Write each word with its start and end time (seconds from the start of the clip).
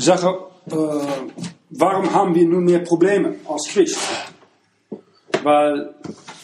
Sache, 0.00 0.38
äh, 0.70 0.74
warum 1.70 2.12
haben 2.12 2.34
wir 2.34 2.46
nun 2.46 2.64
mehr 2.64 2.80
Probleme 2.80 3.36
als 3.48 3.68
Christ? 3.68 3.98
Weil 5.42 5.94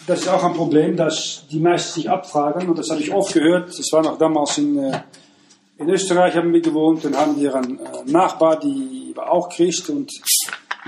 das 0.06 0.20
ist 0.20 0.28
auch 0.28 0.44
ein 0.44 0.52
Problem, 0.52 0.96
das 0.96 1.46
die 1.50 1.60
meisten 1.60 1.94
sich 1.94 2.10
abfragen. 2.10 2.68
Und 2.68 2.78
das 2.78 2.90
habe 2.90 3.00
ich 3.00 3.12
oft 3.12 3.32
gehört. 3.32 3.68
Das 3.68 3.92
war 3.92 4.02
noch 4.02 4.18
damals 4.18 4.58
in, 4.58 4.78
äh, 4.78 5.00
in 5.78 5.88
Österreich, 5.88 6.36
haben 6.36 6.52
wir 6.52 6.60
gewohnt. 6.60 7.04
Dann 7.04 7.16
haben 7.16 7.40
wir 7.40 7.54
einen 7.54 7.78
äh, 7.78 8.10
Nachbar, 8.10 8.58
die 8.58 9.12
war 9.14 9.30
auch 9.30 9.48
Christ. 9.48 9.88
Und 9.90 10.10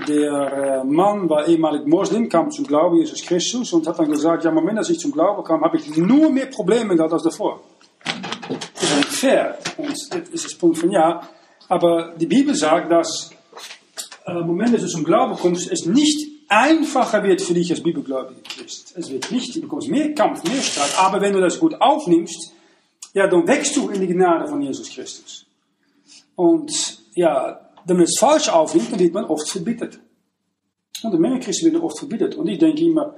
der 0.07 0.83
äh, 0.83 0.83
Mann 0.83 1.29
war 1.29 1.47
ehemalig 1.47 1.87
Moslem, 1.87 2.29
kam 2.29 2.51
zum 2.51 2.67
Glauben 2.67 2.97
Jesus 2.97 3.23
Christus 3.23 3.73
und 3.73 3.87
hat 3.87 3.97
dann 3.97 4.11
gesagt, 4.11 4.43
ja, 4.43 4.51
Moment, 4.51 4.77
als 4.77 4.89
ich 4.89 4.99
zum 4.99 5.11
Glauben 5.11 5.43
kam, 5.43 5.61
habe 5.63 5.77
ich 5.77 5.97
nur 5.97 6.29
mehr 6.29 6.45
Probleme 6.45 6.95
gehabt 6.95 7.13
als 7.13 7.23
davor. 7.23 7.61
Das 8.03 8.83
ist 8.83 8.97
nicht 8.97 9.09
fair. 9.09 9.57
Und 9.77 9.89
das 9.89 10.29
ist 10.29 10.45
das 10.45 10.53
Punkt 10.55 10.77
von 10.77 10.91
ja. 10.91 11.27
Aber 11.69 12.13
die 12.17 12.27
Bibel 12.27 12.55
sagt, 12.55 12.91
dass 12.91 13.31
äh, 14.25 14.31
im 14.31 14.47
Moment, 14.47 14.73
dass 14.73 14.81
du 14.81 14.87
zum 14.87 15.03
Glauben 15.03 15.35
kommst, 15.35 15.71
es 15.71 15.85
nicht 15.85 16.27
einfacher 16.47 17.23
wird 17.23 17.41
für 17.41 17.53
dich 17.53 17.69
als 17.71 17.81
bibelgläubiger 17.81 18.41
Christ. 18.41 18.93
Es 18.97 19.09
wird 19.09 19.31
nicht, 19.31 19.55
du 19.55 19.61
bekommst 19.61 19.89
mehr 19.89 20.13
Kampf, 20.13 20.43
mehr 20.43 20.61
Streit. 20.61 20.97
Aber 20.97 21.21
wenn 21.21 21.33
du 21.33 21.41
das 21.41 21.59
gut 21.59 21.79
aufnimmst, 21.81 22.53
ja, 23.13 23.27
dann 23.27 23.47
wächst 23.47 23.75
du 23.75 23.89
in 23.89 24.01
die 24.01 24.07
Gnade 24.07 24.47
von 24.47 24.61
Jesus 24.61 24.89
Christus. 24.89 25.45
Und 26.35 26.71
ja, 27.15 27.59
wenn 27.85 27.97
man 27.97 28.05
es 28.05 28.17
falsch 28.19 28.49
aufnimmt, 28.49 28.91
dann 28.91 28.99
wird 28.99 29.13
man 29.13 29.25
oft 29.25 29.49
verbittert. 29.49 29.99
Und 31.03 31.11
de 31.11 31.19
Menge 31.19 31.39
Christen 31.39 31.65
werden 31.65 31.81
oft 31.81 31.97
verbittert. 31.97 32.35
Und 32.35 32.47
ich 32.47 32.59
denke 32.59 32.81
immer, 32.83 33.15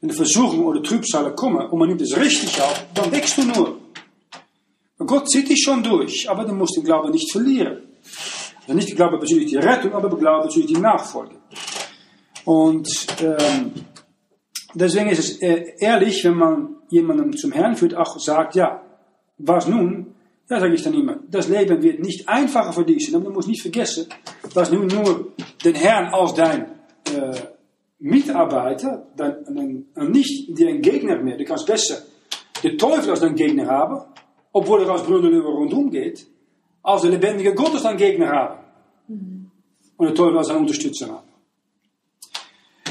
wenn 0.00 0.10
die 0.10 0.14
Versuchung 0.14 0.64
oder 0.64 0.82
Trübsale 0.82 1.34
kommen 1.34 1.66
und 1.66 1.78
man 1.78 1.88
nimmt 1.88 2.00
es 2.00 2.16
richtig 2.16 2.60
auf, 2.60 2.84
dann 2.94 3.10
wächst 3.10 3.38
du 3.38 3.44
nur. 3.44 3.78
Gott 4.98 5.30
zieht 5.30 5.48
dich 5.48 5.62
schon 5.62 5.82
durch, 5.82 6.28
aber 6.28 6.44
du 6.44 6.52
musst 6.54 6.76
den 6.76 6.84
Glauben 6.84 7.10
nicht 7.10 7.30
verlieren. 7.30 7.87
Also 8.62 8.74
nicht 8.74 8.88
der 8.88 8.96
Glaube 8.96 9.18
bezüglich 9.18 9.50
die 9.50 9.56
Rettung, 9.56 9.92
aber 9.92 10.08
der 10.08 10.18
Glaube 10.18 10.46
bezüglich 10.46 10.74
die 10.74 10.80
Nachfolge. 10.80 11.36
Und 12.44 12.88
ähm, 13.22 13.72
deswegen 14.74 15.10
ist 15.10 15.18
es 15.18 15.36
ehrlich, 15.38 16.24
wenn 16.24 16.34
man 16.34 16.76
jemanden 16.88 17.36
zum 17.36 17.52
Herrn 17.52 17.76
führt, 17.76 17.94
auch 17.94 18.18
sagt, 18.18 18.54
ja, 18.54 18.82
was 19.38 19.68
nun? 19.68 20.14
Ja, 20.50 20.60
sage 20.60 20.74
ich 20.74 20.82
dann 20.82 20.94
immer, 20.94 21.18
das 21.28 21.48
Leben 21.48 21.82
wird 21.82 22.00
nicht 22.00 22.26
einfacher 22.26 22.72
für 22.72 22.84
dich, 22.84 23.14
aber 23.14 23.26
du 23.26 23.32
musst 23.32 23.48
nicht 23.48 23.60
vergessen, 23.60 24.06
dass 24.54 24.70
du 24.70 24.82
nur 24.82 25.32
den 25.62 25.74
Herrn 25.74 26.06
als 26.06 26.32
dein 26.32 26.62
äh, 27.14 27.34
Mitarbeiter, 27.98 29.08
dein, 29.14 29.44
dein, 29.94 30.10
nicht 30.10 30.58
dein 30.58 30.80
Gegner 30.80 31.18
mehr, 31.18 31.36
du 31.36 31.44
kannst 31.44 31.66
besser 31.66 32.02
den 32.62 32.78
Teufel 32.78 33.10
als 33.10 33.20
dein 33.20 33.34
Gegner 33.34 33.66
haben, 33.66 34.00
obwohl 34.52 34.82
er 34.82 34.90
als 34.90 35.02
Brüder 35.02 35.38
rundum 35.38 35.90
geht, 35.90 36.26
als 36.82 37.02
der 37.02 37.10
lebendige 37.10 37.54
Gott 37.54 37.72
als 37.74 37.82
dein 37.82 37.96
Gegner 37.96 38.28
haben. 38.28 39.50
Und 39.96 40.06
der 40.06 40.14
Teufel 40.14 40.38
als 40.38 40.48
ein 40.48 40.56
Unterstützer 40.56 41.08
haben. 41.08 41.28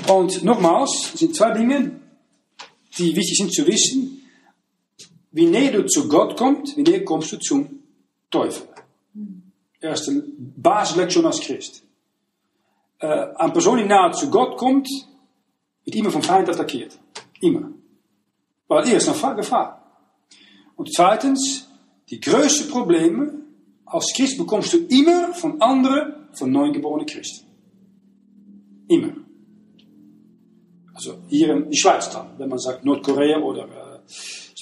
Und 0.10 0.44
nochmals, 0.44 1.12
es 1.14 1.20
sind 1.20 1.36
zwei 1.36 1.52
Dinge, 1.52 2.00
die 2.98 3.16
wichtig 3.16 3.38
sind 3.38 3.54
zu 3.54 3.66
wissen. 3.68 4.22
Wie 5.32 5.46
näher 5.46 5.72
du 5.72 5.86
zu 5.86 6.08
Gott 6.08 6.38
kommst, 6.38 6.78
wie 6.78 6.84
näher 6.84 7.04
kommst 7.04 7.32
du 7.32 7.38
zum 7.38 7.84
Teufel. 8.30 8.68
Erste 9.80 10.24
Basislektion 10.38 11.26
als 11.26 11.40
Christ. 11.40 11.84
Äh, 13.00 13.28
een 13.38 13.52
persoon 13.52 13.78
die 13.78 13.86
nahe 13.86 14.12
zu 14.12 14.30
Gott 14.30 14.58
kommt, 14.58 14.90
wird 15.84 15.96
immer 15.96 16.12
vom 16.12 16.24
Feind 16.24 16.50
attackiert. 16.50 16.98
Immer. 17.42 17.72
Weil 18.68 18.88
er 18.88 18.98
ist 18.98 19.24
eine 19.24 19.36
Gefahr. 19.36 19.84
Und 20.76 20.92
zweitens, 20.94 21.68
die 22.10 22.20
größten 22.20 22.70
Probleme 22.70 23.37
als 23.90 24.14
Christ 24.16 24.38
bekommst 24.38 24.74
du 24.74 24.78
immer 24.88 25.34
von 25.34 25.62
anderen, 25.62 26.28
von 26.34 26.52
neugeborenen 26.52 27.06
Christen. 27.06 27.48
Immer. 28.88 29.14
Also 30.94 31.20
hier 31.28 31.54
in 31.54 31.70
die 31.70 31.78
Schweiz 31.78 32.10
dann, 32.10 32.38
wenn 32.38 32.50
man 32.50 32.60
sagt 32.60 32.84
Nordkorea 32.84 33.38
oder 33.40 33.64
äh, 33.64 34.00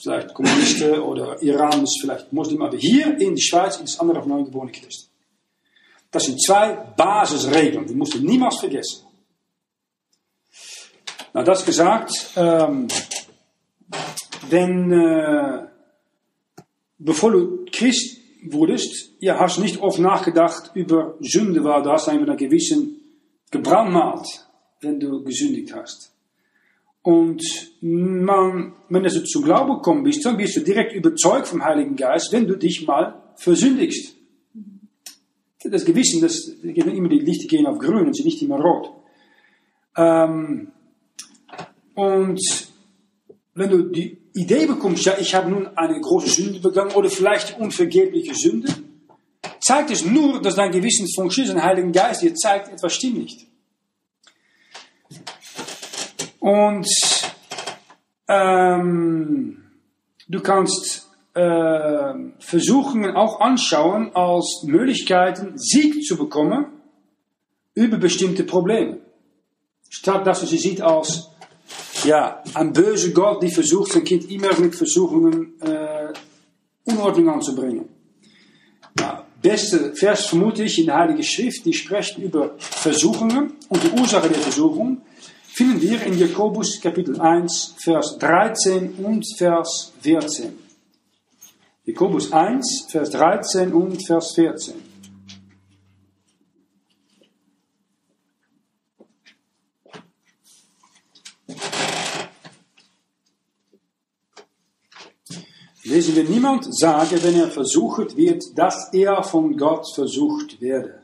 vielleicht 0.01 0.33
Kommunisten 0.33 0.99
oder 1.09 1.41
Iran 1.41 1.83
ist 1.83 1.99
vielleicht 2.01 2.31
Muslim, 2.33 2.61
aber 2.61 2.77
hier 2.77 3.19
in 3.19 3.35
die 3.35 3.41
Schweiz 3.41 3.77
ist 3.77 3.99
andere 3.99 4.21
von 4.21 4.29
neugeborene 4.29 4.71
Christen. 4.71 5.11
Das 6.11 6.25
sind 6.25 6.41
zwei 6.41 6.73
Basisregeln, 6.73 7.85
die 7.87 7.93
musst 7.93 8.13
du 8.13 8.19
niemals 8.19 8.57
vergessen. 8.59 9.05
Na, 11.33 11.43
das 11.43 11.65
gesagt, 11.65 12.31
ähm, 12.35 12.87
wenn, 14.49 14.91
äh, 14.91 15.67
bevor 16.97 17.31
du 17.31 17.65
Christ 17.71 18.24
wurdest, 18.51 19.13
ja, 19.19 19.39
hast 19.39 19.59
nicht 19.59 19.81
oft 19.81 19.99
nachgedacht 19.99 20.71
über 20.73 21.15
Sünde, 21.19 21.63
weil 21.63 21.83
du 21.83 21.89
hast 21.89 22.07
einfach 22.09 22.27
ein 22.27 22.37
gewissen 22.37 23.01
gebrandmalt, 23.51 24.27
wenn 24.81 24.99
du 24.99 25.23
gesündigt 25.23 25.73
hast. 25.73 26.11
Und 27.01 27.43
man, 27.81 28.73
wenn 28.89 29.03
du 29.03 29.23
zum 29.23 29.43
Glauben 29.43 29.75
gekommen 29.75 30.03
bist, 30.03 30.25
dann 30.25 30.37
bist 30.37 30.57
du 30.57 30.61
direkt 30.61 30.93
überzeugt 30.93 31.47
vom 31.47 31.63
Heiligen 31.63 31.95
Geist, 31.95 32.31
wenn 32.31 32.47
du 32.47 32.57
dich 32.57 32.87
mal 32.87 33.21
versündigst. 33.35 34.15
Das 35.63 35.85
Gewissen, 35.85 36.21
das 36.21 36.51
geht 36.63 36.85
immer 36.85 37.09
die 37.09 37.19
Lichter 37.19 37.47
gehen 37.47 37.67
auf 37.67 37.79
grün 37.79 38.07
und 38.07 38.15
sie 38.15 38.23
nicht 38.23 38.41
immer 38.41 38.59
rot. 38.59 38.91
Ähm, 39.97 40.71
und 41.93 42.41
wenn 43.53 43.69
du 43.69 43.83
die 43.83 44.17
Idee 44.35 44.65
bekommst, 44.65 45.05
ja, 45.05 45.17
ich 45.17 45.33
habe 45.33 45.49
nun 45.49 45.67
eine 45.77 45.99
große 45.99 46.29
Sünde 46.29 46.59
begangen 46.59 46.91
oder 46.91 47.09
vielleicht 47.09 47.57
unvergebliche 47.57 48.35
Sünde, 48.35 48.67
zeigt 49.61 49.91
es 49.91 50.05
nur, 50.05 50.41
dass 50.41 50.55
dein 50.55 50.71
Gewissen 50.71 51.07
funktioniert, 51.15 51.55
ein 51.55 51.63
Heiligen 51.63 51.91
Geist 51.93 52.21
dir 52.21 52.35
zeigt, 52.35 52.67
etwas 52.71 52.93
stimmt 52.93 53.17
nicht. 53.17 53.47
Und 56.39 56.87
ähm, 58.27 59.63
du 60.27 60.41
kannst 60.41 61.09
äh, 61.33 62.13
Versuchungen 62.39 63.15
auch 63.15 63.39
anschauen 63.39 64.13
als 64.13 64.63
Möglichkeiten, 64.63 65.53
Sieg 65.55 66.03
zu 66.03 66.17
bekommen 66.17 66.65
über 67.73 67.97
bestimmte 67.97 68.43
Probleme. 68.43 68.99
Statt 69.89 70.27
dass 70.27 70.41
du 70.41 70.45
sie 70.45 70.57
sieht 70.57 70.81
als 70.81 71.29
ja, 72.05 72.43
ein 72.53 72.73
böser 72.73 73.09
Gott, 73.09 73.41
die 73.43 73.51
versucht, 73.51 73.93
sein 73.93 74.03
Kind 74.03 74.29
immer 74.29 74.57
mit 74.59 74.75
Versuchungen 74.75 75.59
äh, 75.61 76.13
Unordnung 76.85 77.29
anzubringen. 77.29 77.89
Ja, 78.99 79.25
beste 79.41 79.93
Vers 79.95 80.27
vermute 80.27 80.63
ich 80.63 80.79
in 80.79 80.85
der 80.85 80.95
Heiligen 80.95 81.23
Schrift, 81.23 81.65
die 81.65 81.73
spricht 81.73 82.17
über 82.17 82.55
Versuchungen 82.57 83.53
und 83.69 83.83
die 83.83 83.99
Ursache 83.99 84.29
der 84.29 84.39
Versuchung 84.39 85.01
finden 85.47 85.81
wir 85.81 86.03
in 86.03 86.17
Jakobus 86.17 86.79
Kapitel 86.81 87.19
1, 87.19 87.75
Vers 87.77 88.17
13 88.19 88.95
und 88.95 89.25
Vers 89.37 89.93
14. 90.01 90.57
Jakobus 91.85 92.31
1, 92.31 92.87
Vers 92.89 93.09
13 93.11 93.73
und 93.73 94.05
Vers 94.05 94.33
14. 94.35 94.75
Lesen 105.85 106.15
wir, 106.15 106.23
niemand 106.23 106.65
sage, 106.75 107.21
wenn 107.23 107.39
er 107.39 107.51
versucht 107.51 108.17
wird, 108.17 108.43
dass 108.55 108.91
er 108.91 109.21
von 109.21 109.55
Gott 109.55 109.85
versucht 109.93 110.59
werde. 110.59 111.03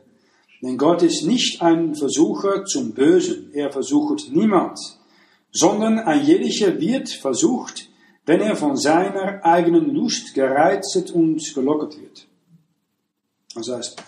Denn 0.60 0.76
Gott 0.76 1.02
ist 1.02 1.24
nicht 1.24 1.62
ein 1.62 1.94
Versucher 1.94 2.64
zum 2.64 2.92
Bösen, 2.92 3.52
er 3.52 3.70
versucht 3.70 4.32
niemand, 4.32 4.78
sondern 5.52 6.00
ein 6.00 6.24
jeder 6.24 6.80
wird 6.80 7.10
versucht, 7.10 7.88
wenn 8.26 8.40
er 8.40 8.56
von 8.56 8.76
seiner 8.76 9.44
eigenen 9.44 9.94
Lust 9.94 10.34
gereizt 10.34 11.12
und 11.12 11.54
gelockert 11.54 12.00
wird. 12.00 12.26
Das 13.54 13.68
heißt, 13.68 14.02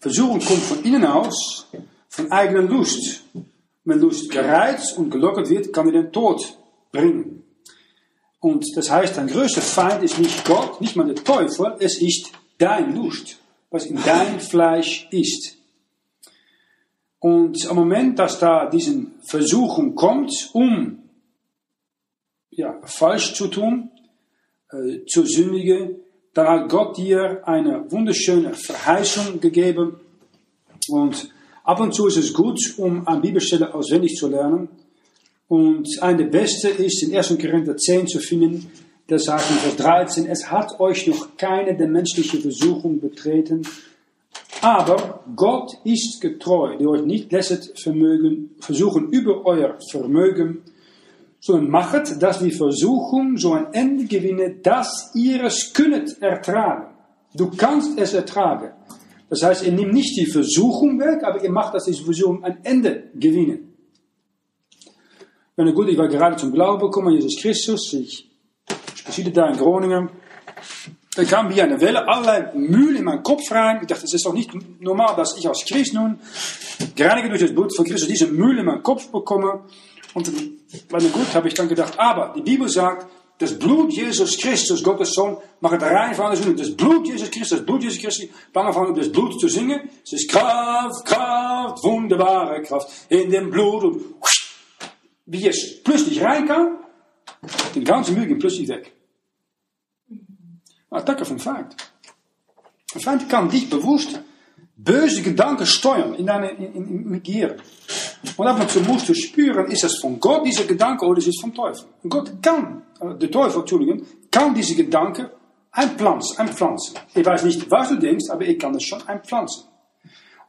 Versuchung 0.00 0.40
kommt 0.40 0.62
von 0.62 0.84
innen 0.84 1.04
aus, 1.04 1.66
von 2.08 2.30
eigener 2.30 2.62
Lust. 2.62 3.22
Wenn 3.84 4.00
Lust 4.00 4.30
gereizt 4.30 4.98
und 4.98 5.10
gelockert 5.10 5.48
wird, 5.48 5.72
kann 5.72 5.86
er 5.86 6.02
den 6.02 6.12
Tod 6.12 6.58
bringen. 6.92 7.42
Und 8.40 8.66
das 8.74 8.90
heißt, 8.90 9.18
dein 9.18 9.26
größter 9.26 9.60
Feind 9.60 10.02
ist 10.02 10.18
nicht 10.18 10.44
Gott, 10.46 10.80
nicht 10.80 10.96
mal 10.96 11.06
der 11.06 11.22
Teufel, 11.22 11.76
es 11.78 12.00
ist 12.00 12.32
dein 12.56 12.94
Lust, 12.94 13.38
was 13.70 13.86
in 13.86 14.02
dein 14.02 14.40
Fleisch 14.40 15.06
ist. 15.10 15.56
Und 17.18 17.68
am 17.68 17.76
Moment, 17.76 18.18
dass 18.18 18.38
da 18.38 18.66
diese 18.66 19.06
Versuchung 19.22 19.94
kommt, 19.94 20.32
um 20.54 21.02
ja, 22.50 22.80
falsch 22.84 23.34
zu 23.34 23.48
tun, 23.48 23.90
äh, 24.72 25.04
zu 25.04 25.26
sündigen, 25.26 25.96
dann 26.32 26.48
hat 26.48 26.68
Gott 26.70 26.96
dir 26.96 27.46
eine 27.46 27.90
wunderschöne 27.90 28.54
Verheißung 28.54 29.40
gegeben. 29.40 30.00
Und 30.88 31.30
ab 31.62 31.80
und 31.80 31.94
zu 31.94 32.06
ist 32.06 32.16
es 32.16 32.32
gut, 32.32 32.58
um 32.78 33.06
eine 33.06 33.20
Bibelstelle 33.20 33.74
auswendig 33.74 34.16
zu 34.16 34.28
lernen. 34.28 34.68
Und 35.50 36.00
eine 36.00 36.26
beste 36.26 36.68
ist 36.68 37.02
in 37.02 37.12
1. 37.12 37.36
Korinther 37.40 37.76
10 37.76 38.06
zu 38.06 38.20
finden. 38.20 38.70
Da 39.08 39.18
sagt 39.18 39.50
in 39.50 39.56
Vers 39.56 39.76
13, 39.76 40.26
es 40.26 40.48
hat 40.48 40.78
euch 40.78 41.08
noch 41.08 41.36
keine 41.36 41.76
der 41.76 41.88
menschlichen 41.88 42.40
Versuchung 42.40 43.00
betreten, 43.00 43.66
Aber 44.60 45.24
Gott 45.34 45.72
ist 45.84 46.20
getreu, 46.20 46.76
der 46.76 46.88
euch 46.88 47.02
nicht 47.02 47.32
lässt 47.32 47.80
vermögen, 47.82 48.50
versuchen 48.60 49.08
über 49.10 49.44
euer 49.44 49.76
Vermögen, 49.90 50.62
sondern 51.40 51.68
machet, 51.70 52.22
dass 52.22 52.38
die 52.38 52.52
Versuchung 52.52 53.36
so 53.36 53.54
ein 53.54 53.72
Ende 53.72 54.04
gewinne, 54.04 54.56
dass 54.62 55.10
ihr 55.14 55.42
es 55.44 55.72
könnet 55.72 56.20
ertragen. 56.22 56.94
Du 57.34 57.50
kannst 57.50 57.98
es 57.98 58.12
ertragen. 58.12 58.70
Das 59.28 59.42
heißt, 59.42 59.66
ihr 59.66 59.72
nehmt 59.72 59.94
nicht 59.94 60.16
die 60.16 60.26
Versuchung 60.26 61.00
weg, 61.00 61.24
aber 61.24 61.42
ihr 61.42 61.50
macht, 61.50 61.74
dass 61.74 61.86
diese 61.86 62.04
Versuchung 62.04 62.44
ein 62.44 62.58
Ende 62.62 63.10
gewinnen. 63.14 63.69
Wenn 65.60 65.74
gut, 65.74 65.90
ich 65.90 65.98
war 65.98 66.08
gerade 66.08 66.36
zum 66.36 66.52
Glauben 66.52 66.80
gekommen, 66.80 67.12
Jesus 67.12 67.36
Christus, 67.38 67.92
ich 67.92 68.30
studierte 68.94 69.40
da 69.40 69.50
in 69.50 69.58
Groningen, 69.58 70.08
dann 71.14 71.26
kam 71.26 71.54
wie 71.54 71.60
eine 71.60 71.78
Welle 71.78 72.08
allerlei 72.08 72.50
Müll 72.54 72.96
in 72.96 73.04
meinen 73.04 73.22
Kopf 73.22 73.42
rein. 73.52 73.80
Ich 73.82 73.86
dachte, 73.86 74.06
es 74.06 74.14
ist 74.14 74.24
doch 74.24 74.32
nicht 74.32 74.52
normal, 74.80 75.14
dass 75.16 75.36
ich 75.36 75.46
als 75.46 75.66
Christ 75.66 75.92
nun, 75.92 76.18
gerade 76.96 77.28
durch 77.28 77.42
das 77.42 77.54
Blut 77.54 77.76
von 77.76 77.84
Christus, 77.84 78.08
diese 78.08 78.28
Müll 78.28 78.58
in 78.58 78.64
meinen 78.64 78.82
Kopf 78.82 79.08
bekomme. 79.08 79.64
Und 80.14 80.32
mir 80.32 81.10
gut 81.10 81.34
habe 81.34 81.48
ich 81.48 81.52
dann 81.52 81.68
gedacht, 81.68 81.92
aber 81.98 82.32
die 82.34 82.40
Bibel 82.40 82.66
sagt, 82.66 83.06
das 83.36 83.58
Blut 83.58 83.92
Jesus 83.92 84.38
Christus, 84.38 84.82
Gottes 84.82 85.12
Sohn, 85.12 85.36
macht 85.60 85.74
het 85.74 85.82
rein 85.82 86.14
van 86.14 86.34
de. 86.34 86.54
Das 86.54 86.74
Blut 86.74 87.06
Jesus 87.06 87.28
Christus, 87.28 87.58
das 87.58 87.66
Blut 87.66 87.82
Jesus 87.82 87.98
Christus, 87.98 88.28
fangen 88.52 88.72
von 88.72 88.94
das 88.94 89.12
Blut 89.12 89.38
zu 89.38 89.48
singen. 89.48 89.90
Es 90.04 90.12
ist 90.12 90.30
Kraft, 90.30 91.04
Kraft, 91.04 91.82
wunderbare 91.82 92.62
Kraft 92.62 92.88
in 93.10 93.30
dem 93.30 93.50
Blut. 93.50 93.84
Und 93.84 94.02
wie 95.30 95.46
es 95.46 95.82
plötzlich 95.84 96.20
reinkam, 96.22 96.78
ganzen 97.84 98.16
Müll 98.16 98.26
ging 98.26 98.38
plötzlich 98.38 98.68
weg. 98.68 98.92
Attacke 100.90 101.24
vom 101.24 101.38
Feind. 101.38 101.76
Der 102.92 103.00
Feind 103.00 103.28
kann 103.28 103.48
dich 103.48 103.70
bewusst 103.70 104.20
böse 104.76 105.22
Gedanken 105.22 105.66
steuern 105.66 106.14
in 106.14 106.26
deine 106.26 106.50
in, 106.50 106.74
in, 106.74 107.14
in 107.14 107.22
Gehirn. 107.22 107.62
Und 108.36 108.46
ab 108.46 108.60
und 108.60 108.70
zu 108.70 108.80
musst 108.80 109.08
du 109.08 109.14
spüren, 109.14 109.70
ist 109.70 109.84
es 109.84 110.00
von 110.00 110.18
Gott 110.18 110.44
diese 110.44 110.66
Gedanke 110.66 111.06
oder 111.06 111.18
ist 111.18 111.28
es 111.28 111.40
vom 111.40 111.54
Teufel? 111.54 111.86
Und 112.02 112.10
Gott 112.10 112.42
kann, 112.42 112.82
der 113.00 113.30
Teufel, 113.30 113.60
Entschuldigung, 113.60 114.02
kann 114.30 114.52
diese 114.52 114.74
Gedanke 114.74 115.30
einpflanzen, 115.70 116.38
einpflanzen. 116.38 116.96
Ich 117.14 117.24
weiß 117.24 117.44
nicht, 117.44 117.70
was 117.70 117.90
du 117.90 117.96
denkst, 117.96 118.28
aber 118.30 118.42
ich 118.42 118.58
kann 118.58 118.74
es 118.74 118.82
schon. 118.82 119.00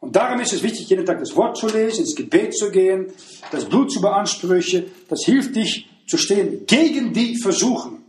Und 0.01 0.15
darum 0.15 0.41
ist 0.41 0.51
es 0.51 0.61
wichtig, 0.63 0.89
jeden 0.89 1.05
Tag 1.05 1.19
das 1.19 1.35
Wort 1.37 1.55
zu 1.55 1.67
lesen, 1.67 2.01
ins 2.01 2.15
Gebet 2.15 2.57
zu 2.57 2.69
gehen, 2.71 3.13
das 3.51 3.63
Blut 3.65 3.91
zu 3.91 4.01
beanspruchen. 4.01 4.91
Das 5.07 5.23
hilft 5.23 5.55
dich 5.55 5.87
zu 6.07 6.17
stehen 6.17 6.65
gegen 6.65 7.13
die 7.13 7.37
Versuchen. 7.37 8.03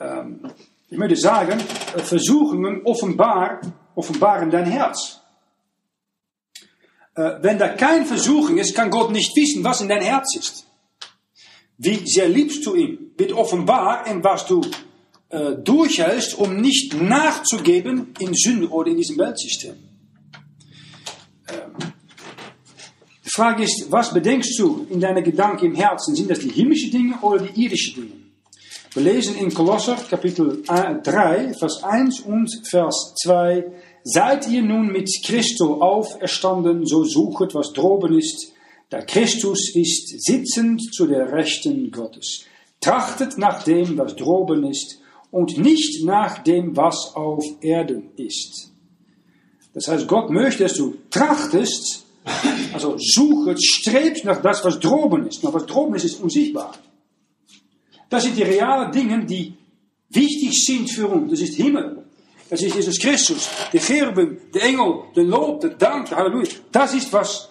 Ähm, 0.00 0.50
ich 0.88 0.96
möchte 0.96 1.16
sagen, 1.16 1.58
Versuchungen 1.58 2.82
offenbar, 2.84 3.60
offenbaren 3.94 4.50
dein 4.50 4.66
Herz. 4.66 5.20
Äh, 7.14 7.34
wenn 7.42 7.58
da 7.58 7.68
kein 7.68 8.06
Versuchung 8.06 8.58
ist, 8.58 8.74
kann 8.74 8.90
Gott 8.90 9.10
nicht 9.10 9.36
wissen, 9.36 9.62
was 9.64 9.80
in 9.80 9.88
dein 9.88 10.02
Herz 10.02 10.36
ist. 10.36 10.66
Wie 11.78 12.06
sehr 12.06 12.28
liebst 12.28 12.64
du 12.64 12.74
ihn, 12.74 13.12
wird 13.16 13.32
offenbar 13.32 14.06
in 14.06 14.22
was 14.22 14.46
du 14.46 14.62
äh, 15.30 15.56
durchhältst, 15.56 16.38
um 16.38 16.56
nicht 16.56 16.94
nachzugeben 16.94 18.14
in 18.18 18.34
Sünde 18.34 18.68
oder 18.68 18.90
in 18.90 18.98
diesem 18.98 19.18
Weltsystem. 19.18 19.76
Ähm, 21.48 21.92
die 23.21 23.21
Frage 23.34 23.62
ist, 23.62 23.86
was 23.90 24.12
bedenkst 24.12 24.58
du 24.58 24.86
in 24.90 25.00
deinen 25.00 25.24
Gedanken 25.24 25.66
im 25.66 25.74
Herzen? 25.74 26.14
Sind 26.14 26.30
das 26.30 26.40
die 26.40 26.50
himmlischen 26.50 26.90
Dinge 26.90 27.18
oder 27.22 27.38
die 27.38 27.64
irdischen 27.64 27.94
Dinge? 27.94 28.22
Wir 28.92 29.02
lesen 29.04 29.38
in 29.38 29.54
Kolosser 29.54 29.96
Kapitel 29.96 30.62
3, 30.66 31.54
Vers 31.54 31.82
1 31.82 32.20
und 32.20 32.50
Vers 32.68 33.14
2. 33.22 33.72
Seid 34.04 34.50
ihr 34.50 34.60
nun 34.60 34.92
mit 34.92 35.08
Christo 35.24 35.80
auferstanden, 35.80 36.84
so 36.84 37.04
suchet, 37.04 37.54
was 37.54 37.72
droben 37.72 38.18
ist, 38.18 38.52
da 38.90 39.00
Christus 39.00 39.74
ist 39.74 40.22
sitzend 40.22 40.82
zu 40.92 41.06
der 41.06 41.32
Rechten 41.32 41.90
Gottes. 41.90 42.44
Trachtet 42.82 43.38
nach 43.38 43.62
dem, 43.62 43.96
was 43.96 44.14
droben 44.14 44.64
ist, 44.64 44.98
und 45.30 45.56
nicht 45.56 46.04
nach 46.04 46.40
dem, 46.40 46.76
was 46.76 47.16
auf 47.16 47.42
Erden 47.62 48.10
ist. 48.18 48.72
Das 49.72 49.88
heißt, 49.88 50.06
Gott 50.06 50.28
möchte, 50.28 50.64
dass 50.64 50.74
du 50.74 50.96
trachtest, 51.08 52.01
also 52.72 52.96
suchet, 52.98 53.62
strebst 53.62 54.24
nach 54.24 54.40
das, 54.40 54.64
was 54.64 54.78
droben 54.78 55.26
ist. 55.26 55.44
Aber 55.44 55.54
was 55.54 55.66
droben 55.66 55.94
ist, 55.94 56.04
ist 56.04 56.20
unsichtbar. 56.20 56.72
Das 58.08 58.24
sind 58.24 58.36
die 58.36 58.42
realen 58.42 58.92
Dinge, 58.92 59.24
die 59.24 59.54
wichtig 60.10 60.52
sind 60.64 60.90
für 60.90 61.08
uns. 61.08 61.30
Das 61.30 61.40
ist 61.40 61.54
Himmel. 61.56 62.04
Das 62.48 62.60
ist 62.60 62.74
Jesus 62.74 62.98
Christus. 62.98 63.48
Die 63.72 63.78
Cherubim, 63.78 64.38
die 64.54 64.60
Engel, 64.60 65.04
der 65.16 65.24
Lob, 65.24 65.60
der 65.60 65.70
Dank, 65.70 66.08
der 66.10 66.18
Halleluja. 66.18 66.50
Das 66.70 66.92
ist 66.94 67.12
was 67.12 67.48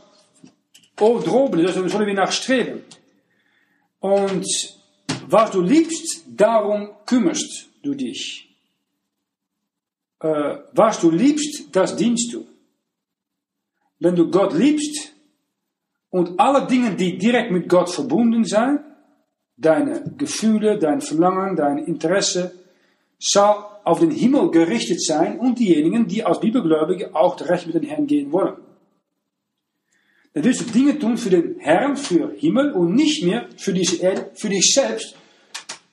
droben 0.96 1.60
ist. 1.60 1.76
Das 1.76 1.92
sollen 1.92 2.06
wir 2.06 2.14
nachstreben. 2.14 2.84
Und 4.00 4.46
was 5.28 5.52
du 5.52 5.62
liebst, 5.62 6.24
darum 6.28 6.90
kümmerst 7.06 7.68
du 7.82 7.96
dich. 7.96 8.56
Äh, 10.20 10.58
was 10.74 11.00
du 11.00 11.10
liebst, 11.10 11.76
das 11.76 11.96
dienst 11.96 12.34
du. 12.34 12.46
Wenn 14.02 14.16
du 14.16 14.32
Gott 14.32 14.54
liebst 14.54 15.14
und 16.10 16.40
alle 16.40 16.66
Dinge, 16.66 16.96
die 16.96 17.20
direkt 17.20 17.52
mit 17.52 17.70
Gott 17.70 17.88
verbunden 17.88 18.44
sind, 18.44 18.80
deine 19.58 20.04
Gefühle, 20.18 20.80
dein 20.80 21.02
Verlangen, 21.02 21.56
dein 21.56 21.78
Interesse 21.78 22.52
soll 23.20 23.64
auf 23.84 24.00
den 24.00 24.10
Himmel 24.10 24.50
gerichtet 24.50 25.04
sein 25.04 25.38
und 25.38 25.60
diejenigen, 25.60 26.08
die 26.08 26.24
als 26.24 26.40
Bibelgläubige 26.40 27.16
auch 27.16 27.40
recht 27.42 27.68
mit 27.68 27.76
den 27.76 27.84
Herrn 27.84 28.08
gehen 28.08 28.32
wollen. 28.32 28.56
Dann 30.34 30.44
wirst 30.46 30.62
du 30.62 30.66
Dinge 30.66 30.98
tun 30.98 31.16
für 31.18 31.30
den 31.30 31.60
Herrn, 31.60 31.96
für 31.96 32.34
Himmel 32.36 32.72
und 32.72 32.96
nicht 32.96 33.24
mehr 33.24 33.50
für 33.58 33.74
diese 33.74 34.02
Erde, 34.02 34.32
für 34.34 34.50
dich 34.50 34.74
selbst. 34.74 35.16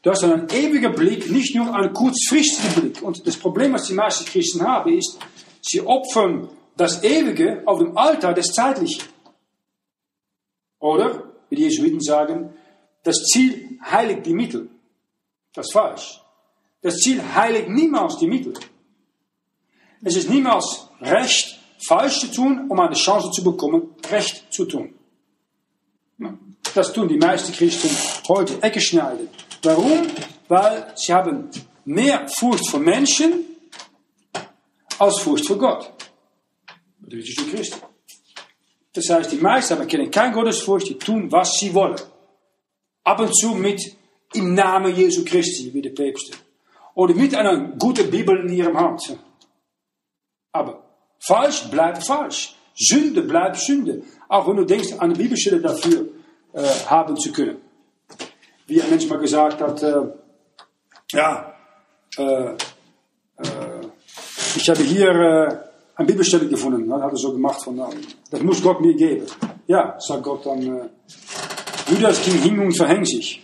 Du 0.01 0.11
hast 0.11 0.23
dann 0.23 0.33
einen 0.33 0.49
ewigen 0.49 0.95
Blick, 0.95 1.31
nicht 1.31 1.55
nur 1.55 1.75
einen 1.75 1.93
kurzfristigen 1.93 2.81
Blick. 2.81 3.03
Und 3.03 3.27
das 3.27 3.37
Problem, 3.37 3.75
was 3.75 3.89
die 3.89 3.95
meisten 3.95 4.25
Christen 4.25 4.63
haben, 4.63 4.97
ist, 4.97 5.19
sie 5.61 5.83
opfern 5.83 6.49
das 6.79 7.03
Ewige 7.03 7.63
auf 7.67 7.81
dem 7.81 7.99
Altar 7.99 8.33
des 8.33 8.53
Zeitlichen. 8.53 9.03
Oder, 10.79 11.25
wie 11.51 11.57
die 11.57 11.65
Jesuiten 11.65 12.01
sagen, 12.01 12.55
das 13.03 13.17
Ziel 13.25 13.79
heiligt 13.85 14.25
die 14.25 14.33
Mittel. 14.33 14.71
Das 15.53 15.67
ist 15.67 15.73
falsch. 15.73 16.21
Das 16.81 16.97
Ziel 16.99 17.21
heiligt 17.35 17.69
niemals 17.69 18.17
die 18.19 18.29
Mittel. 18.29 18.55
Es 20.03 20.15
ist 20.15 20.31
niemals 20.31 20.89
recht, 21.01 21.59
falsch 21.87 22.21
zu 22.21 22.29
tun, 22.29 22.67
um 22.69 22.79
eine 22.79 22.95
Chance 22.95 23.31
zu 23.33 23.43
bekommen, 23.43 23.95
recht 24.11 24.53
zu 24.53 24.65
tun. 24.65 24.95
Das 26.75 26.93
tun 26.93 27.09
die 27.09 27.17
meisten 27.17 27.53
Christen 27.53 27.91
heute 28.29 28.63
Ecke 28.63 28.81
schneiden. 28.81 29.29
Warum? 29.63 30.07
Weil 30.47 30.93
sie 30.95 31.13
haben 31.13 31.51
mehr 31.85 32.29
Furcht 32.29 32.69
vor 32.71 32.79
Menschen 32.79 33.45
als 34.99 35.19
Furcht 35.19 35.47
vor 35.47 35.59
Gott. 35.59 35.98
Die 37.09 37.35
Christen. 37.35 37.81
Das 38.93 39.09
heißt, 39.09 39.33
die 39.33 39.37
meisten 39.37 39.79
haben 39.79 39.87
kennen 39.87 40.11
kein 40.11 40.33
Gottesfurcht, 40.33 40.89
die 40.89 40.99
tun, 40.99 41.31
was 41.31 41.55
sie 41.55 41.73
wollen. 41.73 41.97
Ab 43.05 43.21
und 43.21 43.35
zu 43.35 43.55
mit 43.55 43.97
im 44.35 44.55
Namen 44.55 44.95
Jesu 44.95 45.25
Christi, 45.25 45.73
wie 45.73 45.83
der 45.83 45.91
Päpste. 45.91 46.37
Oder 46.95 47.15
mit 47.15 47.35
einer 47.35 47.57
guten 47.79 48.11
Bibel 48.11 48.39
in 48.41 48.53
ihrem 48.53 48.77
Hand. 48.77 49.17
Aber 50.53 50.85
falsch 51.21 51.71
bleibt 51.71 52.05
falsch. 52.05 52.55
Sünde 52.75 53.23
bleibt 53.23 53.57
Sünde. 53.57 54.03
Auch 54.29 54.47
wenn 54.49 54.57
du 54.57 54.65
denkst, 54.65 54.95
eine 54.99 55.15
Bibelstelle 55.15 55.61
dafür 55.61 56.09
äh, 56.53 56.63
haben 56.87 57.17
zu 57.17 57.33
können. 57.33 57.59
Wie 58.67 58.83
ein 58.83 58.91
Mensch 58.91 59.07
mal 59.07 59.19
gesagt 59.19 59.61
hat, 59.61 59.83
äh, 59.83 60.03
ja, 61.13 61.55
äh, 62.17 62.23
äh 62.23 62.57
ich 64.57 64.69
habe 64.69 64.83
hier 64.83 65.68
eine 65.99 66.07
Bibelstelle 66.07 66.49
gefunden. 66.49 66.89
Das 66.89 67.03
hat 67.03 67.13
er 67.13 67.17
so 67.17 67.33
gemacht 67.33 67.63
von, 67.63 67.77
das 68.31 68.43
muss 68.43 68.63
Gott 68.63 68.81
mir 68.81 68.95
geben. 68.95 69.27
Ja, 69.67 69.97
sagt 69.99 70.23
Gott 70.23 70.47
dann, 70.47 70.63
äh, 70.63 70.89
Judas 71.91 72.25
ging 72.25 72.35
hin 72.41 72.59
und 72.61 72.77
verhängt 72.77 73.09
sich. 73.09 73.43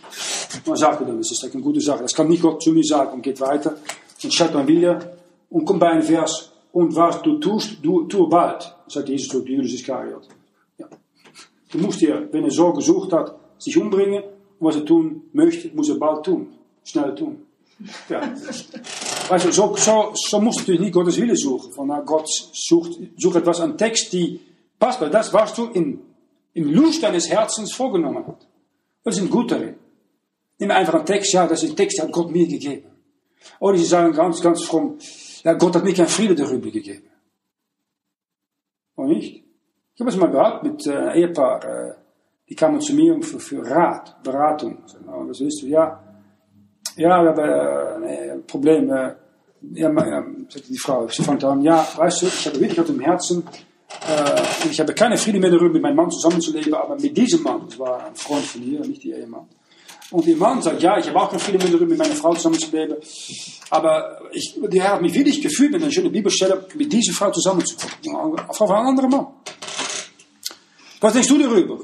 Man 0.65 0.77
sagte 0.77 1.05
dann, 1.05 1.17
das 1.17 1.31
ist 1.31 1.43
eine 1.43 1.61
gute 1.61 1.81
Sache. 1.81 2.03
Das 2.03 2.13
kann 2.13 2.27
nicht 2.27 2.41
Gott 2.41 2.63
zu 2.63 2.71
mir 2.71 2.83
sagen 2.83 3.11
und 3.13 3.21
geht 3.21 3.41
weiter. 3.41 3.75
Und 4.23 4.33
schaut 4.33 4.55
dann 4.55 4.67
wieder 4.67 5.17
und 5.49 5.65
kommt 5.65 5.81
bei 5.81 5.89
einem 5.89 6.01
Vers. 6.01 6.51
Und 6.71 6.95
was 6.95 7.21
du 7.21 7.39
tust, 7.39 7.77
du, 7.81 8.03
tu 8.03 8.27
bald. 8.29 8.73
Sagt 8.87 9.09
Jesus 9.09 9.27
zu 9.27 9.45
Judas 9.45 9.73
Iskariot. 9.73 10.27
Ja. 10.77 10.87
Du 11.71 11.77
musst 11.79 11.99
dir, 12.01 12.27
wenn 12.31 12.45
er 12.45 12.51
so 12.51 12.71
gesucht 12.71 13.11
hat, 13.11 13.35
sich 13.57 13.75
umbringen. 13.77 14.23
Was 14.59 14.77
er 14.77 14.85
tun 14.85 15.23
möchte, 15.33 15.75
muss 15.75 15.89
er 15.89 15.95
bald 15.95 16.23
tun. 16.23 16.47
Schnell 16.83 17.13
tun. 17.15 17.45
Ja. 18.07 18.21
So, 19.27 19.75
so, 19.75 20.11
so 20.13 20.39
musst 20.39 20.59
du 20.59 20.61
natürlich 20.61 20.81
nicht 20.81 20.93
Gottes 20.93 21.19
Wille 21.19 21.35
suchen. 21.35 21.71
Von, 21.73 21.87
na, 21.87 22.01
Gott 22.01 22.27
sucht, 22.27 22.99
sucht 23.17 23.35
etwas 23.37 23.59
an 23.59 23.77
Text, 23.77 24.13
die 24.13 24.39
passt 24.77 24.99
bei 24.99 25.09
das, 25.09 25.33
was 25.33 25.53
du 25.53 25.65
in 25.67 26.01
im 26.55 26.71
Lust 26.71 27.03
deines 27.03 27.29
Herzens 27.29 27.73
vorgenommen 27.73 28.25
hat. 28.25 28.47
Wir 29.03 29.11
sind 29.11 29.29
gut 29.29 29.51
darin. 29.51 29.75
Nimm 30.57 30.71
einfach 30.71 30.95
einen 30.95 31.05
Text, 31.05 31.33
ja, 31.33 31.45
das 31.45 31.61
ist 31.61 31.71
ein 31.71 31.75
Text, 31.75 31.97
der 31.97 32.05
hat 32.05 32.13
Gott 32.13 32.31
mir 32.31 32.47
gegeben. 32.47 32.89
Oder 33.59 33.77
sie 33.77 33.85
sagen 33.85 34.13
ganz, 34.13 34.41
ganz 34.41 34.63
fromm, 34.63 34.97
ja, 35.43 35.53
Gott 35.53 35.75
hat 35.75 35.83
mir 35.83 35.93
keinen 35.93 36.07
Frieden 36.07 36.35
darüber 36.35 36.71
gegeben. 36.71 37.07
Oder 38.95 39.09
nicht? 39.09 39.43
Ich 39.93 39.99
habe 39.99 40.09
es 40.09 40.15
mal 40.15 40.31
gehabt 40.31 40.63
mit 40.63 40.87
äh, 40.87 41.13
Ehepaar, 41.19 41.63
äh, 41.63 41.93
die 42.49 42.55
kamen 42.55 42.79
zu 42.79 42.93
mir 42.93 43.21
für, 43.21 43.39
für 43.39 43.69
Rat, 43.69 44.23
Beratung. 44.23 44.83
Oh, 45.07 45.27
was 45.27 45.41
willst 45.41 45.61
du? 45.61 45.67
Ja, 45.67 46.04
ja, 46.95 47.23
wir 47.23 47.29
haben 47.29 48.03
äh, 48.03 48.31
ein 48.31 48.45
Problem. 48.45 48.89
Äh, 48.89 49.15
ja, 49.73 49.89
ja, 49.89 50.23
sagte 50.49 50.69
die 50.69 50.77
Frau, 50.77 51.07
sie 51.07 51.23
fängt 51.23 51.43
an, 51.43 51.61
ja, 51.61 51.87
du, 51.95 52.05
ich 52.05 52.45
habe 52.45 52.59
wirklich 52.59 52.79
auf 52.79 52.85
dem 52.85 52.99
Herzen, 52.99 53.43
äh, 54.07 54.69
ich 54.69 54.79
habe 54.79 54.93
keine 54.93 55.17
Friede 55.17 55.39
mehr 55.39 55.49
darüber, 55.49 55.73
mit 55.73 55.81
meinem 55.81 55.95
Mann 55.95 56.11
zusammenzuleben, 56.11 56.73
aber 56.73 56.95
mit 56.99 57.15
diesem 57.17 57.43
Mann, 57.43 57.63
das 57.65 57.79
war 57.79 58.05
ein 58.05 58.15
Freund 58.15 58.45
von 58.45 58.61
ihr, 58.61 58.79
nicht 58.81 59.03
die 59.03 59.11
Ehemann. 59.11 59.47
Und 60.11 60.27
ihr 60.27 60.37
Mann 60.37 60.61
sagt, 60.61 60.83
ja, 60.83 60.99
ich 60.99 61.07
habe 61.07 61.19
auch 61.19 61.29
keine 61.29 61.39
Friede 61.39 61.57
mehr 61.57 61.67
darüber, 61.67 61.87
mit 61.87 61.97
meiner 61.97 62.15
Frau 62.15 62.33
zusammenzuleben, 62.35 62.97
aber 63.71 64.19
ich, 64.31 64.59
die 64.71 64.81
Herr 64.81 64.93
hat 64.93 65.01
mich 65.01 65.13
wirklich 65.15 65.41
gefühlt, 65.41 65.71
mit 65.71 65.81
einer 65.81 65.91
schönen 65.91 66.11
Bibelstelle, 66.11 66.65
mit 66.75 66.93
dieser 66.93 67.13
Frau 67.13 67.31
zusammenzukommen. 67.31 68.39
Auf 68.47 68.61
einen 68.61 68.87
anderen 68.87 69.09
Mann. 69.09 69.27
Was 71.01 71.13
denkst 71.13 71.27
du 71.27 71.37
darüber? 71.39 71.79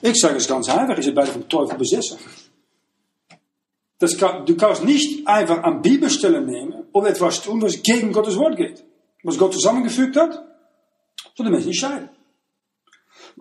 Ich 0.00 0.20
sage 0.20 0.36
es 0.36 0.46
ganz 0.46 0.68
einfach, 0.68 0.96
ihr 0.96 1.02
seid 1.02 1.14
beide 1.14 1.32
vom 1.32 1.48
Teufel 1.48 1.76
besessen. 1.76 2.18
Kann, 3.98 4.46
du 4.46 4.56
kannst 4.56 4.84
nicht 4.84 5.26
einfach 5.26 5.64
an 5.64 5.82
Bibelstellen 5.82 6.46
nehmen 6.46 6.84
und 6.92 7.06
etwas 7.06 7.42
tun, 7.42 7.60
was 7.62 7.82
gegen 7.82 8.12
Gottes 8.12 8.36
Wort 8.36 8.56
geht. 8.56 8.84
Was 9.24 9.38
Gott 9.38 9.52
zusammengefügt 9.52 10.16
hat, 10.16 10.34
soll 11.36 11.44
der 11.44 11.50
Mensch 11.50 11.66
nicht 11.66 11.80
scheiden. 11.80 12.08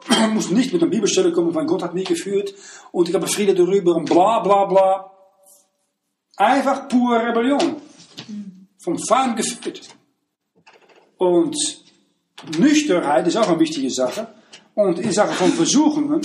Man 0.07 0.33
muss 0.33 0.49
nicht 0.49 0.73
mit 0.73 0.81
einer 0.81 0.89
Bibelstelle 0.89 1.31
kommen, 1.31 1.53
von 1.53 1.67
Gott 1.67 1.83
hat 1.83 1.93
mich 1.93 2.07
geführt 2.07 2.53
und 2.91 3.07
ich 3.07 3.15
habe 3.15 3.27
Friede 3.27 3.53
darüber 3.53 3.95
und 3.95 4.05
bla 4.05 4.39
bla 4.39 4.65
bla. 4.65 5.11
Einfach 6.37 6.87
pure 6.87 7.27
Rebellion. 7.27 7.77
Vom 8.79 8.97
Feind 8.99 9.37
geführt. 9.37 9.81
Und 11.17 11.55
Nüchternheit 12.57 13.27
ist 13.27 13.37
auch 13.37 13.49
eine 13.49 13.59
wichtige 13.59 13.89
Sache. 13.89 14.27
Und 14.75 14.99
in 14.99 15.11
Sachen 15.11 15.33
von 15.33 15.51
Versuchungen, 15.51 16.21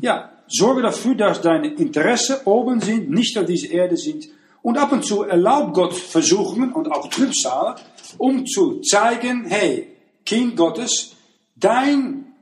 ja, 0.00 0.33
sorge 0.48 0.82
dafür, 0.82 1.14
dass 1.14 1.40
deine 1.40 1.68
Interessen 1.74 2.36
oben 2.44 2.80
sind, 2.80 3.10
nicht 3.10 3.36
auf 3.38 3.46
dieser 3.46 3.70
Erde 3.70 3.96
sind. 3.96 4.28
Und 4.62 4.78
ab 4.78 4.92
und 4.92 5.04
zu 5.04 5.22
erlaubt 5.22 5.74
Gott 5.74 5.94
Versuchungen 5.94 6.72
und 6.72 6.90
auch 6.90 7.08
Trübsale, 7.08 7.76
um 8.18 8.46
zu 8.46 8.80
zeigen, 8.80 9.44
hey, 9.46 9.88
Kind 10.24 10.56
Gottes, 10.56 11.14
dein 11.54 12.34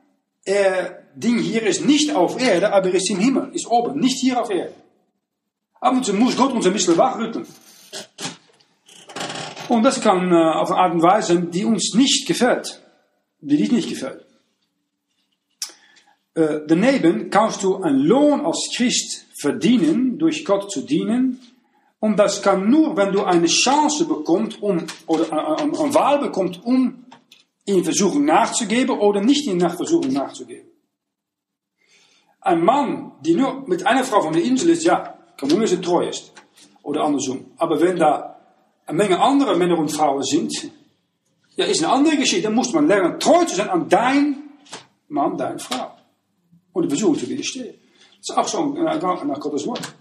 äh, 0.44 0.90
Ding 1.14 1.38
hier 1.38 1.62
ist 1.62 1.84
nicht 1.84 2.14
auf 2.14 2.40
Erde, 2.40 2.72
aber 2.72 2.92
ist 2.92 3.10
im 3.10 3.18
Himmel, 3.18 3.50
ist 3.52 3.66
oben, 3.66 3.98
nicht 3.98 4.20
hier 4.20 4.40
auf 4.40 4.50
Erde. 4.50 4.74
Ab 5.80 5.94
und 5.94 6.04
zu 6.04 6.14
muss 6.14 6.36
Gott 6.36 6.52
uns 6.52 6.66
ein 6.66 6.72
bisschen 6.72 6.96
wachrütteln. 6.96 7.46
Und 9.68 9.82
das 9.82 10.00
kann 10.00 10.32
äh, 10.32 10.34
auf 10.34 10.70
eine 10.70 10.80
Art 10.80 10.94
und 10.94 11.02
Weise, 11.02 11.40
die 11.40 11.64
uns 11.64 11.94
nicht 11.94 12.26
gefällt, 12.26 12.82
die 13.40 13.56
dich 13.56 13.72
nicht 13.72 13.88
gefällt. 13.88 14.24
Äh, 16.34 16.60
daneben 16.66 17.28
kannst 17.28 17.62
du 17.62 17.76
einen 17.82 18.00
Lohn 18.00 18.40
als 18.40 18.70
Christ 18.74 19.26
verdienen, 19.38 20.18
durch 20.18 20.44
Gott 20.44 20.70
zu 20.70 20.80
dienen. 20.80 21.40
Und 22.00 22.16
das 22.18 22.42
kann 22.42 22.70
nur, 22.70 22.96
wenn 22.96 23.12
du 23.12 23.22
eine 23.22 23.46
Chance 23.46 24.06
bekommst, 24.06 24.62
um, 24.62 24.86
oder 25.06 25.30
eine, 25.30 25.58
eine 25.58 25.94
Wahl 25.94 26.18
bekommst, 26.20 26.60
um 26.64 27.04
in 27.64 27.84
Versuchung 27.84 28.24
nachzugeben 28.24 28.98
oder 28.98 29.20
nicht 29.20 29.46
in 29.46 29.60
Versuchung 29.60 30.12
nachzugeben. 30.12 30.68
Ein 32.40 32.64
Mann, 32.64 33.12
die 33.20 33.34
nur 33.34 33.68
mit 33.68 33.86
einer 33.86 34.02
Frau 34.02 34.22
von 34.22 34.32
der 34.32 34.42
Insel 34.42 34.70
ist, 34.70 34.84
ja, 34.84 35.16
kann 35.36 35.48
nur, 35.48 35.62
er 35.62 35.80
treu 35.80 36.08
ist. 36.08 36.32
Oder 36.82 37.04
andersrum. 37.04 37.52
Aber 37.58 37.80
wenn 37.80 37.96
da 37.96 38.36
eine 38.86 38.96
Menge 38.96 39.20
andere 39.20 39.56
Männer 39.56 39.78
und 39.78 39.90
Frauen 39.90 40.22
sind, 40.24 40.52
ja, 41.54 41.66
ist 41.66 41.84
eine 41.84 41.92
andere 41.92 42.16
Geschichte. 42.16 42.44
Dann 42.44 42.54
muss 42.54 42.72
man 42.72 42.88
lernen, 42.88 43.20
treu 43.20 43.44
zu 43.44 43.54
sein 43.54 43.68
an 43.68 43.88
dein 43.88 44.42
Mann, 45.08 45.36
deine 45.36 45.58
Frau 45.58 45.92
die 46.80 46.88
Versuchung 46.88 47.18
zu 47.18 47.28
widerstehen. 47.28 47.74
Das 48.18 48.30
ist 48.30 48.36
auch 48.36 48.48
so 48.48 48.66
nach 48.66 49.40
Gottes 49.40 49.66
Wort. 49.66 49.92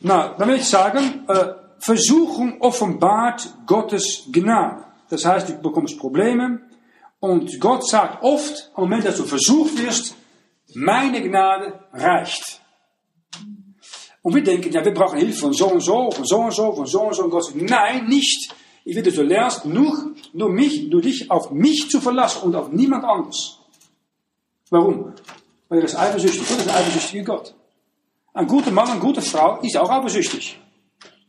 Na, 0.00 0.34
dann 0.38 0.48
will 0.48 0.56
ich 0.56 0.64
sagen, 0.64 1.24
äh, 1.28 1.54
Versuchung 1.78 2.60
offenbart 2.60 3.54
Gottes 3.66 4.24
Gnade. 4.30 4.84
Das 5.08 5.24
heißt, 5.24 5.48
du 5.48 5.54
bekommst 5.54 5.98
Probleme 5.98 6.60
und 7.20 7.60
Gott 7.60 7.86
sagt 7.88 8.22
oft, 8.22 8.70
am 8.74 8.84
Moment, 8.84 9.04
dass 9.04 9.16
du 9.16 9.24
versucht 9.24 9.78
wirst, 9.82 10.14
meine 10.74 11.22
Gnade 11.22 11.80
reicht. 11.92 12.60
Und 14.22 14.34
wir 14.34 14.42
denken, 14.42 14.72
ja, 14.72 14.84
wir 14.84 14.92
brauchen 14.92 15.18
Hilfe 15.18 15.38
von 15.40 15.52
so 15.52 15.68
und 15.68 15.80
so, 15.80 16.10
von 16.10 16.24
so 16.24 16.38
und 16.38 16.52
so, 16.52 16.72
von 16.72 16.86
so 16.86 17.00
und 17.02 17.14
so. 17.14 17.24
Und 17.24 17.30
Gott 17.30 17.44
sagt, 17.44 17.62
nein, 17.62 18.06
nicht. 18.06 18.52
Ich 18.84 18.94
will, 18.96 19.02
dass 19.02 19.14
du 19.14 19.22
lernst, 19.22 19.64
nur, 19.64 20.14
nur 20.32 20.48
mich, 20.48 20.88
nur 20.88 21.00
dich 21.00 21.30
auf 21.30 21.50
mich 21.50 21.88
zu 21.88 22.00
verlassen 22.00 22.42
und 22.42 22.56
auf 22.56 22.70
niemand 22.70 23.04
anders. 23.04 23.60
Warum? 24.70 25.12
Weil 25.68 25.78
er 25.78 25.84
ist 25.84 25.96
eifersüchtig. 25.96 26.48
Gott 26.48 26.58
ist 26.58 26.68
ein 26.68 26.74
eifersüchtiger 26.74 27.24
Gott. 27.24 27.54
Ein 28.34 28.46
guter 28.46 28.70
Mann, 28.70 28.90
eine 28.90 29.00
gute 29.00 29.22
Frau 29.22 29.60
ist 29.60 29.76
auch 29.76 29.90
eifersüchtig. 29.90 30.60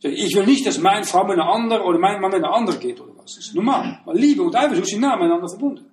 Ich 0.00 0.36
will 0.36 0.46
nicht, 0.46 0.64
dass 0.66 0.78
meine 0.78 1.04
Frau 1.04 1.24
mit 1.24 1.38
einer 1.38 1.48
anderen 1.48 1.82
oder 1.82 1.98
mein 1.98 2.20
Mann 2.20 2.30
mit 2.30 2.44
einer 2.44 2.54
anderen 2.54 2.78
geht 2.78 3.00
oder 3.00 3.12
was. 3.16 3.34
Das 3.34 3.46
ist 3.46 3.54
normal. 3.54 4.00
Weil 4.04 4.16
Liebe 4.16 4.42
und 4.42 4.54
Eifersucht 4.54 4.88
sind 4.88 5.00
nah 5.00 5.16
miteinander 5.16 5.48
verbunden. 5.48 5.86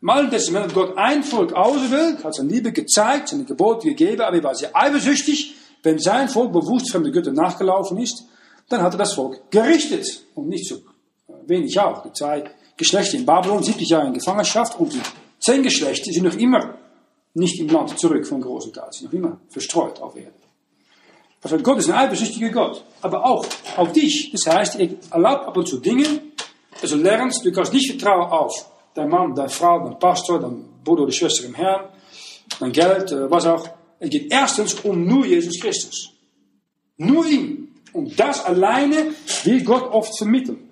Mal 0.00 0.30
das, 0.30 0.52
wenn 0.52 0.66
Gott 0.72 0.96
ein 0.96 1.22
Volk 1.22 1.52
auswählt, 1.52 2.24
hat 2.24 2.34
seine 2.34 2.48
Liebe 2.48 2.72
gezeigt, 2.72 3.28
seine 3.28 3.44
Gebote 3.44 3.86
gegeben, 3.86 4.22
aber 4.22 4.36
er 4.36 4.44
war 4.44 4.54
sehr 4.54 4.74
eifersüchtig. 4.74 5.54
Wenn 5.82 5.98
sein 5.98 6.28
Volk 6.28 6.52
bewusst 6.52 6.90
fremde 6.90 7.10
Götter 7.10 7.32
nachgelaufen 7.32 7.98
ist, 7.98 8.24
dann 8.68 8.82
hat 8.82 8.94
er 8.94 8.98
das 8.98 9.14
Volk 9.14 9.50
gerichtet. 9.50 10.06
Und 10.34 10.48
nicht 10.48 10.66
so 10.66 10.78
wenig 11.46 11.78
auch. 11.78 12.02
Die 12.02 12.12
zwei 12.12 12.44
Geschlechter 12.76 13.18
in 13.18 13.26
Babylon, 13.26 13.62
70 13.62 13.88
Jahre 13.88 14.06
in 14.06 14.14
Gefangenschaft 14.14 14.78
und 14.80 14.92
die 14.92 15.00
Zehn 15.40 15.62
Geschlechter 15.62 16.12
sind 16.12 16.24
noch 16.24 16.36
immer 16.36 16.78
nicht 17.34 17.58
im 17.60 17.68
Land 17.68 17.98
zurück 17.98 18.26
von 18.26 18.40
großen 18.40 18.72
Teil, 18.72 18.92
sind 18.92 19.06
noch 19.06 19.12
immer 19.12 19.40
verstreut 19.48 20.00
auf 20.00 20.16
Erde. 20.16 20.32
Also 21.42 21.58
Gott 21.58 21.78
ist 21.78 21.88
ein 21.88 21.96
eifersüchtiger 21.96 22.50
Gott, 22.50 22.84
aber 23.00 23.24
auch 23.24 23.46
auf 23.76 23.92
dich. 23.92 24.30
Das 24.30 24.52
heißt, 24.52 24.78
er 24.78 24.90
erlaubt 25.10 25.46
ab 25.46 25.56
und 25.56 25.66
zu 25.66 25.78
Dinge, 25.78 26.06
also 26.82 26.96
lernst, 26.96 27.44
du 27.44 27.52
kannst 27.52 27.72
nicht 27.72 27.90
vertrauen 27.90 28.30
auf 28.30 28.70
dein 28.94 29.08
Mann, 29.08 29.34
deine 29.34 29.48
Frau, 29.48 29.84
dein 29.84 29.98
Pastor, 29.98 30.38
dein 30.38 30.64
Bruder 30.84 31.04
oder 31.04 31.12
Schwester 31.12 31.46
im 31.46 31.54
Herrn, 31.54 31.88
dein 32.58 32.72
Geld, 32.72 33.12
äh, 33.12 33.30
was 33.30 33.46
auch. 33.46 33.68
Es 33.98 34.08
geht 34.08 34.32
erstens 34.32 34.74
um 34.80 35.06
nur 35.06 35.26
Jesus 35.26 35.60
Christus. 35.60 36.12
Nur 36.96 37.26
ihn. 37.26 37.68
Und 37.92 38.18
das 38.18 38.44
alleine 38.44 39.14
will 39.44 39.62
Gott 39.62 39.90
oft 39.92 40.16
vermitteln. 40.16 40.70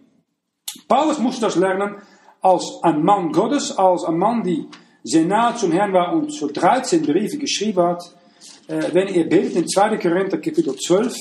Paulus 0.86 1.18
musste 1.18 1.42
das 1.42 1.56
lernen, 1.56 1.96
als 2.40 2.78
ein 2.82 3.02
Mann 3.02 3.32
Gottes, 3.32 3.76
als 3.76 4.04
ein 4.04 4.18
Mann, 4.18 4.42
die 4.42 4.66
sehr 5.04 5.24
nah 5.24 5.56
zum 5.56 5.72
Herrn 5.72 5.92
war 5.92 6.12
und 6.12 6.32
so 6.32 6.48
13 6.48 7.02
Briefe 7.02 7.38
geschrieben 7.38 7.82
hat. 7.82 8.02
Äh, 8.68 8.82
wenn 8.92 9.08
ihr 9.08 9.28
betet 9.28 9.56
in 9.56 9.68
2. 9.68 9.96
Korinther 9.96 10.38
Kapitel 10.38 10.76
12, 10.76 11.14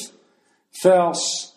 Vers 0.81 1.55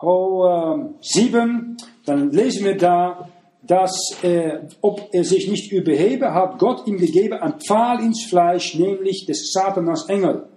oh, 0.00 0.46
äh, 0.46 0.94
7, 1.00 1.76
dann 2.06 2.30
lesen 2.30 2.64
wir 2.64 2.76
da, 2.76 3.28
dass 3.62 3.98
äh, 4.22 4.58
ob 4.82 5.08
er 5.12 5.24
sich 5.24 5.48
nicht 5.48 5.72
überhebe, 5.72 6.34
hat 6.34 6.58
Gott 6.58 6.86
ihm 6.86 6.98
gegeben 6.98 7.34
ein 7.34 7.60
Pfahl 7.60 8.00
ins 8.00 8.26
Fleisch, 8.26 8.74
nämlich 8.74 9.24
des 9.26 9.52
Satanas 9.52 10.08
Engel, 10.08 10.48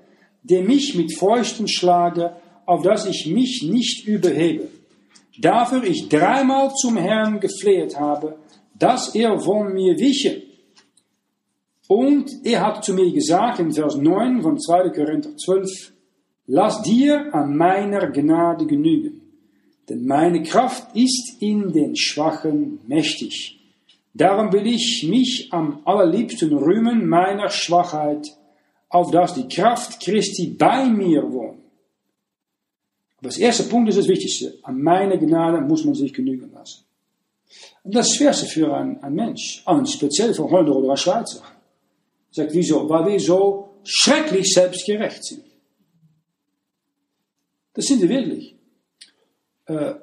der 0.44 0.62
mich 0.62 0.96
mit 0.96 1.18
Fäusten 1.18 1.68
schlage, 1.68 2.36
auf 2.66 2.84
dass 2.84 3.06
ich 3.06 3.28
mich 3.28 3.64
nicht 3.64 4.06
überhebe. 4.06 4.68
Dafür 5.40 5.84
ich 5.84 6.10
dreimal 6.10 6.72
zum 6.74 6.98
Herrn 6.98 7.40
gefleht 7.40 8.00
habe, 8.00 8.38
dass 8.78 9.14
er 9.16 9.40
von 9.40 9.74
mir 9.74 9.98
wiche. 9.98 10.44
Und 11.88 12.30
er 12.44 12.66
hat 12.66 12.84
zu 12.84 12.94
mir 12.94 13.12
gesagt 13.12 13.60
in 13.60 13.72
Vers 13.72 13.96
9 13.96 14.42
von 14.42 14.60
2. 14.60 14.90
Korinther 14.90 15.36
12, 15.38 15.94
lass 16.48 16.82
dir 16.82 17.34
an 17.34 17.56
meiner 17.56 18.08
Gnade 18.12 18.66
genügen, 18.66 19.22
denn 19.88 20.06
meine 20.06 20.44
Kraft 20.44 20.96
ist 20.96 21.38
in 21.40 21.72
den 21.72 21.96
Schwachen 21.96 22.80
mächtig. 22.88 23.58
Darum 24.14 24.52
will 24.52 24.68
ich 24.68 25.06
mich 25.08 25.50
am 25.52 25.82
allerliebsten 25.86 26.52
rühmen 26.58 27.08
meiner 27.08 27.50
Schwachheit, 27.50 28.28
auf 28.90 29.12
dass 29.12 29.36
die 29.36 29.48
Kraft 29.48 30.04
Christi 30.04 30.56
bei 30.58 30.86
mir 30.86 31.32
wohnt. 31.32 31.67
Aber 33.18 33.30
das 33.30 33.38
erste 33.38 33.64
Punkt 33.64 33.90
ist 33.90 33.98
das 33.98 34.08
Wichtigste. 34.08 34.60
An 34.64 34.82
meine 34.82 35.18
Gnade 35.18 35.62
muss 35.62 35.84
man 35.86 35.96
sich 35.96 36.14
genügen 36.14 36.52
lassen. 36.54 36.86
Und 37.84 37.96
das 37.96 38.14
Schwerste 38.14 38.46
für 38.46 38.76
einen, 38.76 39.02
einen 39.02 39.16
Mensch, 39.16 39.64
und 39.66 39.90
speziell 39.90 40.34
für 40.34 40.50
Holländer 40.50 40.76
oder 40.76 40.98
Schweizer. 40.98 41.42
Sagt, 42.32 42.54
wieso? 42.54 42.88
Weil 42.90 43.08
wir 43.08 43.20
so 43.20 43.70
schrecklich 43.84 44.54
selbstgerecht 44.54 45.24
sind. 45.24 45.46
Das 47.74 47.86
sind 47.86 48.02
wir 48.02 48.10
wirklich. 48.10 48.56
Äh, 49.66 49.94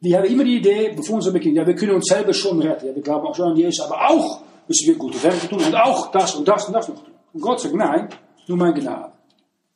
wir 0.00 0.18
haben 0.18 0.26
immer 0.26 0.44
die 0.44 0.56
Idee, 0.56 0.92
bevor 0.96 1.16
uns 1.16 1.32
beginnen, 1.32 1.56
ja, 1.56 1.66
wir 1.66 1.76
können 1.76 1.92
uns 1.92 2.06
selber 2.06 2.34
schon 2.34 2.60
retten. 2.60 2.86
Ja, 2.86 2.94
wir 2.94 3.02
glauben 3.02 3.26
auch 3.26 3.34
schon 3.34 3.52
an 3.52 3.56
Jesus, 3.56 3.84
aber 3.86 4.10
auch 4.10 4.42
müssen 4.66 4.88
wir 4.88 4.96
gute 4.96 5.22
Werke 5.22 5.48
tun 5.48 5.62
und 5.64 5.74
auch 5.74 6.10
das 6.10 6.34
und 6.34 6.46
das 6.46 6.66
und 6.66 6.72
das 6.72 6.88
noch 6.88 7.04
tun. 7.04 7.14
Und 7.32 7.40
Gott 7.40 7.60
sagt, 7.60 7.74
nein, 7.74 8.08
nur 8.48 8.58
mein 8.58 8.74
Gnade. 8.74 9.11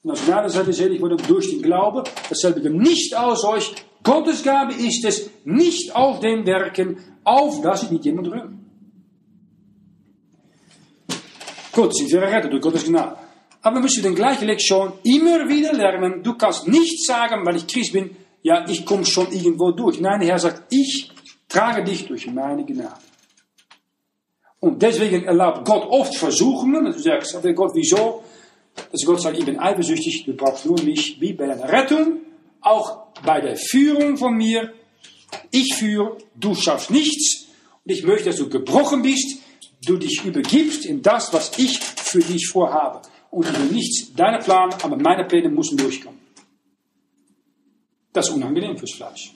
Und 0.02 0.10
als 0.10 0.24
Gnade 0.24 0.48
seid 0.50 0.68
ihr 0.68 1.00
worden 1.00 1.20
durch 1.26 1.50
den 1.50 1.62
Glaube. 1.62 2.04
Dasselbe 2.28 2.60
dem 2.60 2.78
nicht 2.78 3.16
aus 3.16 3.44
euch. 3.44 3.74
Gottes 4.02 4.42
Gabe 4.42 4.72
ist 4.72 5.04
es, 5.04 5.30
nicht 5.44 5.94
auf 5.96 6.20
den 6.20 6.46
Werken, 6.46 6.98
auf 7.24 7.60
das 7.60 7.84
ich 7.84 7.90
nicht 7.90 8.04
jemand 8.04 8.28
rühmt. 8.28 8.60
Gut, 11.72 11.94
sind 11.94 12.10
wir 12.10 12.22
errettet 12.22 12.52
durch 12.52 12.62
Gottes 12.62 12.84
Gnade. 12.84 13.16
Aber 13.62 13.76
wir 13.76 13.82
müssen 13.82 14.02
den 14.02 14.14
gleichen 14.14 14.46
Lektion 14.46 14.92
immer 15.02 15.48
wieder 15.48 15.72
lernen. 15.72 16.22
Du 16.22 16.34
kannst 16.34 16.68
nicht 16.68 17.04
sagen, 17.04 17.44
weil 17.44 17.56
ich 17.56 17.66
Christ 17.66 17.92
bin, 17.92 18.14
ja, 18.42 18.64
ich 18.68 18.86
komme 18.86 19.04
schon 19.04 19.30
irgendwo 19.32 19.72
durch. 19.72 20.00
Nein, 20.00 20.20
der 20.20 20.28
Herr 20.28 20.38
sagt, 20.38 20.72
ich 20.72 21.10
trage 21.48 21.82
dich 21.82 22.06
durch 22.06 22.28
meine 22.28 22.64
Gnade. 22.64 22.94
Und 24.60 24.80
deswegen 24.80 25.24
erlaubt 25.24 25.66
Gott 25.66 25.84
oft 25.88 26.16
Versuchungen. 26.16 26.86
Und 26.86 26.94
du 26.94 26.98
sagst, 27.00 27.36
Gott, 27.56 27.72
wieso? 27.74 28.22
Dass 28.92 29.04
Gott 29.04 29.22
sagt, 29.22 29.38
ich 29.38 29.44
bin 29.44 29.58
eifersüchtig, 29.58 30.24
du 30.24 30.34
brauchst 30.34 30.66
nur 30.66 30.80
mich, 30.82 31.20
wie 31.20 31.32
bei 31.32 31.46
deiner 31.46 31.70
Rettung, 31.70 32.20
auch 32.60 33.06
bei 33.24 33.40
der 33.40 33.56
Führung 33.56 34.16
von 34.16 34.34
mir. 34.34 34.72
Ich 35.50 35.74
führe, 35.74 36.18
du 36.34 36.54
schaffst 36.54 36.90
nichts. 36.90 37.46
Und 37.84 37.92
ich 37.92 38.02
möchte, 38.02 38.30
dass 38.30 38.36
du 38.36 38.48
gebrochen 38.48 39.02
bist, 39.02 39.38
du 39.84 39.96
dich 39.96 40.24
übergibst 40.24 40.84
in 40.84 41.02
das, 41.02 41.32
was 41.32 41.58
ich 41.58 41.78
für 41.78 42.20
dich 42.20 42.48
vorhabe. 42.48 43.02
Und 43.30 43.46
du 43.46 43.74
nichts, 43.74 44.14
deine 44.14 44.38
Plan, 44.38 44.72
aber 44.82 44.96
meine 44.96 45.24
Pläne 45.24 45.48
müssen 45.48 45.76
durchkommen. 45.76 46.20
Das 48.12 48.28
ist 48.28 48.34
unangenehm 48.34 48.78
fürs 48.78 48.94
Fleisch. 48.94 49.32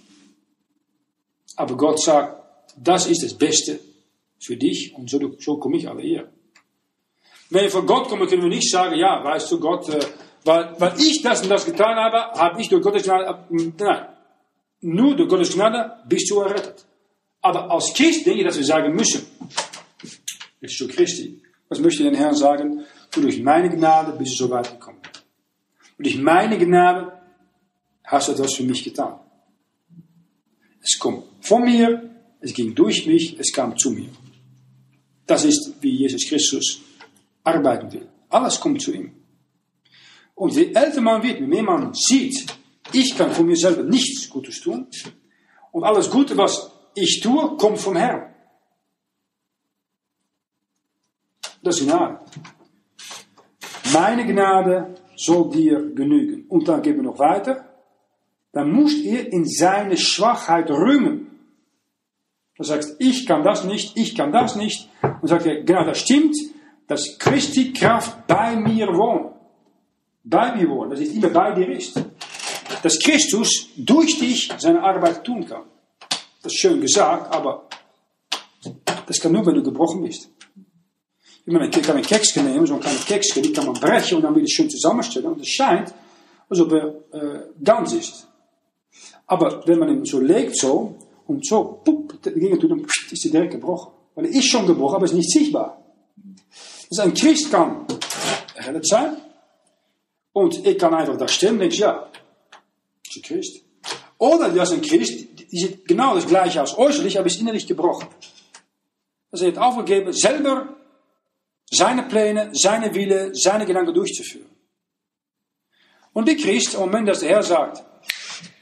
Aber 1.57 1.77
Gott 1.77 2.03
sagt, 2.03 2.43
das 2.77 3.07
ist 3.07 3.23
das 3.23 3.35
Beste 3.35 3.79
für 4.39 4.57
dich 4.57 4.95
und 4.95 5.11
so, 5.11 5.19
so 5.39 5.59
komme 5.59 5.77
ich 5.77 5.89
alle 5.89 6.03
hier. 6.03 6.33
Wenn 7.51 7.65
wir 7.65 7.71
von 7.71 7.87
Gott 7.87 8.09
kommen, 8.09 8.29
können 8.29 8.43
wir 8.43 8.49
nicht 8.49 8.71
sagen, 8.71 8.97
ja, 8.97 9.23
weißt 9.23 9.51
du, 9.51 9.61
Gott, 9.61 9.89
äh, 9.89 10.01
weil, 10.45 10.75
weil 10.79 10.95
ich 10.99 11.21
das 11.23 11.43
und 11.43 11.51
das 11.51 11.67
getan 11.67 11.97
habe, 11.97 12.33
habe 12.39 12.61
ich 12.61 12.69
durch 12.69 12.83
Gottes 12.83 13.03
Gnade, 13.03 13.45
nein, 13.51 14.07
nur 14.81 15.17
durch 15.17 15.29
Gottes 15.29 15.53
Gnade 15.53 15.97
bist 16.09 16.31
du 16.31 16.41
errettet. 16.41 16.87
Aber 17.43 17.71
als 17.71 17.93
Christ 17.93 18.25
denke 18.25 18.41
ich, 18.41 18.47
dass 18.47 18.57
wir 18.57 18.65
sagen 18.65 18.95
müssen, 18.95 19.27
es 20.61 20.73
ist 20.73 20.79
so 20.79 20.89
Christi. 20.89 21.43
Was 21.69 21.79
möchte 21.79 22.03
den 22.03 22.15
Herrn 22.15 22.35
sagen? 22.35 22.85
Du 23.11 23.21
durch 23.21 23.43
meine 23.43 23.69
Gnade 23.71 24.13
bist 24.13 24.33
du 24.33 24.45
so 24.45 24.51
weit 24.51 24.71
gekommen. 24.71 24.99
Und 25.99 26.07
durch 26.07 26.19
meine 26.19 26.59
Gnade 26.59 27.13
hast 28.05 28.29
du 28.29 28.33
etwas 28.33 28.55
für 28.55 28.63
mich 28.63 28.85
getan. 28.85 29.19
Es 30.83 30.99
kommt 30.99 31.25
von 31.41 31.63
mir, 31.65 32.11
es 32.41 32.55
ging 32.55 32.75
durch 32.75 33.07
mich, 33.07 33.39
es 33.39 33.53
kam 33.53 33.77
zu 33.77 33.91
mir. 33.91 34.09
Das 35.27 35.45
ist, 35.45 35.75
wie 35.81 35.97
Jesus 35.97 36.27
Christus 36.27 36.81
arbeiten 37.45 37.93
will. 37.93 38.09
Alles 38.29 38.61
kommt 38.61 38.81
zu 38.83 38.93
ihm. 38.93 39.15
Und 40.35 40.55
je 40.55 40.73
älter 40.73 41.01
man 41.01 41.23
wird, 41.23 41.41
je 41.41 41.47
mehr 41.47 41.63
man 41.63 41.93
sieht, 41.95 42.47
ich 42.93 43.17
kann 43.17 43.31
von 43.31 43.47
mir 43.47 43.57
selber 43.57 43.83
nichts 43.83 44.29
Gutes 44.29 44.61
tun. 44.61 44.87
Und 45.73 45.85
alles 45.85 46.11
Gute, 46.11 46.37
was 46.37 46.73
ich 46.95 47.21
tue, 47.21 47.57
kommt 47.57 47.79
vom 47.79 47.97
Herrn. 47.97 48.35
Das 51.63 51.79
ist 51.79 51.87
Gnade. 51.87 52.21
Meine 53.93 54.27
Gnade 54.27 54.95
soll 55.17 55.51
dir 55.51 55.95
genügen. 55.95 56.47
Und 56.49 56.67
dann 56.69 56.83
gehen 56.83 56.97
wir 56.97 57.03
noch 57.03 57.19
weiter. 57.19 57.67
Dann 58.53 58.73
musst 58.73 58.99
ihr 58.99 59.33
in 59.33 59.45
seine 59.45 59.97
Schwachheit 59.97 60.71
rühmen. 60.71 61.27
Du 62.57 62.65
sagst, 62.65 62.97
ich 62.99 63.27
kann 63.27 63.43
das 63.43 63.65
nicht, 63.65 63.97
ich 63.97 64.15
kann 64.15 64.33
das 64.33 64.57
nicht. 64.57 64.89
Und 65.03 65.29
sagt 65.29 65.47
er, 65.47 65.63
genau, 65.63 65.85
das 65.85 65.99
stimmt, 65.99 66.37
dass 66.91 67.17
Christi 67.19 67.73
Kraft 67.73 68.27
bei 68.27 68.57
mir 68.57 68.89
wohnt. 68.89 69.33
Bei 70.25 70.57
mir 70.57 70.69
wohnt, 70.69 70.93
dass 70.93 70.99
es 70.99 71.11
immer 71.11 71.29
bei 71.29 71.53
dir 71.53 71.69
ist. 71.69 72.03
Dass 72.83 72.99
Christus 72.99 73.69
durch 73.77 74.19
dich 74.19 74.53
seine 74.59 74.83
Arbeit 74.83 75.23
tun 75.23 75.47
kann. 75.47 75.67
Das 76.43 76.53
ist 76.53 76.59
schön 76.59 76.81
gesagt, 76.81 77.33
aber 77.33 77.69
das 79.07 79.21
kann 79.21 79.31
nur, 79.31 79.47
wenn 79.47 79.55
du 79.55 79.63
gebrochen 79.63 80.03
bist. 80.03 80.31
Man 81.45 81.71
kann 81.71 81.97
een 81.97 82.03
keksje 82.03 82.43
nemen, 82.43 82.67
zo'n 82.67 82.81
kleine 82.81 82.99
keksje, 82.99 83.41
die 83.41 83.53
kann 83.53 83.67
man 83.67 83.75
brechen 83.75 84.17
und 84.17 84.23
dann 84.23 84.37
wieder 84.37 84.47
schön 84.47 84.69
zusammenstellen 84.69 85.33
und 85.33 85.41
es 85.41 85.49
scheint, 85.49 85.93
als 86.49 86.61
ob 86.61 86.73
er 86.73 86.87
äh, 87.13 87.41
ganz 87.65 87.93
ist. 87.93 88.29
Aber 89.27 89.67
wenn 89.67 89.79
man 89.79 89.89
ihn 89.89 90.05
so 90.05 90.21
legt, 90.21 90.57
so, 90.57 90.97
und 91.27 91.47
so, 91.47 91.81
pup, 91.85 92.23
ging 92.23 92.53
er 92.53 92.59
dann 92.59 92.85
ist 93.11 93.25
die 93.25 93.31
direkt 93.31 93.53
gebrochen. 93.53 93.93
Weil 94.15 94.27
er 94.27 94.33
ist 94.33 94.47
schon 94.47 94.67
gebrochen, 94.67 94.97
aber 94.97 95.07
ist 95.07 95.15
nicht 95.15 95.31
sichtbar. 95.31 95.80
Dus 96.91 96.99
ein 96.99 97.15
Christ 97.15 97.51
kann 97.51 97.87
errettet 98.55 98.87
sein. 98.87 99.17
Und 100.33 100.67
ich 100.67 100.79
kann 100.79 100.93
einfach 100.95 101.17
da 101.17 101.27
stehen 101.29 101.55
und 101.55 101.61
denke, 101.61 101.77
ja, 101.77 102.09
ist 103.07 103.17
ein 103.17 103.23
Christ. 103.23 103.63
Oder 104.19 104.51
das 104.51 104.71
ist 104.71 104.77
ein 104.77 104.83
Christ, 104.83 105.29
die 105.39 105.59
sieht 105.59 105.87
genau 105.87 106.15
das 106.15 106.27
gleiche 106.27 106.63
aus 106.63 106.77
äußerlich, 106.77 107.19
aber 107.19 107.27
ist 107.27 107.41
innerlich 107.41 107.67
gebrochen. 107.67 108.09
Also 109.31 109.47
er 109.47 109.53
hat 109.53 109.59
aufgegeben, 109.59 110.13
selber 110.13 110.77
seine 111.71 112.03
Pläne, 112.03 112.51
seine 112.53 112.95
Wille, 112.95 113.31
seine 113.35 113.65
Gedanken 113.65 113.95
durchzuführen. 113.95 114.51
Und 116.13 116.29
die 116.29 116.37
Christ, 116.37 116.75
im 116.75 116.81
Moment, 116.81 117.09
dass 117.09 117.21
der 117.21 117.31
Herr 117.31 117.43
sagt, 117.43 117.85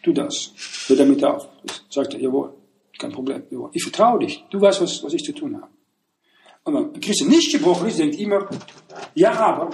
tu 0.02 0.12
das, 0.12 0.52
hör 0.86 0.96
damit 0.96 1.24
auf, 1.24 1.48
sagt 1.88 2.14
er, 2.14 2.20
jawohl, 2.20 2.54
kein 2.98 3.12
Problem, 3.12 3.42
jawohl, 3.50 3.70
ich 3.72 3.82
vertraue 3.82 4.20
dich, 4.20 4.44
du 4.50 4.60
weißt, 4.60 4.82
was, 4.82 5.02
was 5.02 5.12
ich 5.14 5.24
zu 5.24 5.32
tun 5.32 5.56
habe. 5.56 5.77
Wenn 6.68 6.76
ein 6.76 7.00
Christ 7.00 7.26
nicht 7.26 7.50
gebrochen 7.50 7.88
ist, 7.88 7.98
denkt 7.98 8.16
immer, 8.16 8.46
ja, 9.14 9.32
aber, 9.32 9.70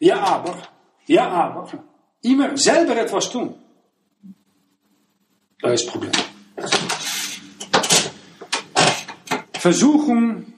ja, 0.00 0.20
aber, 0.20 0.62
ja, 1.06 1.28
aber, 1.28 1.84
immer 2.22 2.56
selber 2.56 2.96
etwas 2.96 3.30
tun. 3.30 3.54
Das 5.60 5.80
ist 5.80 5.88
Problem. 5.88 6.10
Versuchen, 9.52 10.52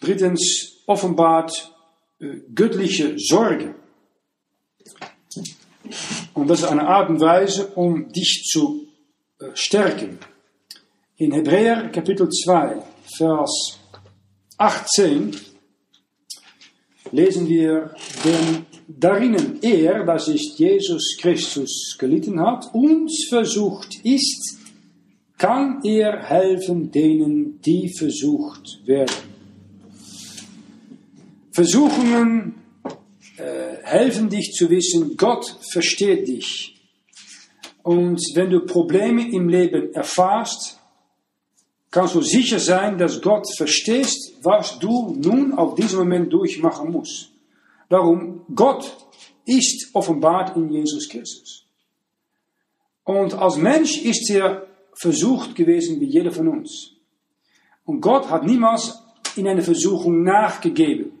drittens, 0.00 0.82
offenbart 0.86 1.72
äh, 2.18 2.40
göttliche 2.52 3.14
Sorge. 3.16 3.76
Und 6.34 6.48
das 6.48 6.60
ist 6.60 6.66
eine 6.66 6.86
Art 6.86 7.10
und 7.10 7.20
Weise, 7.20 7.68
um 7.68 8.12
dich 8.12 8.44
zu 8.50 8.88
äh, 9.38 9.46
stärken. 9.54 10.18
In 11.16 11.32
Hebräer 11.32 11.90
Kapitel 11.90 12.28
2, 12.28 12.82
Vers 13.16 13.78
18 14.58 15.36
lesen 17.12 17.48
wir, 17.48 17.94
denn 18.24 18.66
darinnen 18.88 19.58
er, 19.62 20.04
das 20.04 20.28
ist 20.28 20.58
Jesus 20.58 21.16
Christus, 21.20 21.96
gelitten 21.98 22.40
hat, 22.40 22.66
uns 22.72 23.26
versucht 23.28 24.04
ist, 24.04 24.58
kann 25.38 25.80
er 25.84 26.22
helfen 26.22 26.90
denen, 26.90 27.60
die 27.60 27.92
versucht 27.96 28.80
werden. 28.86 29.36
Versuchungen 31.52 32.54
äh, 33.36 33.82
helfen 33.82 34.28
dich 34.28 34.52
zu 34.52 34.70
wissen, 34.70 35.16
Gott 35.16 35.56
versteht 35.70 36.28
dich. 36.28 36.74
Und 37.82 38.20
wenn 38.34 38.50
du 38.50 38.60
Probleme 38.60 39.30
im 39.30 39.48
Leben 39.48 39.92
erfährst, 39.94 40.75
kannst 41.96 42.14
du 42.14 42.20
sicher 42.20 42.58
sein, 42.58 42.98
dass 42.98 43.22
Gott 43.22 43.46
verstehst, 43.56 44.34
was 44.42 44.78
du 44.78 45.16
nun 45.18 45.54
auf 45.54 45.76
diesem 45.76 46.00
Moment 46.00 46.30
durchmachen 46.30 46.92
musst. 46.92 47.30
Warum? 47.88 48.44
Gott 48.54 48.94
ist 49.46 49.94
offenbart 49.94 50.54
in 50.56 50.70
Jesus 50.70 51.08
Christus. 51.08 51.64
Und 53.02 53.32
als 53.32 53.56
Mensch 53.56 54.02
ist 54.02 54.28
er 54.28 54.66
versucht 54.92 55.54
gewesen 55.54 55.98
wie 55.98 56.04
jeder 56.04 56.32
von 56.32 56.48
uns. 56.48 56.92
Und 57.86 58.02
Gott 58.02 58.28
hat 58.28 58.44
niemals 58.44 59.02
in 59.34 59.48
eine 59.48 59.62
Versuchung 59.62 60.22
nachgegeben. 60.22 61.12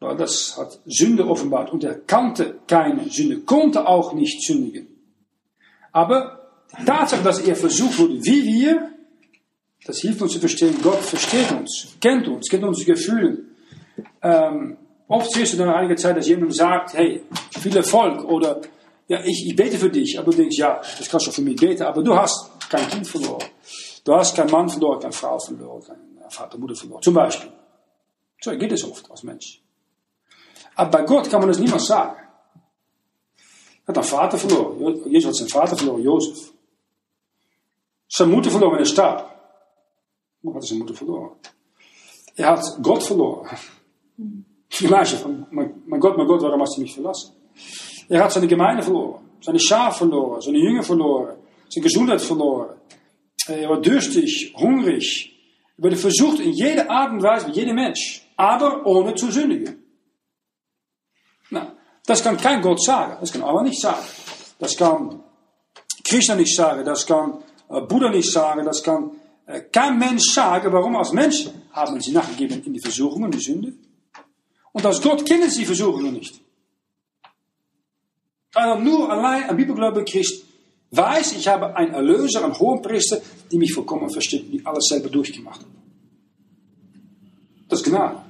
Das 0.00 0.56
hat 0.56 0.80
Sünde 0.86 1.28
offenbart 1.28 1.74
und 1.74 1.84
er 1.84 1.96
kannte 2.00 2.60
keine 2.66 3.10
Sünde, 3.10 3.40
konnte 3.40 3.86
auch 3.86 4.14
nicht 4.14 4.42
sündigen. 4.46 4.88
Aber 5.92 6.52
die 6.78 6.86
Tatsache, 6.86 7.22
dass 7.22 7.40
er 7.40 7.54
versucht 7.54 7.98
wurde, 7.98 8.24
wie 8.24 8.42
wir, 8.44 8.95
das 9.86 10.00
hilft 10.00 10.20
uns 10.20 10.32
zu 10.32 10.40
verstehen, 10.40 10.76
Gott 10.82 10.98
versteht 10.98 11.50
uns, 11.52 11.96
kennt 12.00 12.26
uns, 12.26 12.48
kennt 12.48 12.64
unsere 12.64 12.92
Gefühle. 12.92 13.38
Ähm, 14.20 14.76
oft 15.06 15.30
siehst 15.32 15.52
du 15.52 15.58
dann 15.58 15.70
einige 15.70 15.94
Zeit, 15.96 16.16
dass 16.16 16.26
jemand 16.26 16.54
sagt, 16.54 16.94
hey, 16.94 17.22
viel 17.60 17.76
Erfolg 17.76 18.24
oder 18.24 18.60
ja, 19.08 19.20
ich, 19.24 19.46
ich 19.46 19.54
bete 19.54 19.78
für 19.78 19.90
dich, 19.90 20.18
aber 20.18 20.32
du 20.32 20.38
denkst, 20.38 20.58
ja, 20.58 20.80
das 20.98 21.08
kannst 21.08 21.28
du 21.28 21.30
für 21.30 21.42
mich 21.42 21.56
beten, 21.56 21.84
aber 21.84 22.02
du 22.02 22.14
hast 22.16 22.50
kein 22.68 22.88
Kind 22.88 23.06
verloren. 23.06 23.44
Du 24.04 24.14
hast 24.14 24.34
keinen 24.34 24.50
Mann 24.50 24.68
verloren, 24.68 25.00
keine 25.00 25.12
Frau 25.12 25.38
verloren, 25.38 25.82
keinen 25.84 26.30
Vater, 26.30 26.58
Mutter 26.58 26.74
verloren. 26.74 27.02
Zum 27.02 27.14
Beispiel. 27.14 27.50
So 28.40 28.50
geht 28.56 28.72
es 28.72 28.84
oft 28.84 29.08
als 29.10 29.22
Mensch. 29.22 29.62
Aber 30.74 30.90
bei 30.90 31.02
Gott 31.02 31.30
kann 31.30 31.40
man 31.40 31.48
das 31.48 31.58
niemals 31.58 31.86
sagen. 31.86 32.16
Er 33.84 33.88
hat 33.88 33.98
einen 33.98 34.06
Vater 34.06 34.36
verloren. 34.36 35.08
Jesus 35.10 35.28
hat 35.28 35.36
zijn 35.36 35.48
Vater 35.48 35.76
verloren, 35.76 36.02
Jozef. 36.02 36.52
Zijn 38.08 38.30
moeder 38.30 38.50
verloren 38.50 38.78
in 38.78 38.82
de 38.82 38.88
starb. 38.88 39.35
Wat 40.46 40.54
had 40.54 40.66
zijn 40.66 40.78
moeder 40.78 40.96
verloren? 40.96 41.30
Er 42.34 42.46
hat 42.46 42.78
Gott 42.82 43.04
verloren. 43.04 43.58
Die 44.78 44.88
meisje 44.88 45.16
van, 45.16 45.46
mein 45.50 46.00
Gott, 46.00 46.16
mein 46.16 46.26
Gott, 46.26 46.42
warum 46.42 46.60
hast 46.60 46.76
du 46.76 46.80
mich 46.80 46.94
verlassen? 46.94 47.34
Er 48.08 48.22
hat 48.22 48.32
seine 48.32 48.46
Gemeinde 48.46 48.82
verloren. 48.82 49.22
Seine 49.40 49.58
Schaf 49.58 49.96
verloren. 49.96 50.40
Seine 50.40 50.58
Jünger 50.58 50.82
verloren. 50.82 51.36
Seine 51.68 51.84
Gesundheit 51.84 52.22
verloren. 52.22 52.76
Er 53.46 53.68
war 53.68 53.80
durstig, 53.80 54.54
hungrig. 54.56 55.32
Er 55.76 55.84
wurde 55.84 55.96
versucht 55.96 56.40
in 56.40 56.52
jede 56.52 56.90
Art 56.90 57.12
und 57.12 57.22
Weise, 57.22 57.50
jeder 57.50 57.74
Mensch. 57.74 58.26
aber 58.36 58.86
ohne 58.86 59.14
zu 59.14 59.30
sündigen. 59.30 59.82
Na, 61.50 61.74
das 62.04 62.22
kann 62.22 62.36
kein 62.36 62.60
Gott 62.60 62.82
sagen, 62.82 63.16
das 63.20 63.32
kann 63.32 63.42
Allah 63.42 63.62
nicht 63.62 63.80
sagen. 63.80 64.04
Das 64.58 64.76
kann 64.76 65.22
Krishna 66.04 66.34
nicht 66.34 66.54
sagen, 66.54 66.84
das 66.84 67.06
kann 67.06 67.42
äh, 67.68 67.80
Buddha 67.80 68.10
nicht 68.10 68.30
sagen, 68.30 68.64
das 68.64 68.82
kann 68.82 69.10
äh, 69.46 69.62
kein 69.72 69.98
Mensch 69.98 70.24
sagen. 70.32 70.72
Warum? 70.72 70.96
Als 70.96 71.12
Mensch 71.12 71.48
haben 71.72 72.00
sie 72.00 72.12
nachgegeben 72.12 72.62
in 72.64 72.72
die 72.72 72.80
Versuchungen, 72.80 73.30
die 73.30 73.40
Sünde. 73.40 73.72
Und 74.72 74.84
als 74.84 75.00
Gott 75.00 75.24
kennen 75.24 75.48
sie 75.48 75.60
die 75.60 75.66
Versuchungen 75.66 76.12
nicht. 76.12 76.40
Also 78.54 78.82
nur 78.82 79.10
allein 79.10 79.44
ein 79.44 79.56
bibelgläubiger 79.56 80.04
Christ 80.04 80.44
weiß, 80.90 81.34
ich 81.34 81.46
habe 81.46 81.74
einen 81.76 81.94
Erlöser, 81.94 82.44
einen 82.44 82.58
hohen 82.58 82.82
Priester, 82.82 83.20
die 83.50 83.58
mich 83.58 83.72
vollkommen 83.72 84.10
versteht, 84.10 84.52
die 84.52 84.64
alles 84.64 84.86
selber 84.88 85.08
durchgemacht 85.08 85.60
hat. 85.60 85.66
Das 87.68 87.80
ist 87.80 87.86
Gnade. 87.86 88.22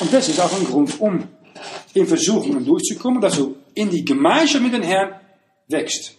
Und 0.00 0.12
das 0.12 0.28
ist 0.28 0.40
auch 0.40 0.52
ein 0.58 0.64
Grund, 0.66 1.00
um 1.00 1.24
in 1.94 2.06
Versuchungen 2.06 2.64
durchzukommen, 2.64 3.20
dass 3.20 3.36
du 3.36 3.56
in 3.74 3.88
die 3.88 4.04
Gemeinschaft 4.04 4.62
mit 4.62 4.74
dem 4.74 4.82
Herrn 4.82 5.20
wächst. 5.68 6.16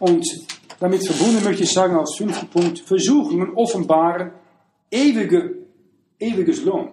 Und 0.00 0.26
damit 0.84 1.06
verbunden 1.06 1.42
möchte 1.42 1.62
ich 1.62 1.72
sagen 1.72 1.96
als 1.96 2.14
fünfter 2.14 2.44
Punkt, 2.44 2.78
Versuchungen 2.78 3.54
offenbaren 3.54 4.32
ewige, 4.90 5.60
ewiges 6.18 6.62
Lohn. 6.62 6.92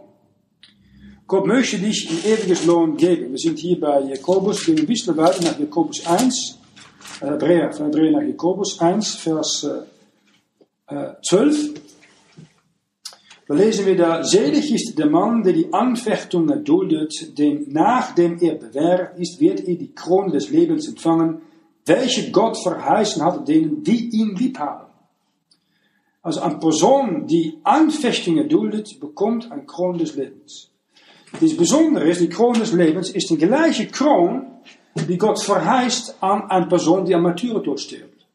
Gott 1.28 1.46
möchte 1.46 1.78
dich 1.78 2.10
ein 2.10 2.32
ewiges 2.32 2.66
Lohn 2.66 2.96
geben. 2.96 3.32
Wir 3.32 3.38
sind 3.38 3.60
hier 3.60 3.78
bei 3.78 4.00
Jakobus, 4.04 4.66
ein 4.70 4.86
bisschen 4.86 5.18
weiter 5.18 5.44
nach 5.44 5.60
Jakobus 5.60 6.06
1, 6.08 6.58
Hebräer, 7.20 7.74
von 7.74 7.88
Hebräer 7.88 8.12
nach 8.14 8.22
Jakobus 8.22 8.80
1, 8.80 9.16
Vers 9.16 9.68
äh, 10.88 11.08
12. 11.28 11.74
Da 13.46 13.54
lesen 13.54 13.86
wir 13.86 13.98
da, 13.98 14.24
selig 14.24 14.74
ist 14.74 14.98
der 14.98 15.10
Mann, 15.10 15.44
der 15.44 15.52
die 15.52 15.74
Anfechtung 15.74 16.48
erduldet, 16.48 17.38
denn 17.38 17.66
nachdem 17.68 18.40
er 18.40 18.56
bewährt 18.56 19.20
ist, 19.20 19.42
wird 19.42 19.60
er 19.68 19.76
die 19.76 19.94
Krone 19.94 20.32
des 20.32 20.50
Lebens 20.50 20.88
empfangen, 20.88 21.42
welche 21.92 22.32
Gott 22.32 22.58
verheißen 22.58 23.22
hat 23.24 23.48
denen, 23.48 23.84
die 23.84 24.10
ihn 24.10 24.36
lieb 24.36 24.58
haben. 24.60 24.88
Also 26.22 26.42
eine 26.42 26.60
Person, 26.60 27.28
die 27.28 27.58
Anfechtungen 27.64 28.48
duldet, 28.48 29.00
bekommt 29.00 29.52
eine 29.52 29.66
Krone 29.66 29.98
des 29.98 30.16
Lebens. 30.16 30.70
Das 31.40 31.58
Besondere 31.58 32.10
ist, 32.10 32.22
die 32.22 32.30
Krone 32.30 32.60
des 32.60 32.74
Lebens 32.74 33.10
ist 33.10 33.30
die 33.30 33.38
gleiche 33.38 33.88
Kroon 33.88 34.52
die 34.96 35.18
Gott 35.18 35.40
verheißt 35.42 36.16
an 36.22 36.50
eine 36.50 36.68
Person, 36.68 37.06
die 37.06 37.16
am 37.16 37.24
Martyrertod 37.24 37.80
stirbt. 37.80 38.26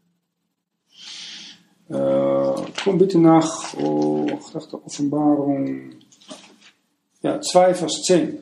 Äh, 1.89 2.73
komm 2.83 2.99
bitte 2.99 3.19
nach, 3.19 3.75
oh, 3.75 4.27
ich 4.27 4.53
dachte 4.53 4.83
Offenbarung, 4.85 5.93
ja, 7.23 7.41
2 7.41 7.75
Vers 7.75 8.03
10. 8.07 8.39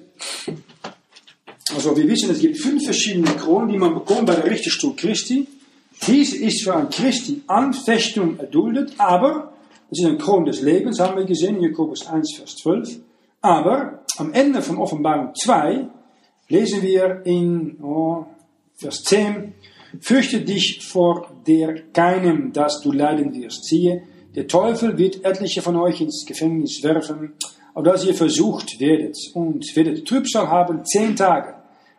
Also 1.72 1.96
wir 1.96 2.07
wissen, 2.09 2.31
es 2.31 2.40
gibt 2.40 2.59
fünf 2.59 2.85
verschiedene 2.85 3.31
Kronen, 3.37 3.68
die 3.68 3.79
man 3.79 3.94
bekommt 3.94 4.27
bei 4.27 4.35
der 4.35 4.50
Richterstuhl 4.50 4.94
Christi. 4.96 5.46
Diese 6.07 6.37
ist 6.37 6.64
für 6.64 6.74
ein 6.74 6.90
Christi 6.90 7.42
Anfechtung 7.46 8.38
erduldet, 8.38 8.94
aber 8.98 9.55
das 9.88 10.00
ist 10.00 10.07
ein 10.07 10.18
Kron 10.18 10.44
des 10.44 10.61
Lebens, 10.61 10.98
haben 10.98 11.16
wir 11.16 11.24
gesehen 11.24 11.57
in 11.57 11.62
Jakobus 11.62 12.07
1, 12.07 12.37
Vers 12.37 12.57
12. 12.57 12.98
Aber 13.40 14.05
am 14.16 14.33
Ende 14.33 14.61
von 14.61 14.79
Offenbarung 14.79 15.35
2 15.35 15.87
lesen 16.48 16.83
wir 16.83 17.22
in 17.24 17.79
oh, 17.83 18.27
Vers 18.77 19.03
10, 19.05 19.55
Fürchte 20.00 20.40
dich 20.40 20.81
vor 20.83 21.31
der 21.46 21.81
keinem, 21.92 22.53
dass 22.53 22.81
du 22.81 22.92
leiden 22.92 23.35
wirst. 23.35 23.64
Siehe, 23.64 24.03
der 24.35 24.48
Teufel 24.48 24.98
wird 24.98 25.24
etliche 25.24 25.62
von 25.62 25.77
euch 25.77 26.00
ins 26.00 26.24
Gefängnis 26.27 26.83
werfen, 26.83 27.35
auf 27.74 27.82
dass 27.84 28.04
ihr 28.04 28.14
versucht 28.14 28.80
werdet 28.80 29.16
und 29.34 29.64
werdet 29.76 30.06
Trübsal 30.06 30.48
haben 30.48 30.84
zehn 30.87 31.16
Tage. 31.16 31.54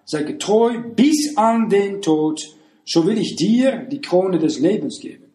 Sei 0.05 0.23
getreu 0.23 0.79
bis 0.95 1.35
an 1.35 1.69
den 1.69 2.01
Tod, 2.01 2.41
so 2.85 3.05
will 3.05 3.17
ich 3.17 3.35
dir 3.35 3.85
die 3.91 4.01
Krone 4.01 4.39
des 4.39 4.59
Lebens 4.59 4.99
geben. 4.99 5.25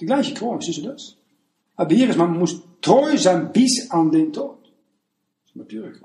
Die 0.00 0.06
gleiche 0.06 0.34
Krone, 0.34 0.62
siehst 0.62 0.78
du 0.78 0.82
das? 0.82 1.16
Aber 1.76 1.94
hier 1.94 2.08
ist, 2.08 2.16
man 2.16 2.38
muss 2.38 2.62
treu 2.80 3.16
sein 3.18 3.52
bis 3.52 3.90
an 3.90 4.10
den 4.10 4.32
Tod. 4.32 4.58
Das 4.62 5.50
ist 5.50 5.56
natürlich 5.56 5.96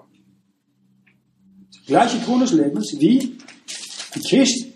Die 1.74 1.86
gleiche 1.86 2.20
Krone 2.20 2.44
des 2.44 2.54
Lebens 2.54 2.96
wie 3.00 3.38
ein 4.14 4.22
Christ, 4.22 4.68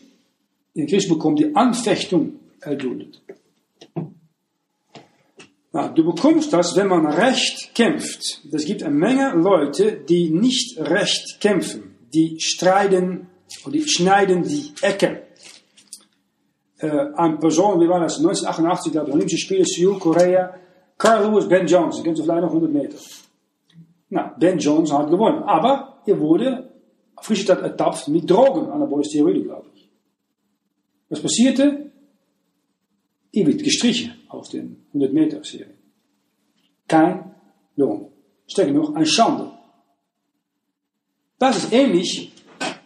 ein 0.78 0.88
Christ 0.88 1.10
bekommt 1.10 1.40
die 1.40 1.54
Anfechtung 1.56 2.40
erduldet. 2.62 3.22
Na, 5.72 5.88
du 5.88 6.04
bekommst 6.04 6.52
das, 6.52 6.76
wenn 6.76 6.88
man 6.88 7.06
recht 7.06 7.76
kämpft. 7.76 8.42
Es 8.52 8.66
gibt 8.66 8.82
eine 8.82 8.96
Menge 8.96 9.34
Leute, 9.36 9.98
die 9.98 10.32
nicht 10.32 10.80
recht 10.80 11.40
kämpfen. 11.40 11.96
Die 12.14 12.40
streiten 12.40 13.28
oder 13.66 13.74
die 13.74 13.88
schneiden 13.88 14.44
die 14.44 14.74
Ecke. 14.82 15.24
Äh, 16.80 17.14
eine 17.16 17.38
Person, 17.38 17.80
wie 17.82 17.88
war 17.88 18.00
das, 18.00 18.18
1988, 18.18 18.92
glaube 18.92 19.10
ich, 19.10 19.14
Olympische 19.14 19.38
Spiele, 19.38 19.66
Seoul, 19.66 20.00
Korea, 20.00 20.56
Carl 20.98 21.26
Lewis, 21.26 21.48
Ben 21.48 21.68
Jones, 21.68 21.98
ihr 21.98 22.04
kennt 22.04 22.18
sie 22.18 22.24
vielleicht 22.24 22.42
noch 22.42 22.50
100 22.50 22.72
Meter. 22.72 22.98
Na, 24.10 24.34
Ben 24.40 24.58
Jones 24.58 24.92
hat 24.92 25.10
gewonnen, 25.10 25.44
aber 25.44 26.02
er 26.06 26.20
wurde 26.20 26.72
auf 27.16 27.26
Friesland 27.26 27.62
ertappt 27.62 28.08
mit 28.08 28.30
Drogen, 28.30 28.72
anabole 28.72 29.04
Steroide, 29.04 29.44
glaube 29.44 29.68
ich. 29.76 29.90
Was 31.10 31.22
passierte? 31.22 31.89
Er 33.32 33.46
wird 33.46 33.64
gestrichen 33.64 34.14
auf 34.28 34.50
den 34.50 34.86
100 34.88 35.14
Meter 35.14 35.44
Serie. 35.44 35.76
Kein 36.88 37.36
Lohn. 37.76 38.12
Sterker 38.48 38.72
noch, 38.72 38.96
ein 38.96 39.06
Schande. 39.06 39.52
Das 41.38 41.58
ist 41.58 41.72
ähnlich 41.72 42.34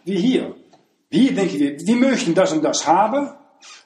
wie 0.04 0.18
hier. 0.18 0.54
Hier 1.10 1.34
denken 1.34 1.58
wir, 1.58 1.78
wir 1.78 1.96
möchten 1.96 2.34
das 2.34 2.52
und 2.52 2.62
das 2.62 2.86
haben, 2.86 3.30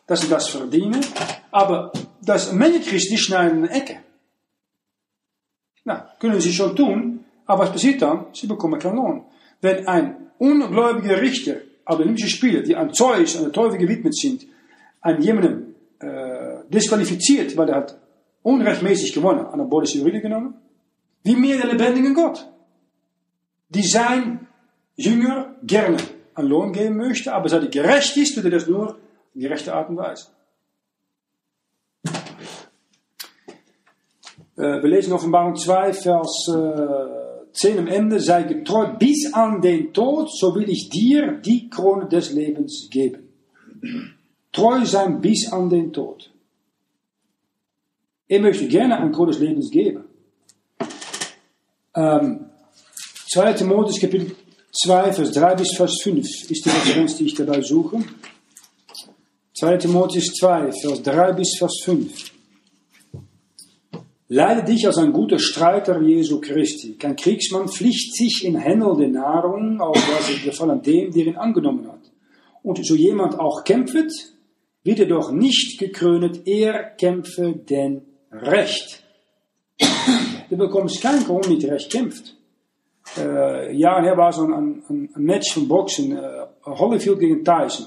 das 0.07 0.25
und 0.25 0.33
das 0.33 0.49
verdienen, 0.49 1.05
aber 1.51 1.93
das 2.23 2.53
Menge 2.53 2.81
Christen 2.81 3.17
schneiden 3.17 3.65
eine 3.65 3.71
Ecke. 3.71 3.99
Na, 5.85 6.15
können 6.19 6.41
sie 6.41 6.53
schon 6.53 6.75
tun, 6.75 7.25
aber 7.47 7.65
was 7.65 7.73
passiert 7.73 8.03
dann? 8.03 8.27
Sie 8.33 8.47
bekommen 8.47 8.79
keinen 8.81 8.97
Lohn. 8.97 9.25
Wenn 9.61 9.87
ein 9.87 10.31
ungläubiger 10.39 11.21
Richter, 11.21 11.57
aber 11.85 12.01
Olympische 12.01 12.29
Spiele, 12.29 12.63
die 12.63 12.77
an 12.77 12.93
Zeus 12.93 13.37
und 13.37 13.45
der 13.45 13.53
Teufel 13.53 13.79
gewidmet 13.79 14.15
sind, 14.15 14.47
an 15.01 15.23
jemandem 15.23 15.75
äh, 16.01 16.07
disqualifiziert, 16.69 17.57
weil 17.57 17.69
er 17.69 17.77
hat 17.77 17.99
unrechtmäßig 18.43 19.13
gewonnen, 19.13 19.47
an 19.47 19.59
der 19.59 19.67
Bodenstheorie 19.67 20.21
genommen, 20.21 20.55
wie 21.23 21.37
mehr 21.37 21.57
der 21.57 21.73
lebendige 21.73 22.13
Gott, 22.15 22.49
die 23.69 23.83
sein 23.83 24.47
Jünger 24.97 25.57
gerne 25.63 25.99
an 26.35 26.47
Lohn 26.47 26.73
geben 26.73 26.97
möchte, 26.97 27.33
aber 27.33 27.49
seit 27.49 27.63
er 27.63 27.69
gerecht 27.69 28.17
ist, 28.17 28.35
tut 28.35 28.45
er 28.45 28.51
das 28.51 28.67
nur 28.67 28.99
in 29.35 29.41
die 29.41 29.47
rechte 29.47 29.75
Art 29.75 29.89
und 29.91 29.97
Weise. 29.97 30.29
Äh, 34.57 34.83
wir 34.83 34.89
lesen 34.89 35.13
Offenbarung 35.13 35.57
2, 35.57 35.93
Vers 35.93 36.49
äh, 36.49 37.53
10 37.53 37.79
am 37.79 37.87
Ende, 37.87 38.21
sei 38.21 38.43
getreu 38.43 38.95
bis 38.99 39.33
an 39.33 39.61
den 39.61 39.93
Tod, 39.93 40.31
so 40.33 40.55
will 40.55 40.69
ich 40.69 40.89
dir 40.89 41.33
die 41.33 41.69
Krone 41.69 42.07
des 42.07 42.33
Lebens 42.33 42.89
geben. 42.91 43.29
Treu 44.53 44.85
sein 44.85 45.21
bis 45.21 45.53
an 45.53 45.69
den 45.69 45.93
Tod. 45.93 46.31
Er 48.29 48.41
möchte 48.41 48.69
gerne 48.69 48.99
ein 48.99 49.11
Krone 49.11 49.33
des 49.33 49.41
Lebens 49.41 49.71
geben. 49.71 50.05
Ähm, 51.95 52.47
2. 53.33 53.53
Timotheus 53.55 53.99
Kapitel 53.99 54.37
2, 54.73 55.13
Vers 55.15 55.33
3 55.33 55.55
bis 55.55 55.75
Vers 55.75 56.01
5 56.03 56.27
ist 56.51 56.65
die 56.65 56.69
Referenz, 56.69 57.17
die 57.17 57.25
ich 57.25 57.35
dabei 57.35 57.63
suche. 57.63 58.05
2. 59.55 59.77
Timotheus 59.79 60.27
2, 60.35 60.73
Vers 60.73 61.03
3 61.03 61.33
bis 61.33 61.57
Vers 61.59 61.81
5. 61.85 62.33
Leide 64.31 64.63
dich 64.63 64.87
als 64.87 64.99
ein 64.99 65.15
guter 65.15 65.39
Streiter 65.39 66.03
Jesu 66.03 66.39
Christi. 66.39 66.97
Kein 66.99 67.17
Kriegsmann 67.17 67.69
pflicht 67.69 68.15
sich 68.15 68.45
in 68.45 68.57
Händel 68.57 68.95
der 68.99 69.09
Nahrung, 69.09 69.81
auf 69.81 69.97
was 69.97 70.29
er 70.29 70.45
gefallen 70.45 70.83
dem, 70.83 71.11
der 71.13 71.27
ihn 71.29 71.37
angenommen 71.37 71.89
hat. 71.89 72.13
Und 72.63 72.85
so 72.85 72.95
jemand 72.95 73.41
auch 73.41 73.65
kämpft, 73.65 74.35
wird 74.85 75.01
er 75.01 75.07
doch 75.07 75.33
nicht 75.33 75.79
gekrönet, 75.79 76.47
er 76.47 76.91
kämpfe 76.97 77.55
denn 77.55 78.03
Recht. 78.33 79.03
Du 80.51 80.57
bekommst 80.57 81.01
keinen 81.03 81.25
Grund, 81.25 81.49
nicht 81.49 81.65
Recht 81.67 81.91
kämpft. 81.91 82.35
Äh, 83.17 83.75
Jahre 83.75 84.03
her 84.03 84.17
war 84.17 84.33
so 84.33 84.45
ein, 84.45 84.53
ein, 84.89 85.11
ein 85.15 85.23
Match 85.23 85.53
von 85.55 85.67
Boxen, 85.67 86.17
äh, 86.17 86.47
Holyfield 86.65 87.19
gegen 87.19 87.45
Tyson. 87.45 87.87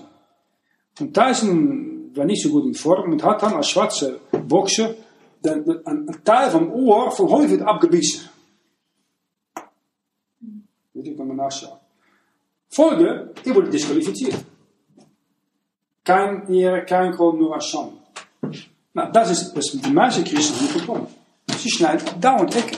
Und 1.00 1.14
Tyson 1.14 2.12
war 2.16 2.26
nicht 2.26 2.44
so 2.44 2.50
gut 2.50 2.66
in 2.66 2.74
Form 2.74 3.12
und 3.12 3.24
hat 3.24 3.42
dann 3.42 3.54
als 3.54 3.70
schwarze 3.70 4.20
Boxer 4.48 4.96
den, 5.44 5.64
den, 5.66 5.82
een 5.86 6.24
Teil 6.24 6.50
vom 6.52 6.72
Ohr 6.72 7.12
von 7.12 7.30
Holyfield 7.30 7.62
abgebissen. 7.62 8.30
Weet 10.92 11.08
ik 11.08 11.18
nochmal 11.18 11.36
nachschauen. 11.36 11.80
Folge, 12.68 13.34
er 13.46 13.56
wurde 13.56 13.70
disqualifiziert. 13.70 14.46
Kein 16.04 16.48
Ehre, 16.48 16.86
kein 16.86 17.12
Grund, 17.12 17.40
nur 17.40 17.54
als 17.54 17.66
Schande. 17.66 17.98
Na, 18.94 19.10
das 19.10 19.54
ist 19.54 19.90
meisten 19.92 20.24
Christen 20.24 20.60
hier 20.60 20.80
bekommen. 20.80 21.08
Sie 21.58 21.70
schneiden 21.70 22.20
dauernd 22.20 22.56
Ecke. 22.56 22.78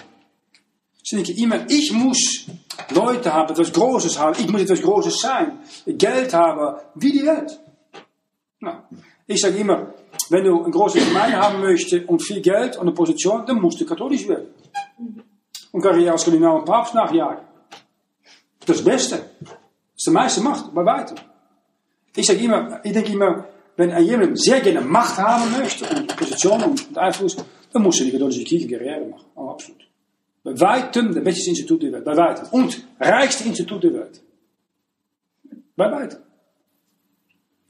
denke 1.12 1.32
ich 1.32 1.39
immer, 1.39 1.69
ich 1.69 1.91
muss 1.91 2.45
Leute 2.91 3.34
haben, 3.34 3.52
etwas 3.52 3.71
Großes 3.71 4.19
haben, 4.19 4.36
ich 4.39 4.49
muss 4.49 4.62
etwas 4.62 4.82
Großes 4.82 5.19
sein, 5.19 5.60
Geld 5.86 6.34
haben, 6.34 6.80
wie 6.95 7.12
die 7.12 7.26
Welt. 7.26 7.60
Na, 8.60 8.84
ich 9.26 9.41
sage 9.41 9.58
immer, 9.58 9.93
wenn 10.30 10.43
du 10.43 10.63
eine 10.63 10.71
große 10.71 10.99
Gemeinde 10.99 11.38
haben 11.38 11.62
möchtest 11.62 12.08
und 12.08 12.19
viel 12.19 12.41
Geld 12.41 12.76
und 12.78 12.84
eine 12.84 12.91
Position, 12.91 13.45
dann 13.45 13.60
musst 13.60 13.80
du 13.80 13.86
katholisch 13.86 14.28
werden. 14.28 14.47
Und 15.71 15.82
Karriere 15.82 16.12
als 16.12 16.23
Kardinal 16.23 16.60
und 16.60 16.65
Papst 16.65 16.93
nachjagen. 16.93 17.43
Das 18.60 18.78
ist 18.78 18.80
das 18.80 18.84
Beste. 18.84 19.15
Das 19.39 19.52
ist 19.97 20.08
die 20.08 20.12
meiste 20.12 20.41
Macht, 20.41 20.73
bei 20.73 20.86
weitem. 20.86 21.17
Ich 22.15 22.28
sage 22.28 22.39
immer, 22.39 22.80
ich 22.84 22.93
denke 22.93 23.12
immer, 23.12 23.45
wenn 23.75 23.97
jemand 24.03 24.39
sehr 24.39 24.62
gerne 24.62 24.81
Macht 24.81 25.17
haben 25.17 25.51
möchte 25.51 25.86
und 25.95 26.15
Position 26.15 26.63
und 26.63 26.97
Einfluss, 26.97 27.38
dann 27.71 27.81
muss 27.81 27.99
er 27.99 28.05
die 28.05 28.12
katholische 28.12 28.43
Kirche 28.43 28.67
Karriere 28.67 29.05
machen. 29.05 29.25
Oh, 29.36 29.49
absolut. 29.49 29.81
Bei 30.43 30.59
weitem 30.59 31.13
das 31.13 31.23
beste 31.23 31.49
Institut 31.49 31.81
der 31.81 31.93
Welt. 31.93 32.05
Bei 32.05 32.15
weitem. 32.15 32.47
Und 32.51 32.86
reichste 32.99 33.45
Institut 33.45 33.83
der 33.83 33.93
Welt. 33.93 34.21
Bei 35.75 35.91
weitem. 35.91 36.19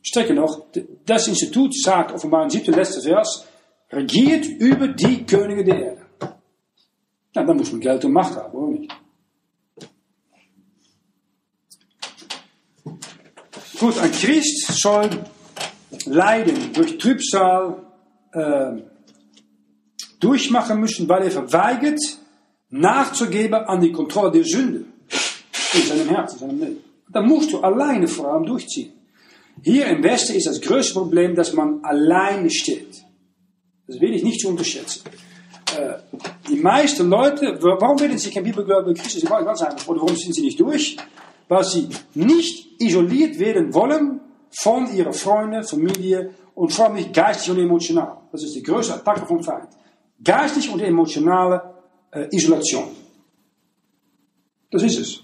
Sterker 0.01 0.33
noch, 0.33 0.65
das 1.05 1.27
Institut 1.27 1.73
sagt 1.79 2.11
offenbar 2.11 2.43
im 2.43 2.49
siebten 2.49 2.73
letzten 2.73 3.01
Vers, 3.01 3.45
regiert 3.89 4.45
über 4.45 4.89
die 4.89 5.25
Könige 5.25 5.63
der 5.63 5.79
Erde. 5.79 6.01
Na, 7.35 7.43
dann 7.43 7.57
muss 7.57 7.71
man 7.71 7.79
Geld 7.79 8.03
und 8.03 8.11
Macht 8.11 8.35
haben, 8.35 8.53
oder 8.53 8.79
nicht? 8.79 8.91
Gut, 13.79 13.97
ein 13.97 14.11
Christ 14.11 14.79
soll 14.81 15.09
Leiden 16.05 16.73
durch 16.73 16.97
Trübsal 16.97 17.83
äh, 18.31 18.81
durchmachen 20.19 20.79
müssen, 20.79 21.07
weil 21.09 21.23
er 21.23 21.31
verweigert, 21.31 21.99
nachzugeben 22.69 23.55
an 23.65 23.81
die 23.81 23.91
Kontrolle 23.91 24.31
der 24.31 24.43
Sünde 24.43 24.85
in 25.73 25.81
seinem 25.81 26.09
Herzen, 26.09 26.35
in 26.35 26.39
seinem 26.39 26.59
Leben. 26.59 26.83
Dann 27.09 27.27
musst 27.27 27.51
du 27.51 27.59
alleine 27.59 28.07
vor 28.07 28.33
allem 28.33 28.45
durchziehen. 28.45 28.93
Hier 29.61 29.85
im 29.87 30.03
Westen 30.03 30.35
ist 30.35 30.47
das 30.47 30.59
größte 30.59 30.93
Problem, 30.93 31.35
dass 31.35 31.53
man 31.53 31.83
alleine 31.83 32.49
steht. 32.49 33.03
Das 33.87 33.99
will 33.99 34.13
ich 34.13 34.23
nicht 34.23 34.39
zu 34.39 34.49
unterschätzen. 34.49 35.03
Äh, 35.77 35.97
die 36.49 36.55
meisten 36.55 37.09
Leute, 37.09 37.57
warum 37.61 37.99
werden 37.99 38.17
sie 38.17 38.31
kein 38.31 38.43
bibelgläubige 38.43 38.99
Christen? 38.99 39.19
Sie 39.21 39.29
wollen 39.29 39.45
ganz 39.45 39.61
einfach. 39.61 39.87
Warum 39.87 40.15
sind 40.15 40.33
sie 40.33 40.41
nicht 40.41 40.59
durch? 40.59 40.97
Weil 41.47 41.63
sie 41.63 41.87
nicht 42.15 42.81
isoliert 42.81 43.37
werden 43.37 43.73
wollen 43.73 44.21
von 44.59 44.93
ihrer 44.95 45.13
Freunde, 45.13 45.63
Familie 45.63 46.33
und 46.55 46.71
vor 46.71 46.85
allem 46.85 47.11
geistig 47.11 47.51
und 47.51 47.59
emotional. 47.59 48.17
Das 48.31 48.43
ist 48.43 48.55
die 48.55 48.63
größte 48.63 48.95
Attacke 48.95 49.25
vom 49.25 49.43
Feind. 49.43 49.69
Geistig 50.23 50.69
und 50.69 50.79
emotionale 50.81 51.73
äh, 52.11 52.27
Isolation. 52.31 52.89
Das 54.71 54.83
ist 54.83 54.99
es. 54.99 55.23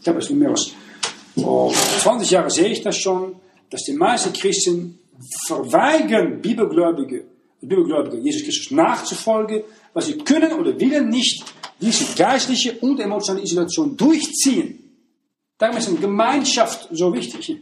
Ich 0.00 0.08
habe 0.08 0.18
es 0.18 0.30
als 0.30 0.74
vor 1.36 1.72
20 1.72 2.30
Jahren 2.30 2.50
sehe 2.50 2.68
ich 2.68 2.82
das 2.82 2.96
schon, 2.96 3.36
dass 3.70 3.82
die 3.82 3.94
meisten 3.94 4.32
Christen 4.32 5.00
verweigern, 5.46 6.40
Bibelgläubige, 6.40 7.24
Bibelgläubige 7.60 8.18
Jesus 8.18 8.44
Christus 8.44 8.70
nachzufolgen, 8.70 9.62
weil 9.92 10.02
sie 10.02 10.18
können 10.18 10.52
oder 10.52 10.78
willen 10.78 11.08
nicht 11.08 11.44
diese 11.80 12.14
geistliche 12.14 12.78
und 12.80 13.00
emotionale 13.00 13.42
Isolation 13.42 13.96
durchziehen. 13.96 14.78
Darum 15.58 15.76
ist 15.76 15.88
eine 15.88 15.98
Gemeinschaft 15.98 16.88
so 16.92 17.12
wichtig. 17.12 17.60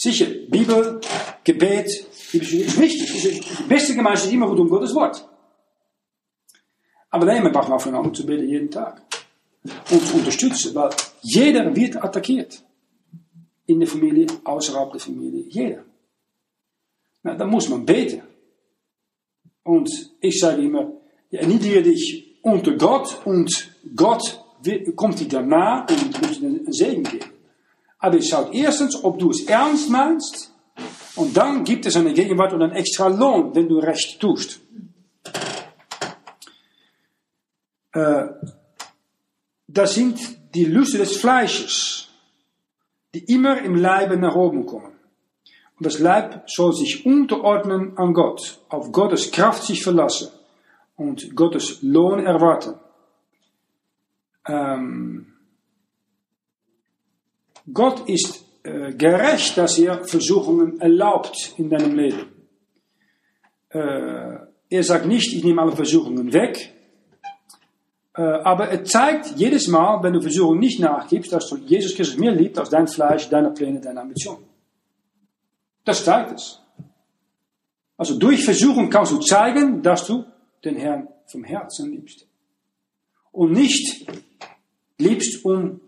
Sicher, 0.00 0.26
Bibel, 0.48 1.00
Gebet, 1.42 1.86
ist 1.86 2.32
wichtig. 2.78 3.48
Die 3.58 3.62
beste 3.64 3.96
Gemeinschaft 3.96 4.26
ist 4.26 4.32
immer 4.32 4.46
gut 4.46 4.60
um 4.60 4.68
Gottes 4.68 4.94
Wort. 4.94 5.28
Aber 7.10 7.26
nein, 7.26 7.42
braucht 7.50 7.72
aufeinander 7.72 8.12
zu 8.12 8.24
beten 8.24 8.48
jeden 8.48 8.70
Tag. 8.70 9.02
Und 9.90 10.06
zu 10.06 10.18
unterstützen, 10.18 10.72
weil 10.76 10.90
jeder 11.22 11.74
wird 11.74 11.96
attackiert. 11.96 12.62
In 13.66 13.80
der 13.80 13.88
Familie, 13.88 14.28
außerhalb 14.44 14.92
der 14.92 15.00
Familie, 15.00 15.44
jeder. 15.48 15.84
Na, 17.24 17.34
dann 17.34 17.50
muss 17.50 17.68
man 17.68 17.84
beten. 17.84 18.22
Und 19.64 19.90
ich 20.20 20.38
sage 20.38 20.62
immer, 20.62 20.92
ja, 21.30 21.40
erniedrige 21.40 21.82
dich 21.82 22.38
unter 22.42 22.76
Gott 22.76 23.20
und 23.24 23.50
Gott 23.96 24.44
kommt 24.94 25.18
dir 25.18 25.28
danach 25.28 25.90
und 25.90 26.22
muss 26.22 26.38
dir 26.38 26.72
Segen 26.72 27.02
geben. 27.02 27.37
Aber 27.98 28.16
es 28.16 28.28
schaut 28.28 28.54
erstens, 28.54 29.02
ob 29.02 29.18
du 29.18 29.30
es 29.30 29.46
ernst 29.46 29.90
meinst 29.90 30.52
und 31.16 31.36
dann 31.36 31.64
gibt 31.64 31.86
es 31.86 31.96
eine 31.96 32.12
Gegenwart 32.12 32.52
und 32.52 32.62
einen 32.62 32.72
extra 32.72 33.08
Lohn, 33.08 33.54
wenn 33.54 33.68
du 33.68 33.78
recht 33.78 34.20
tust. 34.20 34.60
Äh, 37.92 38.26
das 39.66 39.94
sind 39.94 40.54
die 40.54 40.64
Lüste 40.64 40.98
des 40.98 41.16
Fleisches, 41.16 42.08
die 43.14 43.24
immer 43.32 43.60
im 43.62 43.74
Leibe 43.74 44.16
nach 44.16 44.34
oben 44.34 44.66
kommen. 44.66 44.92
Und 45.78 45.86
das 45.86 45.98
Leib 45.98 46.48
soll 46.48 46.72
sich 46.72 47.06
unterordnen 47.06 47.96
an 47.96 48.12
Gott, 48.12 48.60
auf 48.68 48.92
Gottes 48.92 49.30
Kraft 49.30 49.62
sich 49.62 49.82
verlassen 49.82 50.28
und 50.96 51.36
Gottes 51.36 51.82
Lohn 51.82 52.24
erwarten. 52.24 52.74
Ähm, 54.46 55.34
Gott 57.72 58.08
ist 58.08 58.44
äh, 58.62 58.92
gerecht, 58.92 59.56
dass 59.56 59.78
er 59.78 60.04
Versuchungen 60.04 60.80
erlaubt 60.80 61.54
in 61.56 61.70
deinem 61.70 61.96
Leben. 61.96 62.26
Äh, 63.70 64.38
er 64.70 64.82
sagt 64.82 65.06
nicht, 65.06 65.32
ich 65.32 65.44
nehme 65.44 65.62
alle 65.62 65.72
Versuchungen 65.72 66.32
weg, 66.32 66.72
äh, 68.14 68.22
aber 68.22 68.68
er 68.68 68.84
zeigt 68.84 69.36
jedes 69.36 69.68
Mal, 69.68 70.02
wenn 70.02 70.12
du 70.12 70.20
Versuchungen 70.20 70.58
nicht 70.58 70.80
nachgibst, 70.80 71.32
dass 71.32 71.48
du 71.48 71.56
Jesus 71.56 71.94
Christus 71.94 72.18
mehr 72.18 72.32
liebt 72.32 72.58
als 72.58 72.70
dein 72.70 72.88
Fleisch, 72.88 73.28
deine 73.28 73.50
Pläne, 73.50 73.80
deine 73.80 74.00
Ambition. 74.00 74.38
Das 75.84 76.04
zeigt 76.04 76.32
es. 76.32 76.60
Also 77.96 78.18
durch 78.18 78.44
Versuchung 78.44 78.90
kannst 78.90 79.12
du 79.12 79.18
zeigen, 79.18 79.82
dass 79.82 80.06
du 80.06 80.24
den 80.64 80.76
Herrn 80.76 81.08
vom 81.26 81.44
Herzen 81.44 81.92
liebst. 81.92 82.26
Und 83.32 83.52
nicht 83.52 84.06
liebst, 84.98 85.44
um 85.44 85.80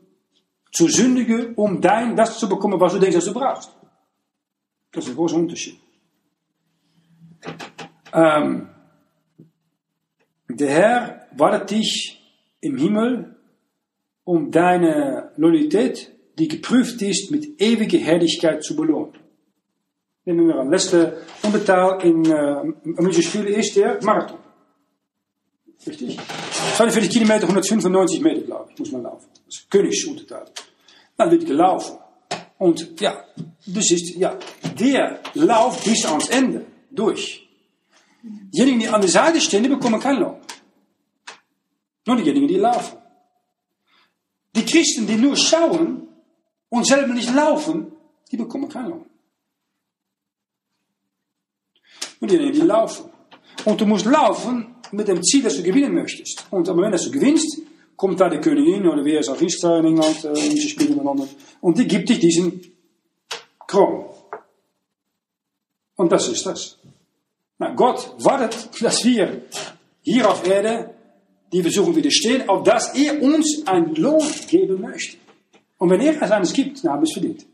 zu 0.73 0.89
sündigen, 0.89 1.55
um 1.55 1.81
dein, 1.81 2.17
das 2.17 2.39
zu 2.39 2.49
bekommen, 2.49 2.81
was 2.81 2.93
du 2.93 2.99
denkst, 2.99 3.17
dass 3.17 3.25
du 3.25 3.35
brauchst. 3.35 3.71
Das 4.93 5.05
ist 5.05 5.11
ein 5.11 5.17
großer 5.17 5.37
Unterschied. 5.37 5.79
Ähm, 8.13 8.69
der 10.49 10.71
Herr 10.71 11.27
wartet 11.37 11.71
dich 11.71 12.21
im 12.61 12.77
Himmel, 12.77 13.37
um 14.25 14.51
deine 14.51 15.33
Loyalität, 15.37 16.13
die 16.39 16.49
geprüft 16.49 17.01
ist, 17.03 17.31
mit 17.31 17.61
ewiger 17.61 17.99
Herrlichkeit 17.99 18.63
zu 18.63 18.77
belohnen. 18.77 19.15
Nehmen 20.25 20.49
wir 20.49 20.57
an. 20.57 20.71
Letzte 20.71 21.23
Unterteil 21.43 22.01
in 22.03 22.25
äh, 22.31 23.23
Spiele 23.23 23.51
ist 23.51 23.77
der 23.77 24.03
Marathon. 24.03 24.39
Richtig? 25.87 26.19
42 26.77 27.11
Kilometer, 27.11 27.49
195 27.49 28.21
Meter, 28.21 28.43
glaube 28.43 28.71
ich, 28.71 28.79
muss 28.79 28.93
man 28.93 29.03
laufen. 29.03 29.27
Das 29.51 29.59
ist 29.59 29.71
Königsunterteil. 29.71 30.47
Dann 31.17 31.31
wird 31.33 31.45
gelaufen. 31.45 31.99
Und 32.59 33.01
ja, 33.01 33.25
das 33.67 33.91
ist, 33.91 34.15
ja, 34.15 34.39
der 34.79 35.21
Lauf 35.35 35.83
bis 35.83 36.05
ans 36.07 36.29
Ende 36.29 36.67
durch. 36.91 37.49
Diejenigen, 38.23 38.79
die 38.79 38.89
an 38.89 39.01
der 39.01 39.11
Seite 39.11 39.41
stehen, 39.41 39.65
die 39.65 39.69
bekommen 39.69 39.99
keinen 39.99 40.21
Lohn. 40.21 40.37
Nur 42.07 42.17
diejenigen, 42.17 42.47
die 42.47 42.59
laufen. 42.59 42.99
Die 44.55 44.65
Christen, 44.65 45.07
die 45.07 45.17
nur 45.17 45.37
schauen 45.37 46.07
und 46.69 46.87
selber 46.87 47.13
nicht 47.13 47.35
laufen, 47.35 47.91
die 48.31 48.37
bekommen 48.37 48.69
keinen 48.69 48.91
Lohn. 48.91 49.07
Nur 52.21 52.29
diejenigen, 52.29 52.61
die 52.61 52.67
laufen. 52.67 53.11
Und 53.65 53.81
du 53.81 53.87
musst 53.87 54.05
laufen 54.05 54.77
mit 54.93 55.09
dem 55.09 55.23
Ziel, 55.25 55.43
dass 55.43 55.57
du 55.57 55.63
gewinnen 55.65 55.95
möchtest. 55.95 56.47
Und 56.51 56.69
am 56.69 56.77
Moment, 56.77 56.95
dass 56.95 57.05
du 57.05 57.11
gewinnst, 57.11 57.63
kommt 58.01 58.19
da 58.19 58.31
die 58.31 58.39
Königin 58.39 58.89
oder 58.89 59.05
wer 59.05 59.21
ist 59.21 59.29
Richter 59.39 59.77
in 59.81 59.85
England, 59.89 60.25
äh, 60.25 60.33
diese 60.33 60.71
Spiele 60.71 60.95
miteinander. 60.95 61.29
Und 61.61 61.77
die 61.77 61.87
gibt 61.87 62.09
dich 62.09 62.19
diesen 62.19 62.63
Kron. 63.67 64.07
Und 65.97 66.11
das 66.11 66.29
ist 66.29 66.47
das. 66.47 66.79
Na, 67.59 67.75
Gott 67.75 68.15
wartet, 68.17 68.71
dass 68.81 69.05
wir 69.05 69.43
hier 70.01 70.31
auf 70.31 70.47
Erde 70.49 70.95
die 71.53 71.61
Versuchung 71.61 71.95
widerstehen, 71.95 72.49
auf 72.49 72.63
dass 72.63 72.95
er 72.95 73.21
uns 73.21 73.67
einen 73.67 73.95
Lohn 73.97 74.27
geben 74.49 74.81
möchte. 74.81 75.19
Und 75.77 75.91
wenn 75.91 76.01
er 76.01 76.23
es 76.23 76.31
eines 76.31 76.55
gibt, 76.55 76.83
dann 76.83 76.93
haben 76.93 77.03
wir 77.03 77.07
es 77.07 77.13
verdient. 77.13 77.45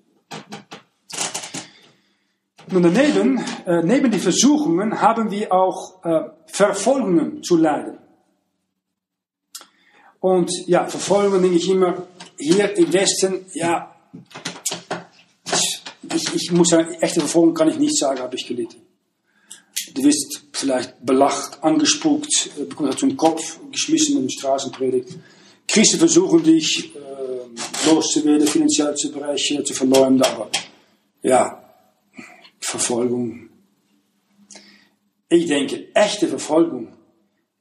Nun 2.71 2.85
daneben, 2.85 3.45
äh, 3.67 3.83
neben 3.83 4.13
die 4.13 4.21
Versuchungen 4.21 5.01
haben 5.01 5.29
wir 5.29 5.53
auch 5.53 6.05
äh, 6.05 6.31
Verfolgungen 6.47 7.43
zu 7.43 7.57
leiden. 7.57 8.06
Und 10.27 10.51
ja, 10.67 10.89
Verfolgungen 10.89 11.41
denke 11.41 11.59
ich 11.59 11.71
immer, 11.71 12.09
hier 12.37 12.77
im 12.77 12.93
Westen, 12.93 13.47
ja, 13.55 13.95
ich, 16.13 16.35
ich 16.35 16.51
muss 16.51 16.71
sagen, 16.71 16.95
echte 16.95 17.21
Verfolgung 17.21 17.55
kann 17.55 17.69
ich 17.69 17.79
nicht 17.79 17.97
sagen, 17.97 18.19
habe 18.19 18.35
ich 18.35 18.45
gelitten. 18.45 18.83
Du 19.95 20.03
wirst 20.03 20.43
vielleicht 20.51 21.07
belacht, 21.07 21.63
angespuckt, 21.63 22.51
äh, 22.59 22.65
bekommt 22.65 22.91
er 22.91 22.97
zum 22.97 23.17
Kopf 23.17 23.61
geschmissen 23.71 24.17
in 24.17 24.23
der 24.25 24.31
Straßenpredigt. 24.31 25.11
Christen 25.69 25.99
versuchen 25.99 26.43
dich 26.43 26.93
äh, 26.97 27.89
loszuwerden, 27.89 28.49
finanziell 28.49 28.97
zu 28.97 29.13
brechen, 29.13 29.65
zu 29.65 29.75
verleumden, 29.75 30.23
aber 30.23 30.51
ja, 31.23 31.63
Verfolgung. 32.59 33.49
Ich 35.29 35.47
denke, 35.47 35.95
echte 35.95 36.27
Verfolgung, 36.27 36.96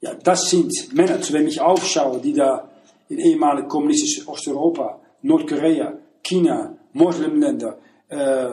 ja, 0.06 0.14
das 0.24 0.50
sind 0.52 0.72
Männer, 0.94 1.20
zu 1.20 1.34
denen 1.34 1.48
ich 1.48 1.60
aufschaue, 1.60 2.20
die 2.20 2.34
da 2.34 2.70
in 3.10 3.18
ehemaligen 3.18 3.68
kommunistischen 3.68 4.28
Osteuropa, 4.28 5.00
Nordkorea, 5.24 5.94
China, 6.22 6.78
Muslimländer, 6.94 7.80
äh, 8.10 8.48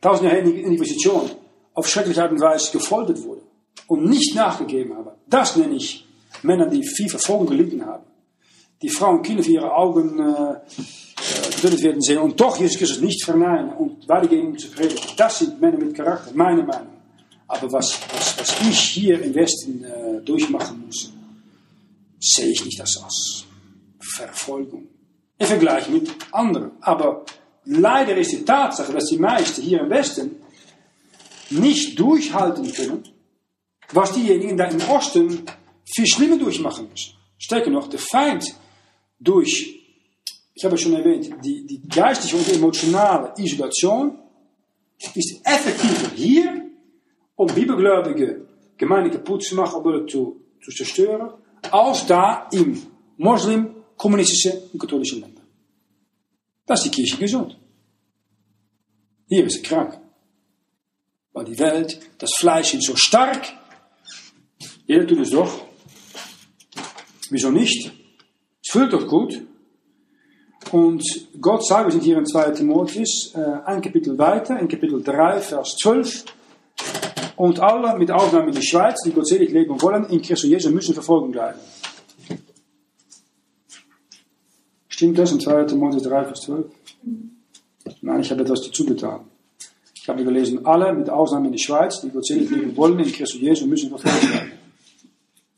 tausendjährige 0.00 0.62
Inquisition 0.62 1.30
auf 1.74 1.86
schreckliche 1.88 2.22
Art 2.22 2.32
und 2.32 2.40
Weise 2.40 2.72
gefoltert 2.72 3.22
wurden 3.22 3.42
und 3.86 4.08
nicht 4.08 4.34
nachgegeben 4.34 4.96
haben. 4.96 5.10
Das 5.26 5.56
nenne 5.56 5.74
ich 5.74 6.06
Männer, 6.42 6.68
die 6.68 6.82
viel 6.82 7.10
Verfolgung 7.10 7.48
gelitten 7.48 7.84
haben. 7.84 8.04
Die 8.80 8.88
Frauen 8.88 9.18
und 9.18 9.22
Kinder 9.26 9.42
für 9.42 9.52
ihre 9.52 9.74
Augen 9.74 10.18
äh, 10.18 10.54
getötet 11.54 11.82
werden 11.82 12.00
sehen 12.00 12.18
und 12.18 12.40
doch 12.40 12.58
Jesus 12.58 12.78
Christus 12.78 13.00
nicht 13.02 13.22
verneinen 13.22 13.74
und 13.74 14.08
weitergehen 14.08 14.56
zu 14.56 14.70
predigen. 14.70 15.02
Das 15.18 15.38
sind 15.38 15.60
Männer 15.60 15.78
mit 15.78 15.94
Charakter, 15.94 16.30
meine 16.34 16.62
Meinung. 16.62 16.93
Aber 17.54 17.72
was, 17.72 18.00
was, 18.12 18.38
was 18.38 18.60
ich 18.68 18.80
hier 18.80 19.22
im 19.22 19.34
Westen 19.34 19.84
äh, 19.84 20.20
durchmachen 20.22 20.84
muss, 20.86 21.12
sehe 22.18 22.50
ich 22.50 22.64
nicht 22.64 22.80
als, 22.80 23.00
als 23.02 23.44
Verfolgung. 24.00 24.88
Im 25.38 25.46
Vergleich 25.46 25.88
mit 25.88 26.10
anderen. 26.32 26.72
Aber 26.80 27.24
leider 27.64 28.16
ist 28.16 28.32
die 28.32 28.44
Tatsache, 28.44 28.92
dass 28.92 29.06
die 29.06 29.18
meisten 29.18 29.62
hier 29.62 29.80
im 29.80 29.90
Westen 29.90 30.36
nicht 31.50 31.98
durchhalten 31.98 32.72
können, 32.72 33.04
was 33.92 34.12
diejenigen 34.12 34.56
da 34.56 34.64
im 34.64 34.80
Osten 34.88 35.44
viel 35.84 36.06
schlimmer 36.06 36.38
durchmachen 36.38 36.88
müssen. 36.90 37.14
Stärker 37.38 37.70
noch, 37.70 37.88
der 37.88 38.00
Feind 38.00 38.54
durch, 39.20 39.80
ich 40.54 40.64
habe 40.64 40.74
es 40.74 40.80
schon 40.80 40.94
erwähnt, 40.94 41.30
die, 41.44 41.66
die 41.66 41.82
geistige 41.88 42.36
und 42.36 42.48
emotionale 42.48 43.32
Isolation 43.36 44.18
ist 45.14 45.40
effektiver 45.44 46.10
hier, 46.14 46.63
um 47.36 47.46
bibelgläubige 47.54 48.46
Gemeinden 48.76 49.10
kaputt 49.12 49.42
zu 49.44 49.54
machen 49.54 49.82
oder 49.82 50.06
zu, 50.06 50.40
zu 50.62 50.70
zerstören, 50.70 51.30
als 51.70 52.06
da 52.06 52.48
im 52.52 52.80
Muslim, 53.16 53.74
kommunistische 53.96 54.68
und 54.72 54.78
katholische 54.78 55.20
Länder. 55.20 55.42
Das 56.66 56.84
ist 56.84 56.86
die 56.86 57.02
Kirche 57.02 57.16
gesund. 57.18 57.58
Hier 59.28 59.44
ist 59.46 59.54
sie 59.54 59.62
krank. 59.62 60.00
Weil 61.32 61.44
die 61.44 61.58
Welt, 61.58 62.00
das 62.18 62.30
Fleisch 62.36 62.74
ist 62.74 62.86
so 62.86 62.96
stark. 62.96 63.52
Jeder 64.86 65.06
tut 65.06 65.20
es 65.20 65.30
doch. 65.30 65.64
Wieso 67.30 67.50
nicht? 67.50 67.92
Es 68.62 68.70
fühlt 68.70 68.92
doch 68.92 69.06
gut. 69.06 69.42
Und 70.72 71.04
Gott 71.40 71.66
sagt, 71.66 71.86
wir 71.86 71.92
sind 71.92 72.04
hier 72.04 72.18
in 72.18 72.26
2 72.26 72.50
Timotheus, 72.50 73.34
ein 73.34 73.80
Kapitel 73.80 74.16
weiter, 74.18 74.58
in 74.58 74.68
Kapitel 74.68 75.02
3, 75.02 75.40
Vers 75.40 75.76
12. 75.82 76.24
Und 77.36 77.60
alle, 77.60 77.98
mit 77.98 78.10
Ausnahme 78.10 78.52
der 78.52 78.62
Schweiz, 78.62 79.00
die 79.04 79.10
gottselig 79.10 79.50
leben 79.50 79.80
wollen, 79.82 80.04
in 80.06 80.22
Christus 80.22 80.48
Jesus 80.48 80.72
müssen 80.72 80.94
verfolgen 80.94 81.32
bleiben. 81.32 81.58
Stimmt 84.88 85.18
das 85.18 85.32
in 85.32 85.40
2 85.40 85.64
Timotheus 85.64 86.04
3, 86.04 86.24
Vers 86.24 86.40
12? 86.42 86.66
Nein, 88.02 88.20
ich 88.20 88.30
habe 88.30 88.42
etwas 88.42 88.62
dazu 88.62 88.86
getan. 88.86 89.20
Ich 89.94 90.08
habe 90.08 90.22
gelesen, 90.22 90.64
alle, 90.64 90.92
mit 90.92 91.10
Ausnahme 91.10 91.50
der 91.50 91.58
Schweiz, 91.58 92.00
die 92.00 92.10
gottselig 92.10 92.50
leben 92.50 92.76
wollen, 92.76 92.98
in 93.00 93.10
Christus 93.10 93.40
Jesus 93.40 93.66
müssen 93.66 93.88
verfolgt 93.88 94.20
bleiben. 94.20 94.52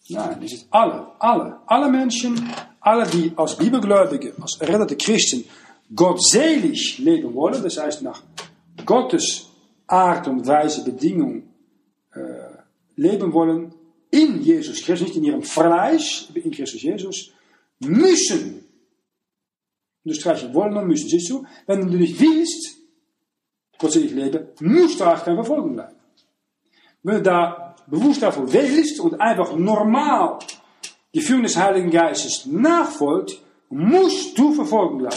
Nein, 0.09 0.39
das 0.41 0.53
ist 0.53 0.67
alle, 0.71 1.09
alle, 1.19 1.59
alle 1.67 1.91
Menschen, 1.91 2.49
alle, 2.81 3.07
die 3.09 3.33
als 3.37 3.57
Bibelgläubige, 3.57 4.33
als 4.41 4.57
errettete 4.61 4.97
Christen 4.97 5.45
gottselig 5.95 6.99
leben 6.99 7.35
wollen, 7.35 7.63
das 7.63 7.77
heißt 7.77 8.03
nach 8.03 8.23
Gottes 8.85 9.49
Art 9.87 10.29
und 10.29 10.47
Weise, 10.47 10.85
Bedingung 10.85 11.39
äh, 11.39 11.56
leben 12.97 13.33
wollen, 13.33 13.75
in 14.11 14.43
Jesus 14.43 14.83
Christus, 14.83 15.09
nicht 15.09 15.17
in 15.17 15.25
ihrem 15.25 15.43
Fleisch, 15.43 16.29
in 16.35 16.51
Christus 16.51 16.83
Jesus, 16.83 17.33
müssen, 17.81 18.65
unterstreichen 20.05 20.55
wollen 20.55 20.77
und 20.77 20.87
müssen, 20.87 21.09
siehst 21.09 21.31
du, 21.31 21.45
wenn 21.67 21.91
du 21.91 21.99
nicht 21.99 22.19
willst, 22.21 22.79
gottselig 23.79 24.13
leben, 24.13 24.49
musst 24.61 25.01
du 25.01 25.05
auch 25.05 25.23
kein 25.23 25.35
Verfolgung 25.35 25.75
bleiben. 25.75 25.97
Wenn 27.03 27.17
du 27.17 27.23
da 27.23 27.77
bewusst 27.87 28.23
davor 28.23 28.53
wählst 28.53 29.01
und 29.01 29.21
einfach 29.21 29.55
normal 29.57 30.39
die 31.15 31.21
Führung 31.21 31.43
des 31.43 31.57
Heiligen 31.57 31.91
Geistes 31.91 32.47
nachfolgt, 32.47 33.41
musst 33.69 34.39
du 34.39 34.53
verfolgen 34.53 34.99
bleiben. 34.99 35.17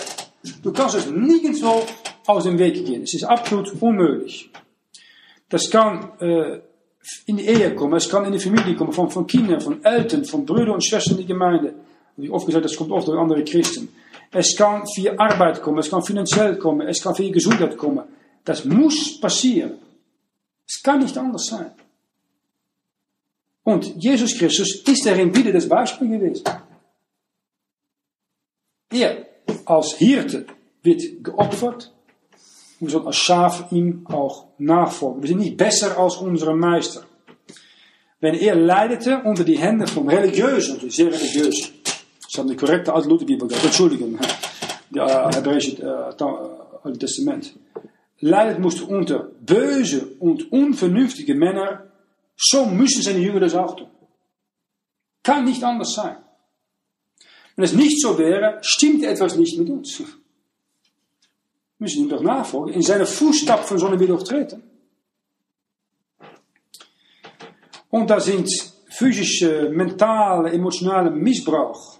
Du 0.64 0.72
kannst 0.72 0.96
es 0.96 1.10
nirgendwo 1.10 1.86
aus 2.26 2.44
dem 2.44 2.58
Weg 2.60 2.86
gehen. 2.86 3.04
Es 3.04 3.14
ist 3.14 3.24
absolut 3.24 3.82
unmöglich. 3.82 4.50
Das 5.50 5.70
kann 5.70 6.12
äh, 6.20 6.60
in 7.26 7.38
die 7.38 7.46
Ehe 7.46 7.76
kommen, 7.76 7.96
es 7.96 8.10
kann 8.10 8.26
in 8.26 8.34
die 8.34 8.40
Familie 8.40 8.76
kommen, 8.76 8.92
von, 8.92 9.10
von 9.10 9.26
Kindern, 9.26 9.62
von 9.62 9.84
Eltern, 9.84 10.26
von 10.26 10.46
Brüdern 10.46 10.76
und 10.76 10.86
Schwestern 10.86 11.14
in 11.14 11.28
der 11.28 11.28
Gemeinde. 11.28 11.74
Wie 12.18 12.30
oft 12.30 12.46
gesagt, 12.46 12.66
das 12.66 12.76
kommt 12.76 12.92
oft 12.92 13.08
durch 13.08 13.18
andere 13.18 13.44
Christen. 13.44 13.90
Es 14.32 14.56
kann 14.56 14.84
für 14.88 15.18
Arbeit 15.20 15.62
kommen, 15.62 15.80
es 15.80 15.90
kann 15.90 16.04
finanziell 16.04 16.58
kommen, 16.58 16.88
es 16.88 17.02
kann 17.02 17.16
für 17.16 17.30
Gesundheit 17.32 17.78
kommen. 17.78 18.04
Das 18.44 18.66
muss 18.66 19.20
passieren. 19.20 19.80
Es 20.68 20.84
kann 20.84 21.00
nicht 21.00 21.18
anders 21.18 21.46
sein. 21.46 21.72
Und 23.64 23.96
Jesus 23.98 24.38
Christus 24.38 24.82
ist 24.86 25.06
darin 25.06 25.36
wieder 25.36 25.52
das 25.52 25.68
Beispiel 25.68 26.10
gewesen. 26.10 26.44
Er 28.92 29.26
als 29.66 29.94
Hirte 29.94 30.46
wird 30.82 31.24
geopfert. 31.24 31.92
Sollen 32.82 33.08
als 33.08 33.18
Schaf 33.18 33.72
ihm 33.72 34.06
auch 34.08 34.48
nachfolgen. 34.58 35.22
Wir 35.22 35.28
sind 35.28 35.40
nicht 35.40 35.58
besser 35.58 35.98
als 35.98 36.18
unsere 36.18 36.56
Meister. 36.56 37.04
Wenn 38.22 38.36
er 38.36 38.56
leidete 38.56 39.22
unter 39.24 39.44
die 39.44 39.58
Hände 39.58 39.88
von 39.88 40.08
religiösen, 40.10 40.90
sehr 40.90 41.08
religiös, 41.08 41.72
das 42.24 42.38
hat 42.38 42.46
eine 42.46 42.56
korrekte 42.56 42.94
alte 42.94 43.10
Lutherbibel 43.10 43.48
gehabt, 43.48 43.66
Entschuldigung, 43.66 44.18
der 44.90 45.30
hebräische 45.34 45.82
äh, 45.82 46.24
Alte 46.82 47.00
Testament, 47.00 47.54
leidet 48.20 48.60
musste 48.60 48.86
unter 48.86 49.32
böse 49.42 50.16
und 50.20 50.52
unvernünftige 50.52 51.36
Männer, 51.36 51.92
so 52.38 52.66
müssen 52.66 53.02
seine 53.02 53.20
Jünger 53.20 53.42
das 53.42 53.56
auch 53.56 53.76
tun. 53.76 53.90
Kann 55.24 55.46
nicht 55.46 55.64
anders 55.64 55.94
sein. 55.94 56.18
Wenn 57.56 57.66
es 57.66 57.74
nicht 57.74 58.02
so 58.02 58.18
wäre, 58.18 58.60
stimmt 58.62 59.04
etwas 59.04 59.36
nicht 59.36 59.58
mit 59.58 59.70
uns. 59.70 60.02
Müssen 61.80 62.04
ihm 62.04 62.10
doch 62.10 62.22
nachfolgen. 62.22 62.74
In 62.74 62.82
seine 62.82 63.06
Fußstapfen 63.06 63.78
sollen 63.78 64.00
wir 64.00 64.08
doch 64.08 64.24
treten. 64.24 64.62
Und 67.90 68.10
da 68.10 68.20
sind 68.20 68.50
physische, 68.90 69.70
mentale, 69.70 70.52
emotionale 70.52 71.10
Missbrauch. 71.10 71.98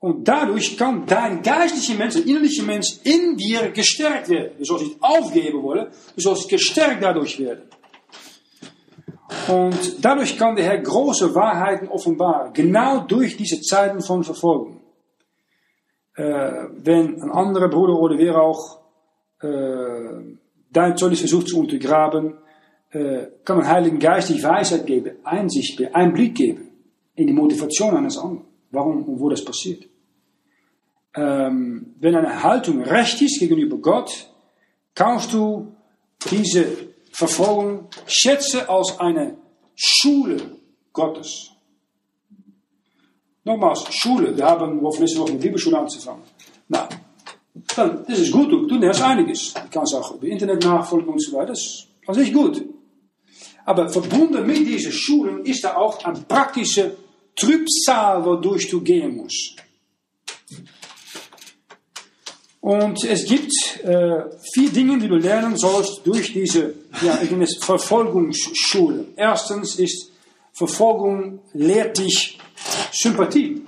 Und 0.00 0.26
dadurch 0.26 0.76
kann 0.76 1.06
dein 1.06 1.42
geistlicher 1.42 1.94
Mensch, 1.94 2.14
der 2.14 2.26
innerliche 2.26 2.64
Mensch 2.64 2.98
in 3.04 3.36
dir 3.36 3.70
gestärkt 3.70 4.28
werden. 4.28 4.58
Du 4.58 4.64
sollst 4.64 4.84
nicht 4.84 4.96
aufgeben 5.00 5.62
wollen, 5.62 5.86
du 6.16 6.20
sollst 6.20 6.48
gestärkt 6.48 7.04
dadurch 7.04 7.38
werden. 7.38 7.62
Und 9.46 10.04
dadurch 10.04 10.36
kann 10.36 10.56
der 10.56 10.64
Herr 10.64 10.78
große 10.78 11.32
Wahrheiten 11.34 11.88
offenbaren, 11.88 12.52
genau 12.52 13.00
durch 13.00 13.36
diese 13.36 13.60
Zeiten 13.60 14.02
von 14.02 14.24
Verfolgung. 14.24 14.81
Äh, 16.14 16.24
wenn 16.84 17.22
ein 17.22 17.30
anderer 17.30 17.68
Bruder 17.68 17.94
oder 17.94 18.18
wer 18.18 18.40
auch 18.40 18.80
äh, 19.40 20.36
dein 20.70 20.96
Zeugnis 20.96 21.20
versucht 21.20 21.48
zu 21.48 21.58
untergraben, 21.58 22.38
äh, 22.90 23.26
kann 23.44 23.60
ein 23.60 23.68
Heiligen 23.68 23.98
Geist 23.98 24.28
die 24.28 24.42
Weisheit 24.42 24.86
geben, 24.86 25.16
Einsicht 25.24 25.78
geben, 25.78 25.94
Einblick 25.94 26.34
geben 26.34 26.68
in 27.14 27.26
die 27.26 27.32
Motivation 27.32 27.96
eines 27.96 28.18
anderen, 28.18 28.44
warum 28.70 29.02
und 29.04 29.20
wo 29.20 29.28
das 29.28 29.44
passiert. 29.44 29.84
Ähm, 31.14 31.94
wenn 32.00 32.14
eine 32.14 32.42
Haltung 32.42 32.82
recht 32.82 33.20
ist 33.20 33.38
gegenüber 33.38 33.76
Gott, 33.78 34.30
kannst 34.94 35.32
du 35.32 35.74
diese 36.30 36.66
Verfolgung 37.12 37.88
schätze 38.06 38.68
als 38.68 38.98
eine 38.98 39.36
Schule 39.74 40.36
Gottes. 40.92 41.50
Nochmals, 43.44 43.84
Schule, 43.90 44.36
wir 44.36 44.44
haben 44.44 44.80
wir 44.80 45.00
nächste 45.00 45.20
Woche 45.20 45.32
mit 45.32 45.42
Bibelschule 45.42 45.78
anzufangen. 45.78 46.22
Na, 46.68 46.88
dann, 47.74 48.04
das 48.06 48.20
ist 48.20 48.32
gut, 48.32 48.50
du, 48.50 48.66
du 48.66 48.78
lernst 48.78 49.02
einiges. 49.02 49.52
Du 49.54 49.60
kannst 49.70 49.94
auch 49.94 50.14
über 50.14 50.26
Internet 50.26 50.64
nachfolgen 50.64 51.08
und 51.08 51.22
so 51.22 51.36
weiter. 51.36 51.48
Das 51.48 51.60
ist 51.60 51.88
an 52.06 52.14
sich 52.14 52.32
gut. 52.32 52.64
Aber 53.64 53.88
verbunden 53.88 54.46
mit 54.46 54.66
diesen 54.66 54.92
Schulen 54.92 55.44
ist 55.44 55.64
da 55.64 55.76
auch 55.76 56.04
ein 56.04 56.24
praktischer 56.24 56.92
Trübsal, 57.34 58.24
wodurch 58.24 58.68
du 58.68 58.80
gehen 58.80 59.16
musst. 59.16 59.56
Und 62.60 63.02
es 63.04 63.24
gibt 63.24 63.52
äh, 63.82 64.24
vier 64.54 64.70
Dinge, 64.70 64.98
die 64.98 65.08
du 65.08 65.16
lernen 65.16 65.56
sollst 65.56 66.02
durch 66.04 66.32
diese 66.32 66.74
ja, 67.04 67.18
Verfolgungsschule. 67.60 69.06
Erstens 69.16 69.80
ist 69.80 70.12
Verfolgung 70.52 71.40
lehrt 71.54 71.98
dich 71.98 72.38
Sympathie. 72.92 73.62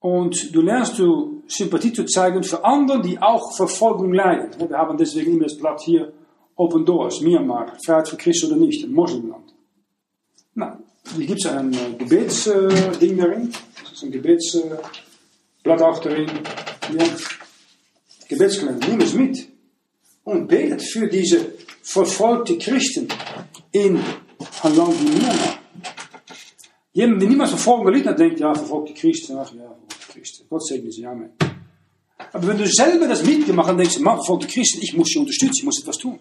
Und 0.00 0.54
du 0.54 0.60
lernst 0.60 0.98
du 0.98 1.42
Sympathie 1.46 1.92
zu 1.92 2.04
zeigen 2.04 2.42
für 2.42 2.64
andere, 2.64 3.00
die 3.00 3.18
auch 3.18 3.56
Verfolgung 3.56 4.12
leiden. 4.12 4.50
Wir 4.68 4.76
haben 4.76 4.98
deswegen 4.98 5.32
immer 5.32 5.44
das 5.44 5.56
Blatt 5.56 5.80
hier 5.82 6.12
Open 6.56 6.84
Doors, 6.84 7.20
Myanmar, 7.20 7.76
Freiheit 7.84 8.08
für 8.08 8.16
Christen 8.16 8.46
oder 8.48 8.56
nicht, 8.56 8.84
ein 8.84 8.92
Moslimland. 8.92 9.52
Nou, 10.54 10.76
hier 11.16 11.26
gibt 11.26 11.44
es 11.44 11.50
ein 11.50 11.72
äh, 11.72 11.94
Gebetsding 11.98 13.16
darin. 13.16 13.52
Das 13.82 13.92
ist 13.92 14.02
ein 14.04 14.12
Gebetsblatt 14.12 15.82
auch 15.82 15.98
darin. 15.98 16.30
Ja. 16.96 17.04
Gebetskalender, 18.28 18.88
nimm 18.88 19.00
es 19.00 19.14
mit. 19.14 19.48
Und 20.24 20.48
betet 20.48 20.82
für 20.82 21.06
diese 21.08 21.52
verfolgte 21.82 22.56
Christen 22.56 23.08
in 23.72 23.98
ein 24.62 24.76
Land 24.76 25.00
wie 25.00 25.18
Myanmar. 25.18 25.63
Jemand, 26.94 27.20
die 27.20 27.26
niemals 27.26 27.50
verfolgen 27.50 27.86
will, 27.86 28.02
dann 28.02 28.16
denkt, 28.16 28.38
ja, 28.38 28.54
verfolgte 28.54 28.94
Christen, 28.94 29.36
ach 29.36 29.52
ja, 29.52 29.76
verfolgte 29.88 30.12
Christen. 30.12 30.46
Gott 30.48 30.64
segne 30.64 30.90
sie, 30.90 31.04
Amen. 31.04 31.30
Aber 32.32 32.46
wenn 32.46 32.56
du 32.56 32.66
selber 32.66 33.08
das 33.08 33.24
mitgemacht 33.24 33.68
hast, 33.68 33.78
denkst 33.78 33.96
du, 33.96 34.02
man, 34.02 34.16
verfolgte 34.16 34.46
Christen, 34.46 34.78
ich 34.80 34.96
muss 34.96 35.08
sie 35.08 35.18
unterstützen, 35.18 35.56
ich 35.58 35.64
muss 35.64 35.80
etwas 35.80 35.98
tun. 35.98 36.20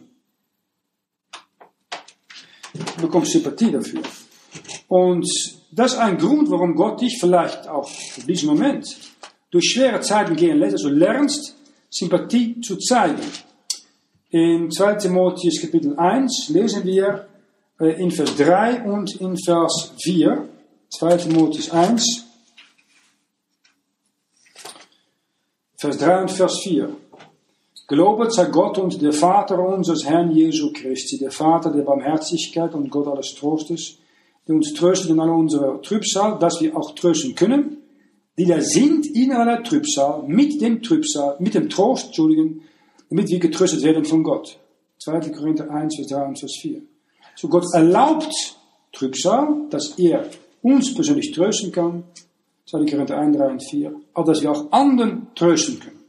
Du 2.74 3.02
bekommst 3.04 3.32
Sympathie 3.32 3.72
dafür. 3.72 4.02
Und 4.88 5.28
das 5.72 5.94
ist 5.94 6.00
ein 6.00 6.18
Grund, 6.18 6.50
warum 6.50 6.76
Gott 6.76 7.02
dich 7.02 7.18
vielleicht 7.20 7.68
auch 7.68 7.90
in 8.18 8.28
diesem 8.28 8.50
Moment 8.50 8.88
durch 9.52 9.66
schwere 9.66 10.02
Zeiten 10.02 10.36
gehen 10.36 10.58
lässt, 10.58 10.74
also 10.74 10.90
lernst, 10.90 11.56
Sympathie 11.92 12.60
zu 12.62 12.78
zeigen. 12.78 13.22
In 14.32 14.72
2 14.72 14.96
Timotheus 14.96 15.62
Kapitel 15.62 15.96
1 15.96 16.50
lesen 16.50 16.84
wir 16.84 17.28
äh, 17.80 18.02
in 18.02 18.10
Vers 18.10 18.36
3 18.36 18.82
und 18.82 19.22
in 19.22 19.38
Vers 19.38 19.94
4, 20.02 20.50
2 21.00 21.18
Timotheus 21.18 21.72
1, 21.72 22.24
Vers 25.76 25.98
3 25.98 26.22
und 26.22 26.32
Vers 26.32 26.60
4. 26.62 26.96
Gelobet 27.88 28.32
sei 28.32 28.46
Gott 28.46 28.78
und 28.78 29.02
der 29.02 29.12
Vater 29.12 29.58
unseres 29.58 30.06
Herrn 30.06 30.30
Jesu 30.30 30.72
Christi, 30.72 31.18
der 31.18 31.32
Vater 31.32 31.72
der 31.72 31.82
Barmherzigkeit 31.82 32.76
und 32.76 32.92
Gott 32.92 33.08
alles 33.08 33.34
Trostes, 33.34 33.98
der 34.48 34.54
uns 34.56 34.72
tröstet 34.74 35.10
in 35.10 35.20
aller 35.20 35.34
unserer 35.34 35.82
Trübsal, 35.82 36.38
dass 36.38 36.62
wir 36.62 36.78
auch 36.78 36.94
trösten 36.94 37.34
können, 37.34 37.78
die 38.38 38.46
da 38.46 38.62
sind 38.62 39.08
in 39.08 39.32
aller 39.32 39.64
Trübsal, 39.64 40.24
mit 40.28 40.62
dem 40.62 40.84
Trübsal, 40.84 41.38
mit 41.40 41.56
dem 41.56 41.70
Trost, 41.70 42.08
Entschuldigen, 42.08 42.62
damit 43.10 43.30
wir 43.30 43.40
getröstet 43.40 43.82
werden 43.82 44.06
von 44.06 44.22
Gott. 44.22 44.60
2. 45.00 45.32
Korinther 45.32 45.72
1, 45.72 45.96
Vers 45.96 46.08
3 46.10 46.24
und 46.24 46.40
Vers 46.40 46.56
4. 46.62 46.82
So 47.36 47.48
Gott 47.48 47.66
erlaubt 47.74 48.32
Trübsal, 48.92 49.66
dass 49.72 49.98
er 49.98 50.30
uns 50.64 50.96
persönlich 50.96 51.32
trösten 51.32 51.72
kann, 51.72 52.04
2. 52.66 52.86
Korinther 52.86 53.18
1, 53.20 53.38
3 53.38 53.46
und 53.52 53.70
4, 53.70 53.96
aber 54.14 54.26
dass 54.26 54.42
wir 54.42 54.52
auch 54.52 54.72
anderen 54.72 55.28
trösten 55.36 55.80
können. 55.80 56.00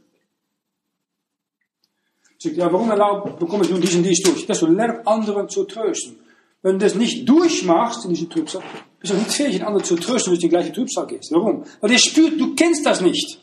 Sagt, 2.39 2.57
ja, 2.57 2.71
warum 2.71 2.89
erlaubt, 2.89 3.39
bekomme 3.39 3.63
ich 3.65 3.71
nun 3.71 3.81
diesen 3.81 4.03
Dienst 4.03 4.25
durch? 4.25 4.45
Das 4.45 4.59
du 4.59 4.67
lernst 4.67 5.07
anderen 5.07 5.49
zu 5.49 5.65
trösten. 5.65 6.17
Wenn 6.61 6.79
du 6.79 6.85
das 6.85 6.95
nicht 6.95 7.27
durchmachst 7.27 8.05
in 8.05 8.11
diese 8.11 8.27
Trübsal, 8.27 8.63
bist 8.99 9.13
du 9.13 9.17
nicht 9.17 9.31
fähig, 9.31 9.57
den 9.57 9.63
anderen 9.63 9.85
zu 9.85 9.95
trösten, 9.95 10.31
wenn 10.31 10.39
du 10.39 10.45
in 10.45 10.49
die 10.49 10.55
gleiche 10.55 10.71
Trübsal 10.71 11.05
gehst. 11.07 11.31
Warum? 11.31 11.63
Weil 11.81 11.89
der 11.91 11.97
spürt, 11.97 12.39
du 12.39 12.55
kennst 12.55 12.85
das 12.85 13.01
nicht. 13.01 13.39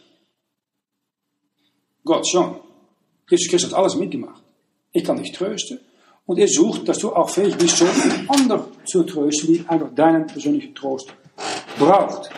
Gott 2.05 2.27
schon. 2.27 2.57
Jesus 3.31 3.49
Christus 3.49 3.73
hat 3.73 3.79
alles 3.79 3.95
mitgemacht. 3.95 4.43
Ich 4.93 5.05
kann 5.05 5.23
dich 5.23 5.33
trösten. 5.33 5.79
Und 6.25 6.39
er 6.39 6.49
sucht, 6.49 6.89
dass 6.89 6.99
du 6.99 7.13
auch 7.13 7.29
fähig 7.29 7.57
bist, 7.57 7.77
so 7.77 7.87
anderen 8.29 8.65
zu 8.85 9.03
trösten, 9.03 9.49
die 9.49 9.65
einfach 9.67 9.93
deinen 9.95 10.27
persönlichen 10.27 10.75
Trost 10.75 11.13
braucht. 11.79 12.31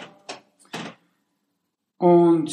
Und 1.98 2.50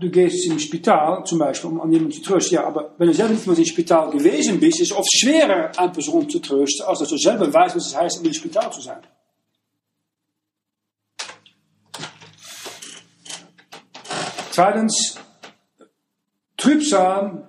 du 0.00 0.10
gehst 0.10 0.46
im 0.46 0.58
Spital 0.58 1.24
zum 1.24 1.38
Beispiel, 1.38 1.70
um 1.70 1.80
an 1.80 1.92
jemanden 1.92 2.12
zu 2.12 2.22
trösten. 2.22 2.56
Ja, 2.56 2.66
aber 2.66 2.94
wenn 2.98 3.08
du 3.08 3.14
selber 3.14 3.34
nicht 3.34 3.46
mal 3.46 3.56
im 3.56 3.64
Spital 3.64 4.10
gewesen 4.10 4.58
bist, 4.58 4.80
ist 4.80 4.90
es 4.90 4.96
oft 4.96 5.10
schwerer, 5.14 5.70
eine 5.76 5.92
Person 5.92 6.28
zu 6.28 6.38
trösten, 6.38 6.86
als 6.86 7.00
dass 7.00 7.08
du 7.08 7.16
selber 7.18 7.52
weißt, 7.52 7.76
was 7.76 7.86
es 7.86 7.96
heißt, 7.96 8.24
im 8.24 8.32
Spital 8.32 8.72
zu 8.72 8.80
sein. 8.80 9.02
Zweitens, 14.50 15.18
Trübsal 16.58 17.48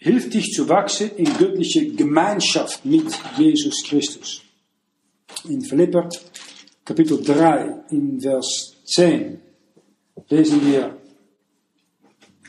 hilft 0.00 0.32
dich 0.32 0.52
zu 0.52 0.68
wachsen 0.68 1.10
in 1.16 1.36
göttliche 1.36 1.92
Gemeinschaft 1.92 2.84
mit 2.84 3.06
Jesus 3.36 3.84
Christus. 3.84 4.40
In 5.48 5.60
Philipper 5.60 6.08
Kapitel 6.84 7.22
3, 7.22 7.84
in 7.90 8.20
Vers 8.20 8.76
10, 8.86 9.38
lesen 10.28 10.66
wir 10.66 10.96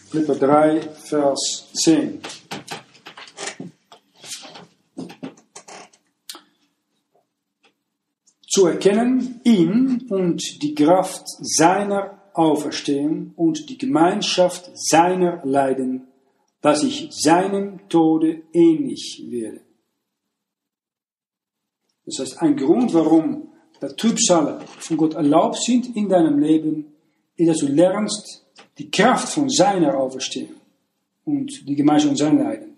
Philipper 0.10 0.36
3, 0.36 0.82
Vers 0.82 1.70
10. 1.74 2.22
Zu 8.50 8.66
erkennen 8.66 9.42
ihn 9.44 10.08
und 10.10 10.42
die 10.62 10.74
Kraft 10.74 11.26
seiner 11.40 12.22
Auferstehung 12.34 13.34
und 13.36 13.70
die 13.70 13.78
Gemeinschaft 13.78 14.72
seiner 14.74 15.42
Leiden, 15.46 16.11
dass 16.62 16.84
ich 16.84 17.10
seinem 17.12 17.88
Tode 17.90 18.44
ähnlich 18.54 19.24
werde. 19.28 19.62
Das 22.06 22.20
heißt, 22.20 22.42
ein 22.42 22.56
Grund, 22.56 22.94
warum 22.94 23.50
der 23.82 23.96
Trübsale 23.96 24.60
von 24.80 24.98
Gott 24.98 25.16
erlaubt 25.16 25.58
sind 25.58 25.96
in 25.96 26.08
deinem 26.08 26.40
Leben, 26.40 26.94
ist, 27.36 27.50
dass 27.50 27.58
du 27.60 27.68
lernst, 27.68 28.46
die 28.78 28.90
Kraft 28.90 29.30
von 29.30 29.50
seiner 29.50 29.98
Auferstehung 29.98 30.56
und 31.26 31.68
die 31.68 31.76
Gemeinschaft 31.76 32.18
sein 32.18 32.38
Leiden 32.38 32.78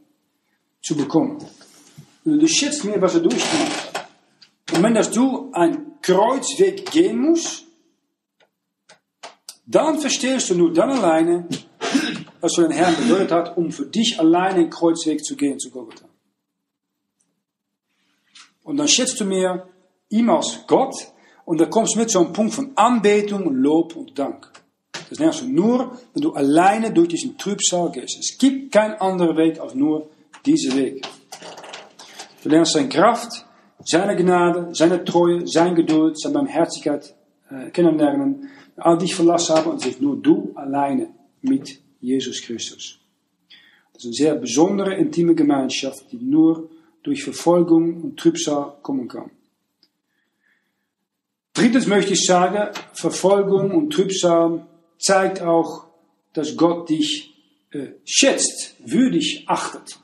zu 0.81 0.95
bekommen. 0.95 1.37
Du 2.23 2.47
schätzt 2.47 2.83
mir, 2.85 3.01
was 3.01 3.15
er 3.15 3.21
durchgemacht 3.21 3.93
hat. 3.93 4.07
Und 4.73 4.83
wenn 4.83 4.93
dass 4.93 5.11
du 5.11 5.51
ein 5.51 5.99
Kreuzweg 6.01 6.89
gehen 6.91 7.19
musst, 7.19 7.65
dann 9.65 9.99
verstehst 9.99 10.49
du 10.49 10.55
nur 10.55 10.73
dann 10.73 10.89
alleine, 10.89 11.47
was 12.43 12.55
für 12.55 12.63
den 12.63 12.71
Herrn 12.71 12.93
bedeutet 12.97 13.31
hat, 13.31 13.57
um 13.57 13.71
für 13.71 13.85
dich 13.85 14.19
alleine 14.19 14.59
einen 14.59 14.69
Kreuzweg 14.69 15.23
zu 15.23 15.37
gehen 15.37 15.59
zu 15.59 15.71
Golgatha. 15.71 16.05
Und 18.63 18.75
dann 18.75 18.89
schätzt 18.89 19.17
du 19.21 19.23
mir 19.23 19.69
ihm 20.09 20.29
als 20.29 20.59
Gott 20.67 20.93
und 21.45 21.61
dann 21.61 21.69
kommst 21.69 21.95
du 21.95 21.99
mit 21.99 22.09
so 22.09 22.19
einem 22.19 22.33
Punkt 22.33 22.53
von 22.53 22.71
Anbetung, 22.75 23.53
Lob 23.55 23.95
und 23.95 24.19
Dank. 24.19 24.51
Das 25.09 25.19
lernst 25.19 25.41
du 25.41 25.47
nur, 25.47 25.97
wenn 26.13 26.21
du 26.21 26.33
alleine 26.33 26.91
durch 26.91 27.07
diesen 27.07 27.37
Trübsal 27.37 27.89
gehst. 27.91 28.19
Es 28.19 28.37
gibt 28.37 28.73
keinen 28.73 28.95
anderen 28.95 29.37
Weg 29.37 29.61
als 29.61 29.73
nur 29.73 30.09
diesen 30.45 30.75
Weg. 30.75 31.07
Du 32.43 32.49
lernst 32.49 32.73
seine 32.73 32.89
Kraft, 32.89 33.45
seine 33.85 34.17
Gnade, 34.17 34.67
seine 34.73 35.05
Treue, 35.05 35.47
seine 35.47 35.75
Geduld, 35.75 36.19
seine 36.19 36.33
Barmherzigkeit 36.33 37.15
äh, 37.49 37.69
kennenlernen. 37.69 38.49
All 38.75 38.97
dich 38.97 39.15
verlassen 39.15 39.55
haben 39.55 39.71
und 39.71 39.79
sich 39.79 40.01
nur 40.01 40.17
du 40.17 40.51
alleine 40.55 41.07
mit 41.41 41.82
Jesus 42.03 42.41
Christus. 42.41 42.99
Das 43.93 44.03
ist 44.03 44.05
eine 44.05 44.13
sehr 44.13 44.35
besondere, 44.35 44.95
intieme 44.95 45.35
Gemeinschaft, 45.35 46.11
die 46.11 46.17
nur 46.17 46.69
durch 47.01 47.23
Verfolgung 47.23 48.01
und 48.01 48.19
Trübsal 48.19 48.73
kommen 48.81 49.07
kann. 49.07 49.31
Drittens 51.53 51.87
möchte 51.87 52.13
ich 52.13 52.25
sagen, 52.25 52.73
Verfolgung 52.93 53.71
und 53.71 53.91
Trübsal 53.91 54.65
zeigt 54.97 55.41
auch, 55.41 55.85
dass 56.33 56.57
Gott 56.57 56.89
dich 56.89 57.35
äh, 57.71 57.89
schätzt, 58.03 58.75
würdig 58.83 59.45
achtet. 59.47 59.99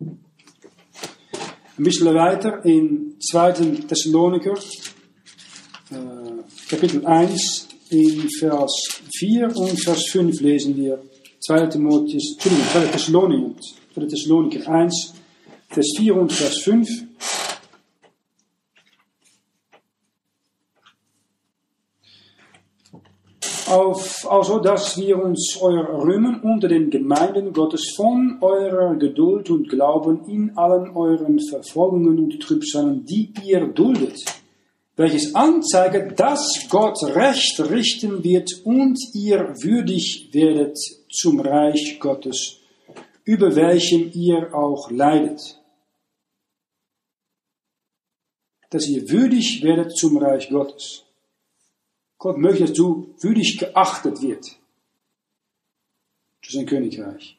Ein 0.00 1.84
bisschen 1.84 2.14
weiter 2.14 2.62
in 2.64 3.16
2. 3.20 3.52
Thessaloniker, 3.88 4.58
äh, 5.90 5.96
Kapitel 6.68 7.06
1, 7.06 7.68
in 7.88 8.28
Vers 8.38 9.00
4 9.18 9.56
und 9.56 9.82
Vers 9.82 10.04
5 10.10 10.40
lesen 10.40 10.76
wir 10.76 11.02
2. 11.40 11.66
Timotheus, 11.66 12.32
Entschuldigung, 12.34 12.66
2. 12.72 12.86
Thessaloniker, 12.86 13.60
2. 13.94 14.06
Thessaloniker 14.06 14.70
1, 14.70 15.14
Vers 15.68 15.86
4 15.96 16.16
und 16.16 16.32
Vers 16.32 16.58
5. 16.58 16.88
auf, 23.70 24.26
also 24.28 24.58
dass 24.58 24.98
wir 24.98 25.22
uns 25.22 25.56
euer 25.60 26.02
rühmen 26.02 26.40
unter 26.40 26.66
den 26.66 26.90
Gemeinden 26.90 27.52
Gottes 27.52 27.92
von 27.94 28.38
eurer 28.40 28.96
Geduld 28.96 29.48
und 29.48 29.68
Glauben 29.68 30.24
in 30.26 30.56
allen 30.58 30.90
euren 30.96 31.38
Verfolgungen 31.38 32.18
und 32.18 32.40
Trübsalen, 32.40 33.04
die 33.04 33.32
ihr 33.44 33.66
duldet, 33.66 34.24
welches 34.96 35.36
anzeigt, 35.36 36.18
dass 36.18 36.66
Gott 36.68 36.98
Recht 37.14 37.60
richten 37.70 38.24
wird 38.24 38.50
und 38.64 38.98
ihr 39.14 39.54
würdig 39.62 40.30
werdet 40.32 40.76
zum 41.10 41.40
Reich 41.40 41.98
Gottes, 42.00 42.58
über 43.24 43.54
welchem 43.54 44.10
ihr 44.14 44.54
auch 44.54 44.90
leidet. 44.90 45.60
dass 48.70 48.86
ihr 48.86 49.08
würdig 49.10 49.62
werdet 49.62 49.96
zum 49.96 50.16
Reich 50.16 50.48
Gottes. 50.48 51.02
Gott 52.18 52.38
möchte, 52.38 52.64
dass 52.64 52.72
du 52.72 53.14
würdig 53.20 53.58
geachtet 53.58 54.22
wird 54.22 54.44
zu 56.42 56.52
sein 56.52 56.66
Königreich. 56.66 57.36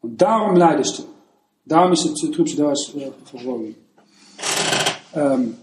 Und 0.00 0.20
darum 0.20 0.56
leidest 0.56 0.98
du. 0.98 1.04
Darum 1.64 1.92
ist 1.92 2.04
het 2.04 2.34
Trübsal 2.34 2.56
da 2.56 3.00
äh, 3.00 3.12
verfolgen. 3.24 3.76
Ähm, 5.14 5.56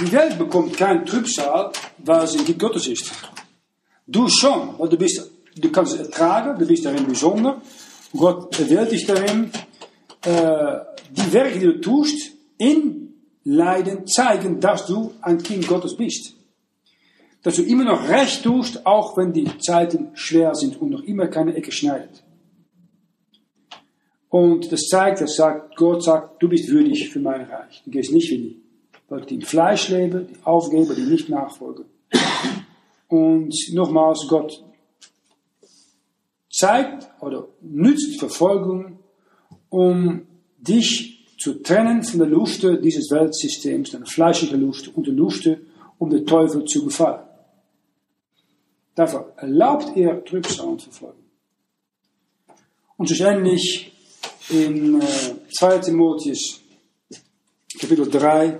die 0.00 0.12
Welt 0.12 0.38
bekommt 0.38 0.76
kein 0.76 1.04
Trübsal, 1.04 1.72
weil 1.98 2.26
sie 2.26 2.38
nicht 2.38 2.58
Gottes 2.58 2.86
ist. 2.86 3.10
Du 4.06 4.28
schon, 4.28 4.78
weil 4.78 4.88
du 4.88 4.96
bist, 4.96 5.27
du 5.60 5.70
kannst 5.70 5.94
es 5.94 6.00
ertragen, 6.00 6.58
du 6.58 6.66
bist 6.66 6.84
darin 6.84 7.06
besonder. 7.06 7.60
Gott 8.16 8.58
erwählt 8.58 8.92
dich 8.92 9.06
darin. 9.06 9.50
Äh, 10.24 10.80
die 11.10 11.32
Werke, 11.32 11.58
die 11.58 11.66
du 11.66 11.80
tust, 11.80 12.32
in 12.58 13.14
Leiden 13.44 14.06
zeigen, 14.06 14.60
dass 14.60 14.86
du 14.86 15.12
ein 15.22 15.38
Kind 15.38 15.66
Gottes 15.66 15.96
bist. 15.96 16.34
Dass 17.42 17.56
du 17.56 17.62
immer 17.62 17.84
noch 17.84 18.08
recht 18.08 18.42
tust, 18.42 18.84
auch 18.84 19.16
wenn 19.16 19.32
die 19.32 19.46
Zeiten 19.58 20.10
schwer 20.14 20.54
sind 20.54 20.80
und 20.80 20.90
noch 20.90 21.02
immer 21.02 21.28
keine 21.28 21.54
Ecke 21.54 21.72
schneidet. 21.72 22.22
Und 24.28 24.70
das 24.70 24.82
zeigt, 24.88 25.20
dass 25.20 25.36
sagt, 25.36 25.76
Gott 25.76 26.02
sagt, 26.02 26.42
du 26.42 26.48
bist 26.48 26.68
würdig 26.68 27.08
für 27.08 27.20
mein 27.20 27.42
Reich. 27.42 27.82
Du 27.84 27.90
gehst 27.90 28.12
nicht 28.12 28.30
wie 28.30 28.38
die 28.38 28.62
Leute, 29.08 29.26
die 29.26 29.36
im 29.36 29.42
Fleisch 29.42 29.88
leben, 29.88 30.26
die 30.26 30.44
Aufgeber, 30.44 30.94
die 30.94 31.02
nicht 31.02 31.28
nachfolgen. 31.30 31.86
Und 33.08 33.54
nochmals, 33.72 34.26
Gott 34.28 34.62
zeigt 36.58 37.08
oder 37.20 37.46
nützt 37.60 38.18
Verfolgung, 38.18 38.98
um 39.68 40.26
dich 40.58 41.24
zu 41.38 41.62
trennen 41.62 42.02
von 42.02 42.18
der 42.18 42.28
Lust 42.28 42.64
dieses 42.82 43.10
Weltsystems, 43.10 43.92
der 43.92 44.04
fleischlichen 44.06 44.60
Lust 44.60 44.88
und 44.88 45.06
der 45.06 45.14
Lust, 45.14 45.48
um 45.98 46.10
den 46.10 46.26
Teufel 46.26 46.64
zu 46.64 46.84
gefallen. 46.84 47.22
Dafür 48.96 49.32
erlaubt 49.36 49.96
er 49.96 50.24
Trübsal 50.24 50.66
und 50.66 50.82
Verfolgung. 50.82 51.22
Und 52.96 53.06
schlussendlich 53.06 53.92
in 54.50 55.00
äh, 55.00 55.04
2 55.56 55.78
Timotheus 55.78 56.60
Kapitel 57.78 58.10
3, 58.10 58.58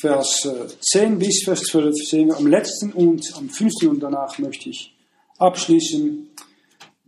Vers 0.00 0.48
10 0.80 1.12
äh, 1.12 1.16
bis 1.16 1.42
Vers 1.44 1.60
12 1.64 1.94
sehen 2.08 2.28
wir 2.28 2.38
am 2.38 2.46
letzten 2.46 2.92
und 2.92 3.30
am 3.36 3.50
15. 3.50 3.90
und 3.90 4.00
danach 4.00 4.38
möchte 4.38 4.70
ich 4.70 4.94
abschließen, 5.36 6.30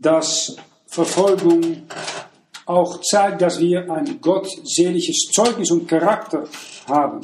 dass 0.03 0.57
Verfolgung 0.87 1.83
auch 2.67 3.01
zeigt, 3.01 3.41
dass 3.41 3.59
wir 3.61 3.91
ein 3.91 4.21
gottseliges 4.21 5.31
Zeugnis 5.33 5.71
und 5.71 5.89
Charakter 5.89 6.45
haben. 6.87 7.21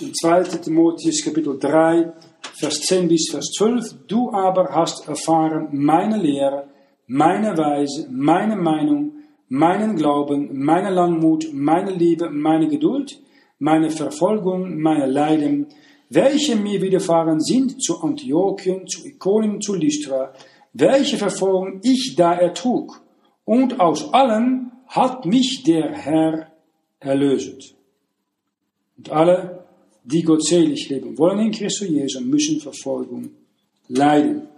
In 0.00 0.12
2 0.12 0.42
Timotheus 0.58 1.24
Kapitel 1.24 1.58
3, 1.58 2.12
Vers 2.54 2.80
10 2.82 3.08
bis 3.08 3.30
Vers 3.30 3.50
12, 3.56 4.06
du 4.08 4.30
aber 4.32 4.68
hast 4.70 5.08
erfahren 5.08 5.68
meine 5.72 6.16
Lehre, 6.16 6.68
meine 7.06 7.56
Weise, 7.56 8.08
meine 8.10 8.56
Meinung, 8.56 9.12
meinen 9.48 9.96
Glauben, 9.96 10.64
meine 10.64 10.90
Langmut, 10.90 11.48
meine 11.52 11.90
Liebe, 11.90 12.30
meine 12.30 12.68
Geduld, 12.68 13.18
meine 13.58 13.90
Verfolgung, 13.90 14.80
meine 14.80 15.06
Leiden, 15.06 15.66
welche 16.08 16.56
mir 16.56 16.80
widerfahren 16.82 17.40
sind 17.40 17.82
zu 17.82 18.00
Antiochien, 18.00 18.86
zu 18.86 19.06
Ikonien, 19.06 19.60
zu 19.60 19.74
Lystra, 19.74 20.32
welche 20.72 21.18
Verfolgung 21.18 21.80
ich 21.82 22.14
da 22.16 22.34
ertrug. 22.34 23.02
Und 23.44 23.80
aus 23.80 24.12
allen 24.12 24.72
hat 24.86 25.26
mich 25.26 25.62
der 25.66 25.92
Herr 25.92 26.52
erlöset. 27.00 27.74
Und 28.96 29.10
alle, 29.10 29.64
die 30.04 30.22
gottselig 30.22 30.88
leben 30.88 31.16
wollen 31.18 31.40
in 31.40 31.50
Christus 31.52 31.88
Jesus, 31.88 32.22
müssen 32.22 32.60
Verfolgung 32.60 33.30
leiden. 33.88 34.48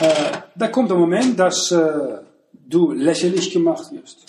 Äh, 0.00 0.38
da 0.54 0.68
kommt 0.68 0.92
ein 0.92 0.98
Moment, 0.98 1.38
dass 1.38 1.72
äh, 1.72 2.18
du 2.52 2.92
lächerlich 2.92 3.50
gemacht 3.50 3.90
wirst, 3.92 4.26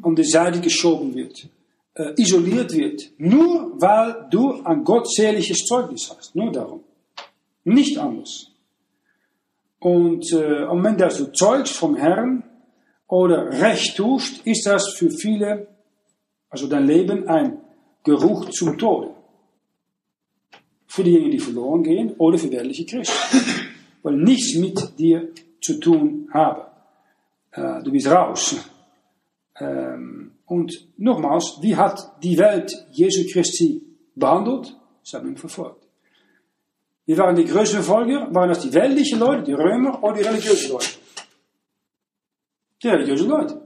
an 0.00 0.14
die 0.14 0.24
Seite 0.24 0.60
geschoben 0.60 1.14
wird, 1.14 1.48
äh, 1.94 2.14
isoliert 2.16 2.72
wird, 2.72 3.10
nur 3.18 3.72
weil 3.80 4.26
du 4.30 4.62
ein 4.64 4.82
gottseliges 4.82 5.58
Zeugnis 5.66 6.10
hast. 6.10 6.34
Nur 6.34 6.50
darum. 6.50 6.80
Nicht 7.64 7.98
anders. 7.98 8.49
Und 9.80 10.30
äh, 10.32 10.64
am 10.64 10.76
Moment, 10.76 11.00
dass 11.00 11.16
du 11.16 11.32
zeugst 11.32 11.74
vom 11.74 11.96
Herrn 11.96 12.44
oder 13.08 13.50
recht 13.50 13.96
tust, 13.96 14.46
ist 14.46 14.66
das 14.66 14.90
für 14.90 15.10
viele, 15.10 15.68
also 16.50 16.68
dein 16.68 16.86
Leben, 16.86 17.26
ein 17.28 17.58
Geruch 18.04 18.50
zum 18.50 18.78
Tode. 18.78 19.14
Für 20.86 21.02
diejenigen, 21.02 21.30
die 21.32 21.38
verloren 21.38 21.82
gehen 21.82 22.14
oder 22.18 22.36
für 22.36 22.50
weltliche 22.52 22.84
Christen. 22.84 23.38
Weil 24.02 24.16
nichts 24.16 24.54
mit 24.56 24.98
dir 24.98 25.30
zu 25.60 25.80
tun 25.80 26.28
haben. 26.32 26.62
Äh, 27.52 27.82
du 27.82 27.90
bist 27.90 28.06
raus. 28.06 28.56
Ähm, 29.58 30.32
und 30.46 30.88
nochmals, 30.98 31.58
wie 31.62 31.76
hat 31.76 32.22
die 32.22 32.36
Welt 32.36 32.72
Jesu 32.90 33.22
Christi 33.32 33.82
behandelt? 34.14 34.76
Sie 35.02 35.16
haben 35.16 35.28
ihn 35.28 35.36
verfolgt. 35.36 35.79
Wie 37.10 37.18
waren 37.18 37.34
die 37.34 37.44
größten 37.44 37.82
Verfolger? 37.82 38.32
Waren 38.32 38.50
das 38.50 38.60
die 38.60 38.72
weltlichen 38.72 39.18
Leute, 39.18 39.42
die 39.42 39.52
Römer 39.52 40.00
oder 40.00 40.14
die 40.14 40.22
religiösen 40.22 40.70
Leute? 40.70 40.90
Die 42.80 42.88
religiösen 42.88 43.28
Leute. 43.28 43.60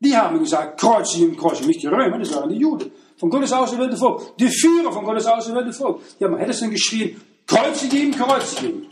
Die 0.00 0.16
haben 0.16 0.38
gesagt, 0.38 0.80
kreuzigen, 0.80 1.36
kreuzigen, 1.36 1.66
nicht 1.66 1.82
die 1.82 1.88
Römer, 1.88 2.18
das 2.18 2.34
waren 2.34 2.48
die 2.48 2.56
Juden. 2.56 2.90
Von 3.18 3.28
Gottes 3.28 3.52
auserwählte 3.52 3.98
Volk. 3.98 4.38
Die 4.38 4.48
Führer 4.48 4.90
von 4.90 5.04
Gottes 5.04 5.26
auserwählte 5.26 5.70
Volk. 5.74 6.00
Die 6.18 6.24
haben 6.24 6.34
Henderson 6.38 6.70
geschrien, 6.70 7.20
kreuzigen, 7.46 8.10
kreuzigen. 8.10 8.86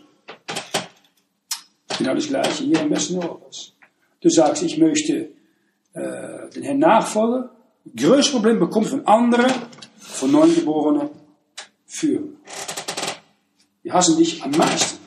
Genau 1.96 2.14
das 2.14 2.28
gleiche 2.28 2.64
hier 2.64 2.82
im 2.82 2.90
Westen 2.90 3.18
Europas. 3.18 3.72
Du 4.20 4.28
sagst, 4.28 4.62
ich 4.62 4.76
möchte 4.76 5.30
äh, 5.94 6.50
den 6.54 6.64
Herrn 6.64 6.80
nachfolgen. 6.80 7.48
Größtes 7.96 8.32
Problem 8.32 8.58
bekommt 8.58 8.88
von 8.88 9.06
anderen, 9.06 9.50
von 9.96 10.30
Neugeborenen, 10.32 11.08
führen. 11.86 12.39
Die 13.84 13.92
hassen 13.92 14.16
dich 14.18 14.42
am 14.42 14.50
meisten. 14.50 14.98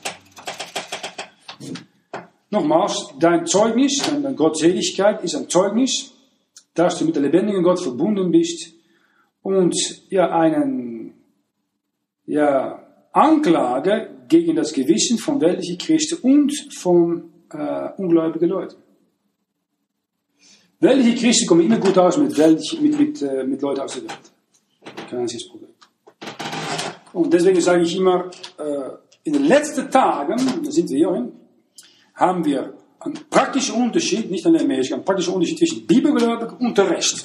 Nochmals, 2.50 3.14
dein 3.20 3.46
Zeugnis, 3.48 4.04
deine 4.04 4.36
Gottseligkeit 4.36 5.24
ist 5.24 5.36
ein 5.36 5.50
Zeugnis, 5.50 6.12
dass 6.74 7.00
du 7.00 7.06
mit 7.06 7.16
der 7.16 7.24
lebendigen 7.24 7.64
Gott 7.64 7.82
verbunden 7.82 8.32
bist 8.32 8.74
und 9.42 9.76
ja 10.10 10.30
einen 10.32 11.14
ja, 12.26 12.80
Anklage 13.12 14.10
gegen 14.28 14.56
das 14.56 14.74
Gewissen 14.74 15.18
von 15.18 15.42
weltlichen 15.42 15.78
Christen 15.78 16.16
und 16.22 16.54
von 16.76 17.32
äh, 17.52 17.90
ungläubigen 17.98 18.50
Leuten. 18.50 18.76
Welche 20.80 21.16
Christen 21.16 21.48
kommen 21.48 21.66
immer 21.66 21.78
gut 21.78 21.98
aus 21.98 22.18
mit, 22.18 22.38
mit, 22.38 23.00
mit, 23.00 23.22
äh, 23.22 23.44
mit 23.44 23.62
Leuten 23.62 23.82
aus 23.82 23.94
der 23.94 24.04
Welt. 24.04 24.32
Kein 25.10 25.20
einziges 25.20 25.48
Problem. 25.48 25.63
Und 27.14 27.32
deswegen 27.32 27.62
sage 27.62 27.84
ich 27.84 27.96
immer, 27.96 28.32
äh, 28.58 28.90
in 29.24 29.34
den 29.34 29.46
letzten 29.46 29.90
Tagen, 29.90 30.38
da 30.64 30.72
sind 30.72 30.90
wir 30.90 30.98
hier, 30.98 31.32
haben 32.16 32.46
wir 32.46 32.74
einen 33.00 33.20
praktischen 33.30 33.76
Unterschied, 33.76 34.30
nicht 34.30 34.46
ein 34.46 34.56
Amerika, 34.60 34.96
einen 34.96 35.06
praktischen 35.06 35.34
Unterschied 35.34 35.60
zwischen 35.60 35.88
Bibelgläubig 35.88 36.60
und 36.60 36.78
der 36.78 36.90
Rest. 36.90 37.24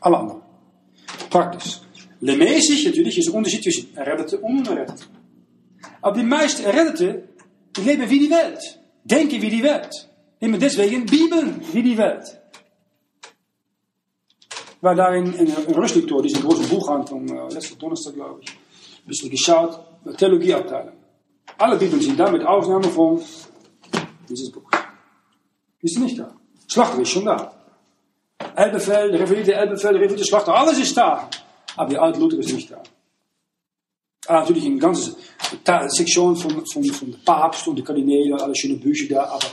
Alle 0.00 0.18
anderen. 0.18 0.42
Praktisch. 1.30 1.80
Lemäßig 2.20 2.86
natürlich 2.86 3.18
ist 3.18 3.28
der 3.28 3.34
Unterschied 3.34 3.62
zwischen 3.62 3.96
Errettete 3.96 4.38
und 4.38 4.60
Unerrettete. 4.60 5.04
Aber 6.00 6.16
die 6.16 6.24
meisten 6.24 6.64
Errettete 6.64 7.28
leben 7.84 8.08
wie 8.08 8.18
die 8.18 8.30
Welt, 8.30 8.80
denken 9.04 9.42
wie 9.42 9.50
die 9.50 9.62
Welt. 9.62 10.08
Nehmen 10.40 10.60
deswegen 10.60 11.06
Bibeln 11.06 11.60
wie 11.72 11.82
die 11.82 11.96
Welt. 11.96 12.40
Weil 14.84 14.96
da 14.96 15.14
in, 15.14 15.32
in, 15.32 15.46
in 15.46 15.74
Rüstigtor, 15.74 16.20
diese 16.20 16.42
große 16.42 16.68
Buchhandlung, 16.68 17.26
äh, 17.26 17.54
letzten 17.54 17.78
Donnerstag 17.78 18.12
glaube 18.16 18.40
ich, 18.42 18.50
ein 18.50 19.06
bisschen 19.06 19.30
geschaut, 19.30 19.80
Theologieabteilung. 20.18 20.92
Alle 21.56 21.78
Bibeln 21.78 22.02
sind 22.02 22.20
da, 22.20 22.30
mit 22.30 22.44
Ausnahme 22.44 22.84
von 22.88 23.18
dieses 24.28 24.52
Buch. 24.52 24.70
Ist 25.80 25.98
nicht 25.98 26.18
da. 26.18 26.34
Schlachter 26.68 27.00
ist 27.00 27.08
schon 27.08 27.24
da. 27.24 27.54
Elbefeld, 28.54 29.14
reformierte 29.14 29.54
Elbefeld, 29.54 29.94
reformierte 29.94 30.26
Schlachter, 30.26 30.54
alles 30.54 30.78
ist 30.78 30.94
da. 30.94 31.30
Aber 31.76 31.88
die 31.88 31.96
alte 31.96 32.20
Luther 32.20 32.36
ist 32.36 32.52
nicht 32.52 32.70
da. 32.70 32.82
Ah, 34.26 34.40
natürlich 34.40 34.66
eine 34.66 34.76
ganze 34.76 35.16
Sektion 35.96 36.36
von, 36.36 36.66
von, 36.66 36.84
von 36.84 37.16
Papst 37.24 37.66
und 37.68 37.76
der 37.76 37.86
Kardinäle, 37.86 38.36
alle 38.38 38.54
schöne 38.54 38.74
Bücher 38.74 39.14
da, 39.14 39.24
aber 39.24 39.46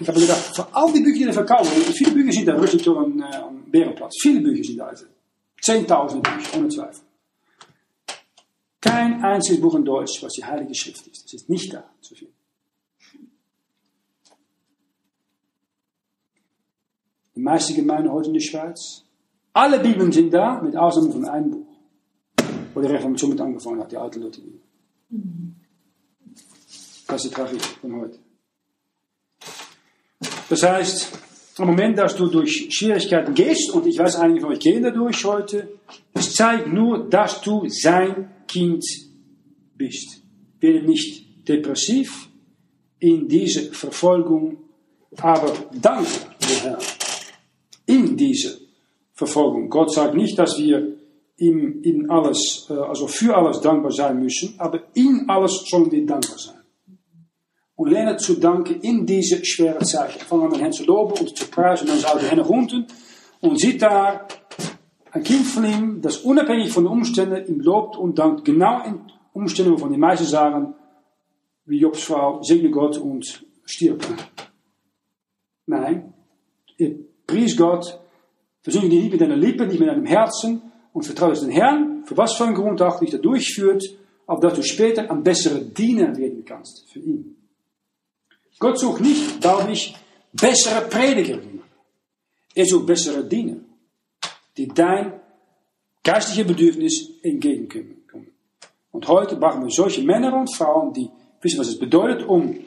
ich 0.00 0.08
habe 0.08 0.20
gedacht, 0.20 0.54
für 0.54 0.74
all 0.74 0.92
die 0.92 1.00
Bücher, 1.00 1.18
die 1.18 1.24
er 1.24 1.32
verkaufen, 1.32 1.70
viele 1.92 2.12
Bücher 2.12 2.32
sind 2.32 2.46
da, 2.46 2.54
rustig 2.56 2.82
door 2.82 3.02
een, 3.02 3.18
uh, 3.18 3.24
een 3.24 3.70
Bärenplatz. 3.70 4.20
Viele 4.20 4.40
Bücher 4.40 4.64
sind 4.64 4.78
da. 4.78 4.92
Zehntausende 5.60 6.30
Bücher, 6.30 6.58
ohne 6.58 6.68
Zweifel. 6.68 7.02
Kein 8.80 9.24
einziges 9.24 9.60
Buch 9.60 9.74
in 9.74 9.84
Deutsch, 9.84 10.22
was 10.22 10.32
die 10.34 10.44
Heilige 10.44 10.74
Schrift 10.74 11.06
ist. 11.06 11.24
Das 11.24 11.32
ist 11.32 11.48
nicht 11.48 11.72
da 11.72 11.84
zu 12.00 12.14
finden. 12.14 12.34
Die 17.34 17.40
meisten 17.40 17.74
Gemeinden 17.74 18.12
heute 18.12 18.28
in 18.28 18.34
der 18.34 18.40
Schweiz 18.40 19.04
Alle 19.56 19.78
Bibeln 19.78 20.10
sind 20.10 20.34
da, 20.34 20.60
mit 20.60 20.76
Ausnahme 20.76 21.12
von 21.12 21.24
einem 21.26 21.50
Buch. 21.52 21.66
Wo 22.74 22.80
die 22.80 22.88
Reformation 22.88 23.30
mit 23.30 23.40
angefangen 23.40 23.80
hat, 23.80 23.92
die 23.92 23.96
alte 23.96 24.18
Lutherbibel. 24.18 24.60
Das 27.06 27.24
ist 27.24 27.30
die 27.30 27.34
Tragik 27.34 27.62
von 27.62 28.00
heute. 28.00 28.18
Das 30.48 30.62
heißt, 30.62 31.18
im 31.58 31.66
Moment, 31.66 31.98
dass 31.98 32.16
du 32.16 32.26
durch 32.26 32.68
Schwierigkeiten 32.70 33.34
gehst, 33.34 33.70
und 33.72 33.86
ich 33.86 33.98
weiß, 33.98 34.16
einige 34.16 34.40
von 34.40 34.50
euch 34.50 34.58
gehen 34.58 34.82
dadurch 34.82 35.24
heute, 35.24 35.68
es 36.12 36.32
zeigt 36.34 36.72
nur, 36.72 37.08
dass 37.08 37.40
du 37.40 37.68
sein 37.68 38.30
Kind 38.48 38.84
bist. 39.76 40.22
Werde 40.60 40.82
nicht 40.82 41.48
depressiv 41.48 42.28
in 42.98 43.28
diese 43.28 43.72
Verfolgung, 43.72 44.58
aber 45.16 45.52
danke, 45.72 46.08
Herr, 46.62 46.78
in 47.86 48.16
diese 48.16 48.58
Verfolgung. 49.12 49.68
Gott 49.68 49.92
sagt 49.92 50.14
nicht, 50.14 50.38
dass 50.38 50.58
wir 50.58 50.96
ihm 51.36 51.82
in 51.82 52.10
alles, 52.10 52.66
also 52.68 53.06
für 53.06 53.36
alles 53.36 53.60
dankbar 53.60 53.92
sein 53.92 54.20
müssen, 54.20 54.54
aber 54.58 54.82
in 54.94 55.24
alles 55.28 55.64
sollen 55.68 55.90
wir 55.90 56.04
dankbar 56.06 56.38
sein. 56.38 56.63
Und 57.76 57.90
lernen 57.90 58.18
zu 58.18 58.34
danken 58.34 58.80
in 58.80 59.04
diese 59.04 59.44
schwere 59.44 59.84
Zeit. 59.84 60.12
Fangen 60.12 60.52
an 60.52 60.60
hen 60.60 60.72
zu 60.72 60.84
loben 60.84 61.18
und 61.18 61.36
zu 61.36 61.46
preisen, 61.46 61.88
dann 61.88 61.98
zouden 61.98 62.28
hen 62.28 62.40
unten 62.40 62.86
und 63.40 63.58
sieht 63.58 63.82
da 63.82 64.26
ein 65.10 65.22
Kind 65.22 65.46
von 65.46 65.64
ihm, 65.64 66.00
das 66.00 66.18
unabhängig 66.18 66.72
von 66.72 66.84
den 66.84 66.92
Umständen 66.92 67.46
ihm 67.46 67.60
lobt 67.60 67.96
und 67.96 68.18
dankt, 68.18 68.44
genau 68.44 68.84
in 68.84 69.00
Umständen, 69.32 69.72
wovon 69.72 69.92
die 69.92 69.98
meisten 69.98 70.26
sagen, 70.26 70.74
wie 71.66 71.78
Jobs 71.78 72.02
Frau, 72.02 72.42
segne 72.42 72.70
Gott 72.70 72.98
und 72.98 73.44
stirbt. 73.64 74.06
Nein, 75.66 76.12
ihr 76.76 76.98
pries 77.26 77.56
Gott, 77.56 78.00
versuche 78.60 78.88
die 78.88 79.00
nicht 79.00 79.12
mit 79.12 79.20
deiner 79.20 79.36
Lippen, 79.36 79.68
nicht 79.68 79.80
mit 79.80 79.88
deinem 79.88 80.06
Herzen 80.06 80.62
und 80.92 81.04
vertraue 81.04 81.34
den 81.34 81.50
Herrn, 81.50 82.04
für 82.04 82.16
was 82.16 82.34
für 82.34 82.44
einen 82.44 82.54
Grund 82.54 82.82
auch 82.82 83.00
dich 83.00 83.10
da 83.10 83.18
durchführt, 83.18 83.82
auf 84.26 84.40
dass 84.40 84.54
du 84.54 84.62
später 84.62 85.10
ein 85.10 85.22
besserer 85.22 85.60
Diener 85.60 86.16
werden 86.16 86.44
kannst 86.44 86.90
für 86.90 87.00
ihn. 87.00 87.36
Gott 88.58 88.78
sucht 88.78 89.00
nicht, 89.00 89.40
glaube 89.40 89.72
ich, 89.72 89.94
bessere 90.32 90.82
Prediger. 90.88 91.40
Er 92.54 92.66
sucht 92.66 92.86
bessere 92.86 93.24
Diener, 93.24 93.56
die 94.56 94.68
dein 94.68 95.20
geistliches 96.02 96.46
Bedürfnis 96.46 97.10
entgegenkommen. 97.22 98.04
Und 98.92 99.08
heute 99.08 99.36
brauchen 99.36 99.64
wir 99.64 99.70
solche 99.70 100.02
Männer 100.02 100.38
und 100.38 100.54
Frauen, 100.54 100.92
die 100.92 101.10
wissen, 101.40 101.58
was 101.58 101.68
es 101.68 101.78
bedeutet, 101.78 102.26
um 102.28 102.60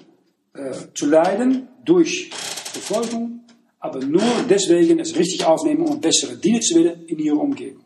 äh, 0.53 0.73
zu 0.93 1.05
leiden 1.05 1.69
durch 1.85 2.29
Verfolgung, 2.33 3.41
aber 3.79 3.99
nur 3.99 4.23
deswegen 4.49 4.99
es 4.99 5.15
richtig 5.15 5.45
aufnehmen, 5.45 5.85
um 5.85 6.01
bessere 6.01 6.35
Diener 6.35 6.59
zu 6.59 6.83
werden 6.83 7.05
in 7.05 7.19
ihrer 7.19 7.39
Umgebung. 7.39 7.85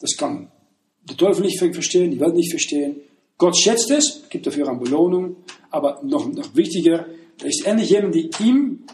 Das 0.00 0.16
kann 0.16 0.50
der 1.08 1.16
Teufel 1.16 1.42
nicht 1.42 1.58
verstehen, 1.58 2.10
die 2.10 2.20
Welt 2.20 2.34
nicht 2.34 2.50
verstehen. 2.50 3.00
Gott 3.38 3.56
schätzt 3.56 3.90
es, 3.90 4.28
gibt 4.28 4.46
dafür 4.46 4.68
eine 4.68 4.78
Belohnung, 4.78 5.36
aber 5.70 6.00
noch, 6.02 6.26
noch 6.26 6.54
wichtiger, 6.54 7.06
da 7.38 7.46
ist 7.46 7.64
endlich 7.64 7.90
jemand, 7.90 8.16
die 8.16 8.30
ihm 8.40 8.84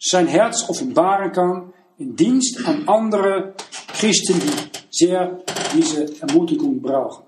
sein 0.00 0.26
Herz 0.26 0.68
offenbaren 0.68 1.32
kann 1.32 1.72
in 1.96 2.16
Dienst 2.16 2.66
an 2.66 2.88
andere 2.88 3.54
Christen, 3.94 4.40
die 4.40 4.78
sehr 4.90 5.42
diese 5.74 6.20
Ermutigung 6.20 6.80
brauchen. 6.80 7.24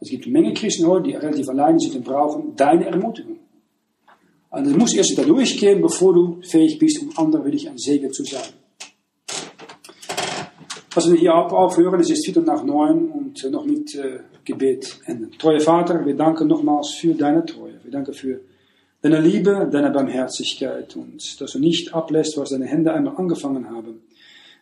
Es 0.00 0.08
gibt 0.08 0.24
eine 0.26 0.32
Menge 0.32 0.52
Christen 0.52 0.86
heute, 0.86 1.04
die 1.04 1.14
relativ 1.14 1.48
alleine 1.48 1.78
sind 1.78 1.94
und 1.94 2.04
brauchen 2.04 2.56
deine 2.56 2.86
Ermutigung. 2.86 3.38
Und 4.50 4.66
das 4.66 4.76
muss 4.76 4.94
erst 4.94 5.16
da 5.16 5.22
durchgehen, 5.22 5.80
bevor 5.80 6.12
du 6.12 6.40
fähig 6.42 6.78
bist, 6.78 7.00
um 7.02 7.16
anderen 7.16 7.44
wirklich 7.44 7.68
ein 7.68 7.78
Segen 7.78 8.12
zu 8.12 8.24
sein. 8.24 8.42
Was 10.94 11.10
wir 11.10 11.18
hier 11.18 11.34
aufhören, 11.34 12.00
es 12.00 12.10
ist 12.10 12.26
Viertel 12.26 12.42
nach 12.42 12.62
neun 12.64 13.08
und 13.08 13.50
noch 13.50 13.64
mit 13.64 13.94
äh, 13.94 14.18
Gebet 14.44 15.00
enden. 15.06 15.30
Treue 15.38 15.60
Vater, 15.60 16.04
wir 16.04 16.14
danken 16.14 16.48
nochmals 16.48 16.90
für 16.90 17.14
deine 17.14 17.46
Treue. 17.46 17.80
Wir 17.82 17.90
danken 17.90 18.12
für 18.12 18.40
deine 19.00 19.18
Liebe, 19.18 19.70
deine 19.72 19.90
Barmherzigkeit 19.90 20.94
und 20.96 21.40
dass 21.40 21.52
du 21.52 21.58
nicht 21.60 21.94
ablässt, 21.94 22.36
was 22.36 22.50
deine 22.50 22.66
Hände 22.66 22.92
einmal 22.92 23.16
angefangen 23.16 23.70
haben. 23.70 24.02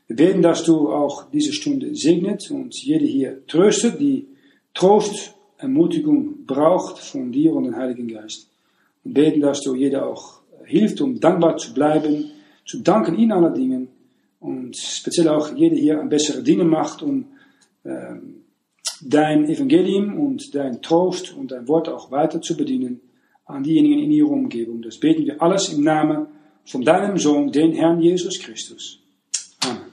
Wir 0.06 0.14
beten, 0.14 0.40
dass 0.40 0.62
du 0.62 0.90
auch 0.90 1.28
diese 1.32 1.52
Stunde 1.52 1.96
segnet 1.96 2.48
und 2.52 2.76
jede 2.76 3.06
hier 3.06 3.44
tröstet, 3.48 3.98
die 3.98 4.28
Trost, 4.72 5.34
Ermutigung 5.58 6.46
braucht 6.46 7.00
von 7.00 7.32
dir 7.32 7.52
und 7.54 7.64
dem 7.64 7.74
Heiligen 7.74 8.06
Geist. 8.06 8.48
Und 9.04 9.14
beten, 9.14 9.40
dass 9.40 9.62
du 9.62 9.74
jeder 9.74 10.06
auch 10.06 10.42
hilft, 10.64 11.00
um 11.00 11.18
dankbar 11.18 11.56
zu 11.56 11.74
bleiben, 11.74 12.30
zu 12.64 12.78
danken 12.78 13.16
in 13.16 13.32
aller 13.32 13.50
Dingen 13.50 13.88
und 14.40 14.76
speziell 14.76 15.28
auch 15.28 15.54
jeder 15.54 15.76
hier 15.76 16.00
ein 16.00 16.08
bessere 16.08 16.42
Dinge 16.42 16.64
macht, 16.64 17.02
um 17.02 17.26
äh, 17.84 18.16
dein 19.02 19.48
Evangelium 19.48 20.18
und 20.18 20.54
dein 20.54 20.82
Trost 20.82 21.32
und 21.32 21.52
dein 21.52 21.68
Wort 21.68 21.88
auch 21.88 22.10
weiter 22.10 22.40
zu 22.40 22.56
bedienen 22.56 23.00
an 23.44 23.62
diejenigen 23.62 24.02
in 24.02 24.10
ihrer 24.10 24.30
Umgebung. 24.30 24.82
Das 24.82 24.98
beten 24.98 25.24
wir 25.24 25.40
alles 25.42 25.72
im 25.72 25.82
Namen 25.82 26.26
von 26.64 26.82
deinem 26.82 27.18
Sohn, 27.18 27.52
den 27.52 27.72
Herrn 27.72 28.00
Jesus 28.00 28.38
Christus. 28.38 28.98
Amen. 29.64 29.89